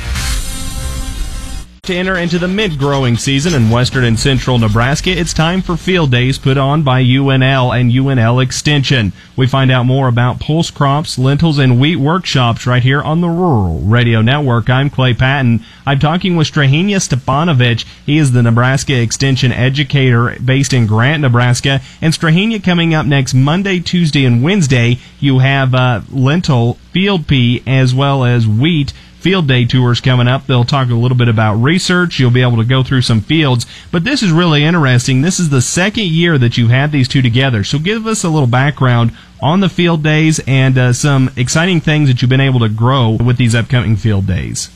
To 1.88 1.96
enter 1.96 2.18
into 2.18 2.38
the 2.38 2.50
mint 2.50 2.78
growing 2.78 3.16
season 3.16 3.54
in 3.54 3.70
western 3.70 4.04
and 4.04 4.20
central 4.20 4.58
Nebraska, 4.60 5.10
it's 5.10 5.34
time 5.34 5.62
for 5.62 5.78
field 5.78 6.12
days 6.12 6.38
put 6.38 6.58
on 6.58 6.84
by 6.84 7.02
UNL 7.02 7.80
and 7.80 7.94
UNL 7.94 8.44
Extension. 8.44 9.14
We 9.38 9.48
find 9.48 9.72
out 9.72 9.86
more 9.86 10.10
about 10.10 10.42
pulse 10.42 10.70
crops, 10.70 11.18
lentils, 11.18 11.58
and 11.58 11.80
wheat 11.80 11.96
workshops 11.96 12.68
right 12.68 12.84
here 12.84 13.02
on 13.02 13.22
the 13.22 13.30
Rural 13.30 13.80
Radio 13.80 14.22
Network. 14.22 14.70
I'm 14.70 14.90
Clay 14.90 15.14
Patton. 15.14 15.64
I'm 15.86 16.00
talking 16.00 16.36
with 16.36 16.52
Strahinja 16.52 16.98
Stepanovic. 16.98 17.86
He 18.06 18.18
is 18.18 18.34
the 18.34 18.44
Nebraska 18.44 19.02
Extension 19.02 19.54
educator 19.54 20.36
based 20.44 20.74
in 20.74 20.88
Grant, 20.88 21.22
Nebraska. 21.22 21.80
And 22.02 22.14
Strahinja 22.14 22.62
coming 22.62 22.94
up 22.94 23.06
next 23.06 23.34
Monday, 23.34 23.80
Tuesday, 23.80 24.26
and 24.26 24.44
Wednesday, 24.44 25.00
you 25.22 25.40
have 25.40 25.74
uh, 25.74 26.02
lentil, 26.12 26.74
field 26.92 27.28
pea, 27.28 27.64
as 27.66 27.96
well 27.96 28.26
as 28.26 28.46
wheat 28.46 28.92
field 29.20 29.48
day 29.48 29.66
tours 29.66 30.00
coming 30.00 30.28
up. 30.28 30.46
They'll 30.46 30.64
talk 30.64 30.90
a 30.90 30.94
little 30.94 31.18
bit 31.18 31.28
about 31.28 31.56
research. 31.56 32.20
You'll 32.20 32.32
be 32.32 32.42
able 32.42 32.58
to 32.58 32.64
go 32.64 32.84
through 32.84 33.02
some 33.02 33.22
fields. 33.22 33.66
But 33.92 34.04
this 34.04 34.22
is 34.22 34.32
really 34.32 34.64
interesting. 34.64 35.22
This 35.22 35.40
is 35.40 35.50
the 35.50 35.62
second 35.62 36.06
year 36.06 36.38
that 36.38 36.58
you've 36.58 36.70
had 36.70 36.92
these 36.92 37.08
two 37.08 37.22
together. 37.22 37.64
So 37.64 37.80
give 37.80 38.06
us 38.08 38.24
a 38.24 38.30
little 38.30 38.48
background 38.48 39.12
on 39.42 39.60
the 39.60 39.70
field 39.70 40.04
days 40.04 40.40
and 40.48 40.78
uh, 40.78 40.94
some 40.94 41.32
exciting 41.36 41.82
things 41.82 42.10
that 42.10 42.22
you've 42.22 42.30
been 42.30 42.42
able 42.42 42.60
to 42.60 42.70
grow 42.70 43.12
with 43.12 43.38
these 43.38 43.56
upcoming 43.56 43.96
field 43.96 44.28
days. 44.28 44.70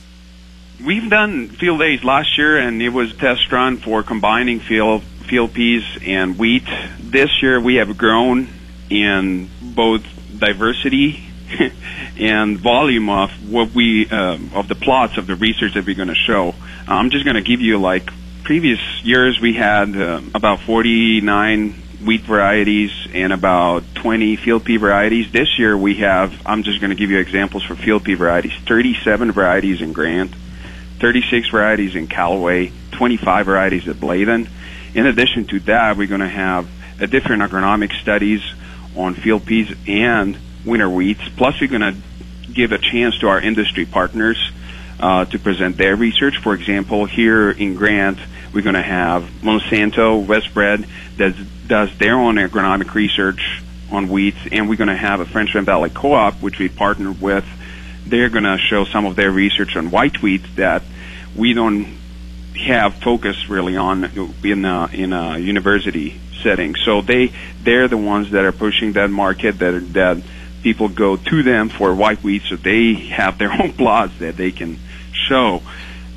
We've 0.83 1.09
done 1.09 1.49
field 1.49 1.79
days 1.79 2.03
last 2.03 2.37
year, 2.37 2.57
and 2.57 2.81
it 2.81 2.89
was 2.89 3.11
a 3.11 3.15
test 3.15 3.51
run 3.51 3.77
for 3.77 4.01
combining 4.01 4.59
field 4.59 5.03
field 5.03 5.53
peas 5.53 5.83
and 6.05 6.37
wheat. 6.37 6.65
This 6.99 7.41
year, 7.41 7.61
we 7.61 7.75
have 7.75 7.97
grown 7.97 8.49
in 8.89 9.49
both 9.61 10.03
diversity 10.37 11.30
and 12.19 12.57
volume 12.57 13.09
of 13.09 13.31
what 13.51 13.73
we 13.73 14.07
uh, 14.09 14.37
of 14.53 14.67
the 14.67 14.75
plots 14.75 15.17
of 15.17 15.27
the 15.27 15.35
research 15.35 15.73
that 15.73 15.85
we're 15.85 15.95
going 15.95 16.07
to 16.07 16.15
show. 16.15 16.53
I'm 16.87 17.09
just 17.09 17.25
going 17.25 17.35
to 17.35 17.41
give 17.41 17.61
you 17.61 17.79
like 17.79 18.09
previous 18.43 18.79
years 19.03 19.39
we 19.39 19.53
had 19.53 19.95
uh, 19.95 20.21
about 20.33 20.59
49 20.61 21.73
wheat 22.05 22.21
varieties 22.21 22.91
and 23.13 23.31
about 23.31 23.83
20 23.95 24.35
field 24.35 24.65
pea 24.65 24.77
varieties. 24.77 25.31
This 25.31 25.59
year 25.59 25.77
we 25.77 25.95
have 25.95 26.33
I'm 26.45 26.63
just 26.63 26.81
going 26.81 26.89
to 26.89 26.95
give 26.95 27.11
you 27.11 27.19
examples 27.19 27.63
for 27.63 27.75
field 27.75 28.03
pea 28.03 28.15
varieties. 28.15 28.53
37 28.65 29.31
varieties 29.31 29.81
in 29.81 29.93
Grant, 29.93 30.33
36 30.99 31.49
varieties 31.49 31.95
in 31.95 32.07
Callaway, 32.07 32.71
25 32.91 33.45
varieties 33.45 33.87
at 33.87 33.99
Bladen. 33.99 34.49
In 34.93 35.05
addition 35.05 35.45
to 35.45 35.59
that, 35.61 35.95
we're 35.95 36.07
going 36.07 36.21
to 36.21 36.27
have 36.27 36.69
a 36.99 37.07
different 37.07 37.41
agronomic 37.41 37.93
studies 38.01 38.41
on 38.95 39.13
field 39.15 39.45
peas 39.45 39.73
and 39.87 40.37
winter 40.65 40.89
wheats. 40.89 41.27
Plus, 41.35 41.59
we're 41.59 41.67
going 41.67 41.81
to 41.81 41.95
give 42.51 42.71
a 42.71 42.77
chance 42.77 43.17
to 43.19 43.27
our 43.27 43.39
industry 43.39 43.85
partners 43.85 44.51
uh, 44.99 45.25
to 45.25 45.39
present 45.39 45.77
their 45.77 45.95
research. 45.95 46.37
For 46.37 46.53
example, 46.53 47.05
here 47.05 47.49
in 47.49 47.75
Grant, 47.75 48.19
we're 48.53 48.61
going 48.61 48.75
to 48.75 48.81
have 48.81 49.23
Monsanto, 49.41 50.25
Westbred, 50.25 50.87
that 51.17 51.35
does 51.67 51.97
their 51.97 52.15
own 52.15 52.35
agronomic 52.35 52.93
research 52.93 53.61
on 53.91 54.07
wheats, 54.07 54.47
and 54.51 54.69
we're 54.69 54.75
going 54.75 54.87
to 54.89 54.95
have 54.95 55.19
a 55.19 55.25
Frenchman 55.25 55.65
Valley 55.65 55.89
Co-op, 55.89 56.35
which 56.35 56.59
we 56.59 56.69
partnered 56.69 57.19
with. 57.21 57.45
They're 58.05 58.29
going 58.29 58.43
to 58.43 58.57
show 58.57 58.85
some 58.85 59.05
of 59.05 59.15
their 59.15 59.31
research 59.31 59.75
on 59.75 59.91
white 59.91 60.21
wheat 60.21 60.43
that 60.55 60.83
we 61.35 61.53
don't 61.53 61.97
have 62.55 62.95
focus 62.95 63.49
really 63.49 63.77
on 63.77 64.03
in 64.43 64.65
a, 64.65 64.89
in 64.93 65.13
a 65.13 65.37
university 65.37 66.19
setting. 66.43 66.75
So 66.75 67.01
they 67.01 67.31
they're 67.63 67.87
the 67.87 67.97
ones 67.97 68.31
that 68.31 68.43
are 68.45 68.51
pushing 68.51 68.93
that 68.93 69.09
market 69.09 69.59
that 69.59 69.93
that 69.93 70.23
people 70.61 70.89
go 70.89 71.17
to 71.17 71.43
them 71.43 71.69
for 71.69 71.93
white 71.93 72.23
wheat, 72.23 72.43
so 72.43 72.55
they 72.55 72.93
have 72.93 73.37
their 73.37 73.51
own 73.61 73.73
plots 73.73 74.17
that 74.19 74.37
they 74.37 74.51
can 74.51 74.77
show, 75.27 75.61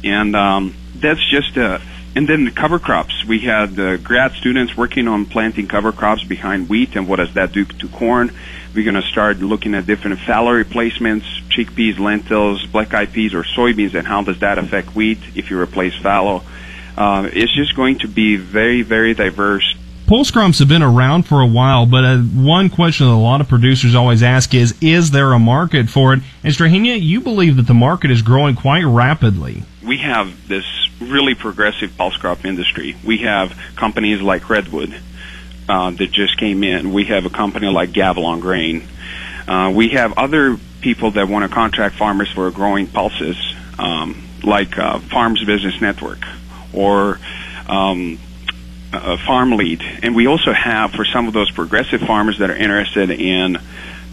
and 0.03 0.35
um, 0.37 0.75
that's 0.97 1.25
just 1.31 1.57
a. 1.57 1.81
And 2.17 2.29
then 2.29 2.45
the 2.45 2.53
cover 2.53 2.79
crops. 2.79 3.25
We 3.25 3.41
had 3.41 3.77
uh, 3.77 3.97
grad 3.97 4.35
students 4.35 4.77
working 4.77 5.09
on 5.09 5.27
planting 5.27 5.67
cover 5.67 5.91
crops 5.91 6.23
behind 6.23 6.69
wheat, 6.69 6.95
and 6.95 7.09
what 7.09 7.17
does 7.17 7.35
that 7.35 7.51
do 7.51 7.65
to 7.65 7.89
corn? 7.89 8.31
We're 8.73 8.85
going 8.85 9.03
to 9.03 9.09
start 9.09 9.39
looking 9.39 9.75
at 9.75 9.85
different 9.87 10.21
fallow 10.21 10.53
replacements, 10.53 11.27
chickpeas, 11.49 11.99
lentils, 11.99 12.67
black-eyed 12.67 13.13
peas, 13.13 13.35
or 13.35 13.43
soybeans, 13.43 13.95
and 13.95 14.07
how 14.07 14.23
does 14.23 14.39
that 14.41 14.59
affect 14.59 14.95
wheat 14.95 15.19
if 15.35 15.51
you 15.51 15.61
replace 15.61 15.97
fallow? 15.97 16.45
Uh, 16.97 17.29
it's 17.33 17.53
just 17.53 17.75
going 17.75 17.99
to 17.99 18.09
be 18.09 18.37
very, 18.37 18.83
very 18.83 19.15
diverse 19.15 19.75
Pulse 20.07 20.31
crops 20.31 20.59
have 20.59 20.69
been 20.69 20.83
around 20.83 21.23
for 21.23 21.41
a 21.41 21.47
while, 21.47 21.87
but 21.87 22.05
uh, 22.05 22.19
one 22.19 22.69
question 22.69 23.07
that 23.07 23.13
a 23.13 23.17
lot 23.17 23.41
of 23.41 23.49
producers 23.49 23.95
always 23.95 24.23
ask 24.23 24.55
is, 24.55 24.75
is 24.83 25.13
there 25.13 25.33
a 25.33 25.39
market 25.39 25.89
for 25.89 26.13
it? 26.13 26.21
And 26.43 26.53
Strahinja, 26.53 27.01
you 27.01 27.23
believe 27.23 27.57
that 27.57 27.67
the 27.67 27.75
market 27.75 28.11
is 28.11 28.21
growing 28.21 28.55
quite 28.55 28.85
rapidly. 28.85 29.63
We 29.83 29.99
have 29.99 30.47
this 30.47 30.65
really 31.01 31.35
progressive 31.35 31.97
pulse 31.97 32.19
crop 32.19 32.45
industry. 32.45 32.97
We 33.03 33.19
have 33.19 33.59
companies 33.77 34.21
like 34.21 34.51
Redwood 34.51 34.95
uh, 35.71 35.91
that 35.93 36.13
just 36.13 36.37
came 36.37 36.63
in. 36.63 36.93
We 36.93 37.05
have 37.07 37.25
a 37.25 37.31
company 37.31 37.69
like 37.69 37.91
Gavilon 37.91 38.43
Grain. 38.43 38.87
Uh, 39.49 39.73
we 39.75 39.89
have 39.91 40.19
other 40.19 40.59
people 40.83 41.13
that 41.13 41.29
want 41.29 41.49
to 41.49 41.55
contract 41.55 41.95
farmers 41.97 42.31
for 42.31 42.51
growing 42.51 42.87
pulses, 42.87 43.37
um, 43.79 44.23
like 44.43 44.77
uh, 44.79 44.99
Farms 44.99 45.43
Business 45.45 45.81
Network 45.81 46.23
or 46.75 47.19
um, 47.69 48.19
uh, 48.97 49.17
FarmLead. 49.17 50.01
And 50.03 50.15
we 50.15 50.27
also 50.27 50.53
have 50.53 50.93
for 50.93 51.05
some 51.05 51.27
of 51.27 51.35
those 51.35 51.51
progressive 51.51 52.01
farmers 52.01 52.39
that 52.39 52.51
are 52.51 52.57
interested 52.57 53.11
in 53.11 53.59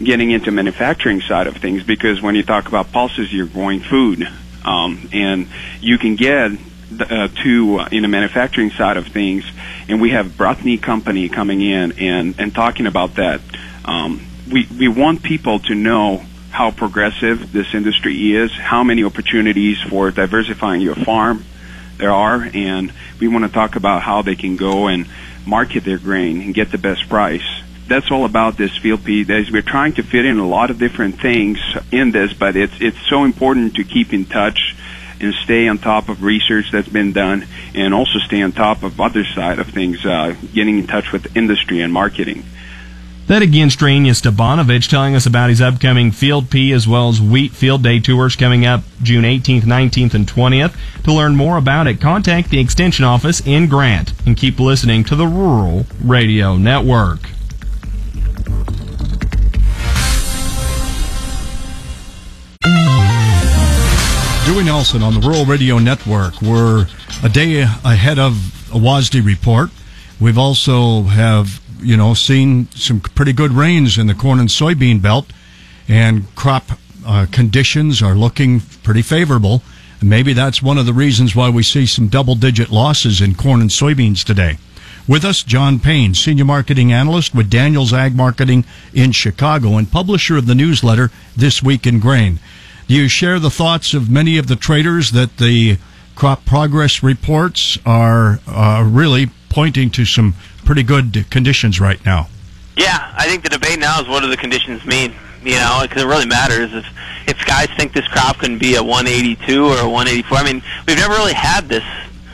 getting 0.02 0.30
into 0.30 0.50
manufacturing 0.50 1.20
side 1.20 1.46
of 1.46 1.56
things 1.56 1.82
because 1.82 2.20
when 2.20 2.34
you 2.34 2.42
talk 2.42 2.68
about 2.68 2.92
pulses, 2.92 3.32
you're 3.32 3.46
growing 3.46 3.80
food. 3.80 4.26
Um, 4.64 5.08
and 5.12 5.48
you 5.80 5.98
can 5.98 6.16
get 6.16 6.52
uh, 7.00 7.28
to 7.28 7.78
uh, 7.78 7.88
in 7.90 8.02
the 8.02 8.08
manufacturing 8.08 8.70
side 8.70 8.96
of 8.96 9.06
things, 9.08 9.44
and 9.88 10.00
we 10.00 10.10
have 10.10 10.26
Brotney 10.26 10.80
Company 10.80 11.28
coming 11.28 11.60
in 11.60 11.92
and, 11.98 12.38
and 12.38 12.54
talking 12.54 12.86
about 12.86 13.14
that. 13.14 13.40
Um, 13.84 14.24
we, 14.50 14.68
we 14.78 14.88
want 14.88 15.22
people 15.22 15.58
to 15.60 15.74
know 15.74 16.22
how 16.50 16.70
progressive 16.70 17.50
this 17.50 17.74
industry 17.74 18.34
is, 18.34 18.52
how 18.52 18.84
many 18.84 19.04
opportunities 19.04 19.80
for 19.80 20.10
diversifying 20.10 20.82
your 20.82 20.94
farm 20.94 21.44
there 22.02 22.10
are, 22.10 22.42
and 22.52 22.92
we 23.20 23.28
want 23.28 23.44
to 23.44 23.52
talk 23.52 23.76
about 23.76 24.02
how 24.02 24.22
they 24.22 24.34
can 24.34 24.56
go 24.56 24.88
and 24.88 25.06
market 25.46 25.84
their 25.84 25.98
grain 25.98 26.42
and 26.42 26.52
get 26.52 26.72
the 26.72 26.78
best 26.78 27.08
price. 27.08 27.62
That's 27.86 28.10
all 28.10 28.24
about 28.24 28.56
this 28.56 28.76
field. 28.76 29.08
Is 29.08 29.52
we're 29.52 29.62
trying 29.62 29.92
to 29.94 30.02
fit 30.02 30.26
in 30.26 30.38
a 30.38 30.46
lot 30.46 30.72
of 30.72 30.78
different 30.78 31.20
things 31.20 31.58
in 31.92 32.10
this, 32.10 32.32
but 32.32 32.56
it's 32.56 32.74
it's 32.80 32.98
so 33.08 33.22
important 33.22 33.76
to 33.76 33.84
keep 33.84 34.12
in 34.12 34.24
touch 34.24 34.74
and 35.20 35.32
stay 35.44 35.68
on 35.68 35.78
top 35.78 36.08
of 36.08 36.24
research 36.24 36.72
that's 36.72 36.88
been 36.88 37.12
done, 37.12 37.46
and 37.72 37.94
also 37.94 38.18
stay 38.26 38.42
on 38.42 38.50
top 38.50 38.82
of 38.82 39.00
other 39.00 39.24
side 39.24 39.60
of 39.60 39.68
things, 39.68 40.04
uh, 40.04 40.34
getting 40.52 40.80
in 40.80 40.88
touch 40.88 41.12
with 41.12 41.36
industry 41.36 41.80
and 41.82 41.92
marketing. 41.92 42.42
That 43.28 43.40
again, 43.40 43.68
Strahinja 43.68 44.14
Stepanovic 44.14 44.88
telling 44.88 45.14
us 45.14 45.26
about 45.26 45.48
his 45.48 45.60
upcoming 45.60 46.10
Field 46.10 46.50
Pea 46.50 46.72
as 46.72 46.86
well 46.86 47.08
as 47.08 47.20
Wheat 47.20 47.52
Field 47.52 47.82
Day 47.82 47.98
tours 47.98 48.36
coming 48.36 48.66
up 48.66 48.82
June 49.02 49.24
18th, 49.24 49.62
19th, 49.62 50.14
and 50.14 50.26
20th. 50.26 50.74
To 51.04 51.12
learn 51.12 51.36
more 51.36 51.56
about 51.56 51.86
it, 51.86 52.00
contact 52.00 52.50
the 52.50 52.60
Extension 52.60 53.04
office 53.04 53.40
in 53.46 53.68
Grant 53.68 54.12
and 54.26 54.36
keep 54.36 54.58
listening 54.60 55.04
to 55.04 55.16
the 55.16 55.26
Rural 55.26 55.86
Radio 56.02 56.56
Network. 56.56 57.20
Dewey 64.44 64.64
Nelson 64.64 65.02
on 65.02 65.14
the 65.14 65.20
Rural 65.24 65.46
Radio 65.46 65.78
Network. 65.78 66.42
We're 66.42 66.86
a 67.22 67.28
day 67.28 67.60
ahead 67.62 68.18
of 68.18 68.34
a 68.74 68.78
WASDE 68.78 69.24
report. 69.24 69.70
We've 70.20 70.36
also 70.36 71.04
have, 71.04 71.60
you 71.82 71.96
know, 71.96 72.14
seen 72.14 72.68
some 72.70 73.00
pretty 73.00 73.32
good 73.32 73.52
rains 73.52 73.98
in 73.98 74.06
the 74.06 74.14
corn 74.14 74.40
and 74.40 74.48
soybean 74.48 75.02
belt, 75.02 75.26
and 75.88 76.34
crop 76.34 76.70
uh, 77.06 77.26
conditions 77.30 78.02
are 78.02 78.14
looking 78.14 78.60
pretty 78.82 79.02
favorable. 79.02 79.62
Maybe 80.00 80.32
that's 80.32 80.62
one 80.62 80.78
of 80.78 80.86
the 80.86 80.92
reasons 80.92 81.36
why 81.36 81.48
we 81.48 81.62
see 81.62 81.86
some 81.86 82.08
double 82.08 82.34
digit 82.34 82.70
losses 82.70 83.20
in 83.20 83.34
corn 83.34 83.60
and 83.60 83.70
soybeans 83.70 84.24
today. 84.24 84.58
With 85.08 85.24
us, 85.24 85.42
John 85.42 85.80
Payne, 85.80 86.14
Senior 86.14 86.44
Marketing 86.44 86.92
Analyst 86.92 87.34
with 87.34 87.50
Daniels 87.50 87.92
Ag 87.92 88.14
Marketing 88.14 88.64
in 88.94 89.10
Chicago 89.10 89.76
and 89.76 89.90
publisher 89.90 90.36
of 90.36 90.46
the 90.46 90.54
newsletter 90.54 91.10
This 91.36 91.62
Week 91.62 91.86
in 91.86 91.98
Grain. 91.98 92.38
Do 92.86 92.94
you 92.94 93.08
share 93.08 93.40
the 93.40 93.50
thoughts 93.50 93.94
of 93.94 94.10
many 94.10 94.38
of 94.38 94.46
the 94.46 94.56
traders 94.56 95.10
that 95.12 95.38
the 95.38 95.78
crop 96.14 96.44
progress 96.44 97.02
reports 97.02 97.78
are 97.84 98.38
uh, 98.46 98.86
really 98.88 99.30
pointing 99.52 99.90
to 99.90 100.04
some 100.04 100.34
pretty 100.64 100.82
good 100.82 101.26
conditions 101.30 101.80
right 101.80 102.04
now? 102.04 102.28
Yeah, 102.76 103.12
I 103.16 103.26
think 103.28 103.42
the 103.42 103.50
debate 103.50 103.78
now 103.78 104.00
is 104.00 104.08
what 104.08 104.22
do 104.22 104.28
the 104.28 104.36
conditions 104.36 104.84
mean? 104.86 105.14
You 105.44 105.56
know, 105.56 105.80
because 105.82 106.02
it 106.02 106.06
really 106.06 106.26
matters 106.26 106.72
if 106.72 106.86
if 107.28 107.46
guys 107.46 107.68
think 107.76 107.92
this 107.92 108.06
crop 108.08 108.38
can 108.38 108.58
be 108.58 108.76
a 108.76 108.82
182 108.82 109.64
or 109.64 109.78
a 109.78 109.88
184. 109.88 110.36
I 110.36 110.44
mean, 110.44 110.62
we've 110.86 110.96
never 110.96 111.14
really 111.14 111.34
had 111.34 111.68
this 111.68 111.84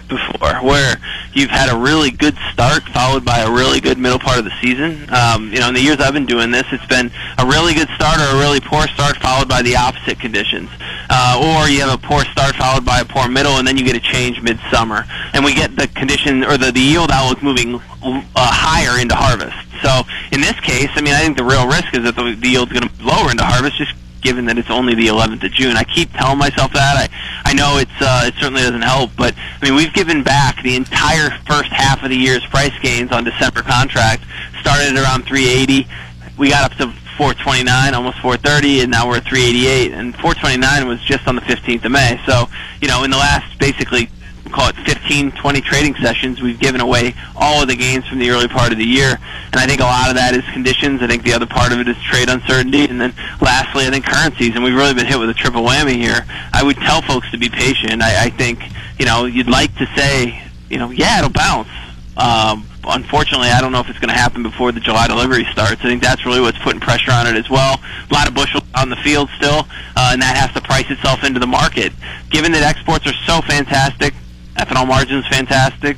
before, 0.08 0.54
where 0.64 0.96
you've 1.32 1.50
had 1.50 1.72
a 1.72 1.76
really 1.76 2.10
good 2.10 2.36
start 2.52 2.82
followed 2.84 3.24
by 3.24 3.40
a 3.40 3.50
really 3.50 3.80
good 3.80 3.98
middle 3.98 4.18
part 4.18 4.38
of 4.38 4.44
the 4.44 4.52
season. 4.60 5.08
Um, 5.12 5.52
you 5.52 5.60
know, 5.60 5.68
in 5.68 5.74
the 5.74 5.80
years 5.80 6.00
I've 6.00 6.14
been 6.14 6.26
doing 6.26 6.50
this, 6.50 6.66
it's 6.72 6.86
been 6.86 7.10
a 7.38 7.46
really 7.46 7.74
good 7.74 7.88
start 7.94 8.18
or 8.18 8.36
a 8.36 8.38
really 8.40 8.60
poor 8.60 8.86
start 8.88 9.16
followed 9.18 9.48
by 9.48 9.62
the 9.62 9.76
opposite 9.76 10.18
conditions. 10.18 10.70
Uh, 11.10 11.60
or 11.62 11.68
you 11.68 11.80
have 11.80 11.92
a 11.92 12.06
poor 12.06 12.24
start 12.24 12.56
followed 12.56 12.84
by 12.84 13.00
a 13.00 13.04
poor 13.04 13.28
middle, 13.28 13.58
and 13.58 13.66
then 13.66 13.76
you 13.76 13.84
get 13.84 13.96
a 13.96 14.00
change 14.00 14.40
midsummer. 14.42 15.04
And 15.32 15.44
we 15.44 15.54
get 15.54 15.76
the 15.76 15.88
condition 15.88 16.44
or 16.44 16.56
the, 16.56 16.72
the 16.72 16.80
yield 16.80 17.10
outlook 17.10 17.42
moving 17.42 17.76
uh, 17.76 18.20
higher 18.34 19.00
into 19.00 19.14
harvest. 19.14 19.56
So 19.82 20.02
in 20.32 20.40
this 20.40 20.58
case, 20.60 20.90
I 20.94 21.02
mean, 21.02 21.14
I 21.14 21.20
think 21.20 21.36
the 21.36 21.44
real 21.44 21.66
risk 21.66 21.94
is 21.94 22.02
that 22.04 22.16
the, 22.16 22.34
the 22.34 22.48
yield's 22.48 22.72
going 22.72 22.88
to 22.88 23.04
lower 23.04 23.30
into 23.30 23.44
harvest 23.44 23.76
just 23.78 23.94
given 24.20 24.44
that 24.46 24.58
it's 24.58 24.70
only 24.70 24.94
the 24.94 25.06
11th 25.06 25.44
of 25.44 25.52
June. 25.52 25.76
I 25.76 25.84
keep 25.84 26.12
telling 26.12 26.38
myself 26.38 26.72
that. 26.72 26.96
I 26.96 27.50
I 27.50 27.54
know 27.54 27.78
it's 27.78 27.90
uh, 28.00 28.24
it 28.26 28.34
certainly 28.34 28.62
doesn't 28.62 28.82
help, 28.82 29.10
but 29.16 29.34
I 29.36 29.64
mean 29.64 29.74
we've 29.74 29.92
given 29.92 30.22
back 30.22 30.62
the 30.62 30.76
entire 30.76 31.30
first 31.46 31.70
half 31.70 32.02
of 32.02 32.10
the 32.10 32.16
year's 32.16 32.44
price 32.46 32.76
gains 32.82 33.12
on 33.12 33.24
December 33.24 33.62
contract. 33.62 34.24
Started 34.60 34.96
at 34.96 35.02
around 35.02 35.24
380, 35.24 35.88
we 36.36 36.50
got 36.50 36.70
up 36.70 36.76
to 36.78 36.92
429, 37.16 37.94
almost 37.94 38.18
430, 38.18 38.82
and 38.82 38.90
now 38.90 39.08
we're 39.08 39.16
at 39.16 39.24
388. 39.24 39.92
And 39.92 40.14
429 40.14 40.88
was 40.88 41.00
just 41.02 41.26
on 41.26 41.36
the 41.36 41.42
15th 41.42 41.84
of 41.84 41.92
May. 41.92 42.20
So 42.26 42.48
you 42.80 42.88
know 42.88 43.04
in 43.04 43.10
the 43.10 43.16
last 43.16 43.58
basically 43.58 44.10
call 44.48 44.68
it 44.68 44.76
15, 44.76 45.32
20 45.32 45.60
trading 45.60 45.94
sessions, 45.96 46.40
we've 46.40 46.58
given 46.58 46.80
away 46.80 47.14
all 47.36 47.62
of 47.62 47.68
the 47.68 47.76
gains 47.76 48.06
from 48.06 48.18
the 48.18 48.30
early 48.30 48.48
part 48.48 48.72
of 48.72 48.78
the 48.78 48.84
year. 48.84 49.18
And 49.52 49.56
I 49.56 49.66
think 49.66 49.80
a 49.80 49.84
lot 49.84 50.08
of 50.08 50.16
that 50.16 50.34
is 50.34 50.44
conditions. 50.52 51.02
I 51.02 51.06
think 51.06 51.22
the 51.22 51.32
other 51.32 51.46
part 51.46 51.72
of 51.72 51.80
it 51.80 51.88
is 51.88 51.96
trade 52.02 52.28
uncertainty. 52.28 52.84
And 52.84 53.00
then 53.00 53.14
lastly, 53.40 53.86
I 53.86 53.90
think 53.90 54.06
currencies. 54.06 54.54
And 54.54 54.64
we've 54.64 54.74
really 54.74 54.94
been 54.94 55.06
hit 55.06 55.18
with 55.18 55.30
a 55.30 55.34
triple 55.34 55.62
whammy 55.62 55.96
here. 55.96 56.24
I 56.52 56.62
would 56.62 56.76
tell 56.76 57.02
folks 57.02 57.30
to 57.30 57.38
be 57.38 57.48
patient. 57.48 58.02
I, 58.02 58.26
I 58.26 58.30
think, 58.30 58.60
you 58.98 59.06
know, 59.06 59.24
you'd 59.24 59.48
like 59.48 59.74
to 59.76 59.86
say, 59.96 60.42
you 60.68 60.78
know, 60.78 60.90
yeah, 60.90 61.18
it'll 61.18 61.30
bounce. 61.30 61.68
Um, 62.16 62.66
unfortunately, 62.84 63.48
I 63.48 63.60
don't 63.60 63.72
know 63.72 63.80
if 63.80 63.88
it's 63.88 63.98
going 63.98 64.08
to 64.08 64.18
happen 64.18 64.42
before 64.42 64.72
the 64.72 64.80
July 64.80 65.06
delivery 65.06 65.46
starts. 65.52 65.80
I 65.82 65.84
think 65.84 66.02
that's 66.02 66.26
really 66.26 66.40
what's 66.40 66.58
putting 66.58 66.80
pressure 66.80 67.12
on 67.12 67.26
it 67.26 67.36
as 67.36 67.48
well. 67.48 67.78
A 67.78 68.14
lot 68.14 68.28
of 68.28 68.34
bushels 68.34 68.64
on 68.74 68.90
the 68.90 68.96
field 68.96 69.28
still, 69.36 69.66
uh, 69.96 70.10
and 70.12 70.22
that 70.22 70.36
has 70.36 70.52
to 70.54 70.60
price 70.60 70.90
itself 70.90 71.24
into 71.24 71.38
the 71.38 71.46
market. 71.46 71.92
Given 72.30 72.52
that 72.52 72.62
exports 72.62 73.06
are 73.06 73.14
so 73.24 73.40
fantastic, 73.42 74.14
ethanol 74.58 74.86
margins 74.86 75.26
fantastic, 75.28 75.96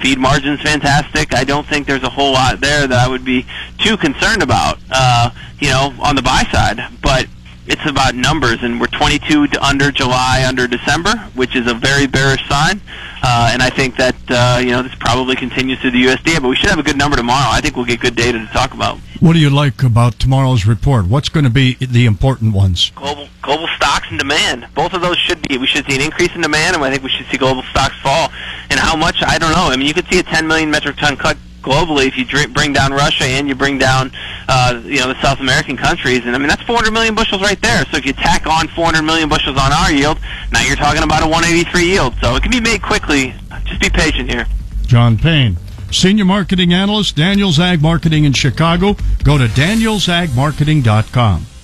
feed 0.00 0.18
margins 0.18 0.60
fantastic. 0.62 1.34
I 1.34 1.44
don't 1.44 1.66
think 1.66 1.86
there's 1.86 2.02
a 2.02 2.10
whole 2.10 2.32
lot 2.32 2.60
there 2.60 2.86
that 2.86 2.98
I 2.98 3.08
would 3.08 3.24
be 3.24 3.46
too 3.78 3.96
concerned 3.96 4.42
about, 4.42 4.78
uh, 4.90 5.30
you 5.60 5.68
know, 5.68 5.94
on 6.00 6.16
the 6.16 6.22
buy 6.22 6.44
side. 6.50 6.80
But 7.02 7.26
it's 7.66 7.84
about 7.86 8.14
numbers, 8.14 8.62
and 8.62 8.80
we're 8.80 8.86
22 8.88 9.48
to 9.48 9.64
under 9.64 9.92
July, 9.92 10.44
under 10.46 10.66
December, 10.66 11.16
which 11.34 11.54
is 11.54 11.66
a 11.66 11.74
very 11.74 12.06
bearish 12.06 12.46
sign. 12.48 12.80
Uh, 13.22 13.50
and 13.52 13.62
I 13.62 13.70
think 13.70 13.96
that 13.96 14.16
uh, 14.28 14.58
you 14.60 14.70
know 14.70 14.82
this 14.82 14.94
probably 14.94 15.36
continues 15.36 15.78
through 15.80 15.92
the 15.92 16.04
USDA, 16.04 16.40
but 16.40 16.48
we 16.48 16.56
should 16.56 16.70
have 16.70 16.78
a 16.78 16.82
good 16.82 16.96
number 16.96 17.16
tomorrow. 17.16 17.50
I 17.50 17.60
think 17.60 17.76
we'll 17.76 17.84
get 17.84 18.00
good 18.00 18.16
data 18.16 18.38
to 18.38 18.46
talk 18.46 18.72
about. 18.72 18.98
What 19.20 19.34
do 19.34 19.38
you 19.38 19.50
like 19.50 19.82
about 19.82 20.18
tomorrow's 20.18 20.64
report? 20.64 21.06
What's 21.06 21.28
going 21.28 21.44
to 21.44 21.50
be 21.50 21.74
the 21.74 22.06
important 22.06 22.54
ones? 22.54 22.90
Global 22.94 23.28
global 23.42 23.68
stocks 23.76 24.06
and 24.08 24.18
demand. 24.18 24.66
Both 24.74 24.94
of 24.94 25.02
those 25.02 25.18
should 25.18 25.46
be. 25.46 25.58
We 25.58 25.66
should 25.66 25.84
see 25.84 25.94
an 25.94 26.00
increase 26.00 26.34
in 26.34 26.40
demand, 26.40 26.74
and 26.74 26.82
I 26.82 26.90
think 26.90 27.02
we 27.02 27.10
should 27.10 27.26
see 27.26 27.36
global 27.36 27.62
stocks 27.64 27.94
fall. 28.00 28.30
And 28.70 28.80
how 28.80 28.96
much? 28.96 29.22
I 29.22 29.36
don't 29.36 29.52
know. 29.52 29.66
I 29.66 29.76
mean, 29.76 29.86
you 29.86 29.92
could 29.92 30.08
see 30.08 30.20
a 30.20 30.22
10 30.22 30.46
million 30.46 30.70
metric 30.70 30.96
ton 30.96 31.18
cut 31.18 31.36
globally 31.60 32.08
if 32.08 32.16
you 32.16 32.48
bring 32.48 32.72
down 32.72 32.94
Russia 32.94 33.24
and 33.24 33.46
you 33.46 33.54
bring 33.54 33.76
down 33.76 34.10
uh, 34.48 34.80
you 34.86 35.00
know 35.00 35.08
the 35.12 35.20
South 35.20 35.40
American 35.40 35.76
countries, 35.76 36.24
and 36.24 36.34
I 36.34 36.38
mean 36.38 36.48
that's 36.48 36.62
400 36.62 36.90
million 36.90 37.14
bushels 37.14 37.42
right 37.42 37.60
there. 37.60 37.84
So 37.90 37.98
if 37.98 38.06
you 38.06 38.14
tack 38.14 38.46
on 38.46 38.68
400 38.68 39.02
million 39.02 39.28
bushels 39.28 39.58
on 39.58 39.70
our 39.70 39.92
yield, 39.92 40.18
now 40.50 40.62
you're 40.62 40.76
talking 40.76 41.02
about 41.02 41.22
a 41.22 41.28
183 41.28 41.84
yield. 41.84 42.14
So 42.22 42.36
it 42.36 42.42
can 42.42 42.50
be 42.50 42.60
made 42.60 42.80
quickly. 42.80 43.34
Just 43.66 43.82
be 43.82 43.90
patient 43.90 44.30
here. 44.30 44.46
John 44.86 45.18
Payne. 45.18 45.58
Senior 45.90 46.24
Marketing 46.24 46.72
Analyst, 46.72 47.16
Daniels 47.16 47.58
Ag 47.58 47.82
Marketing 47.82 48.24
in 48.24 48.32
Chicago. 48.32 48.94
Go 49.24 49.38
to 49.38 49.46
danielsagmarketing.com. 49.46 51.46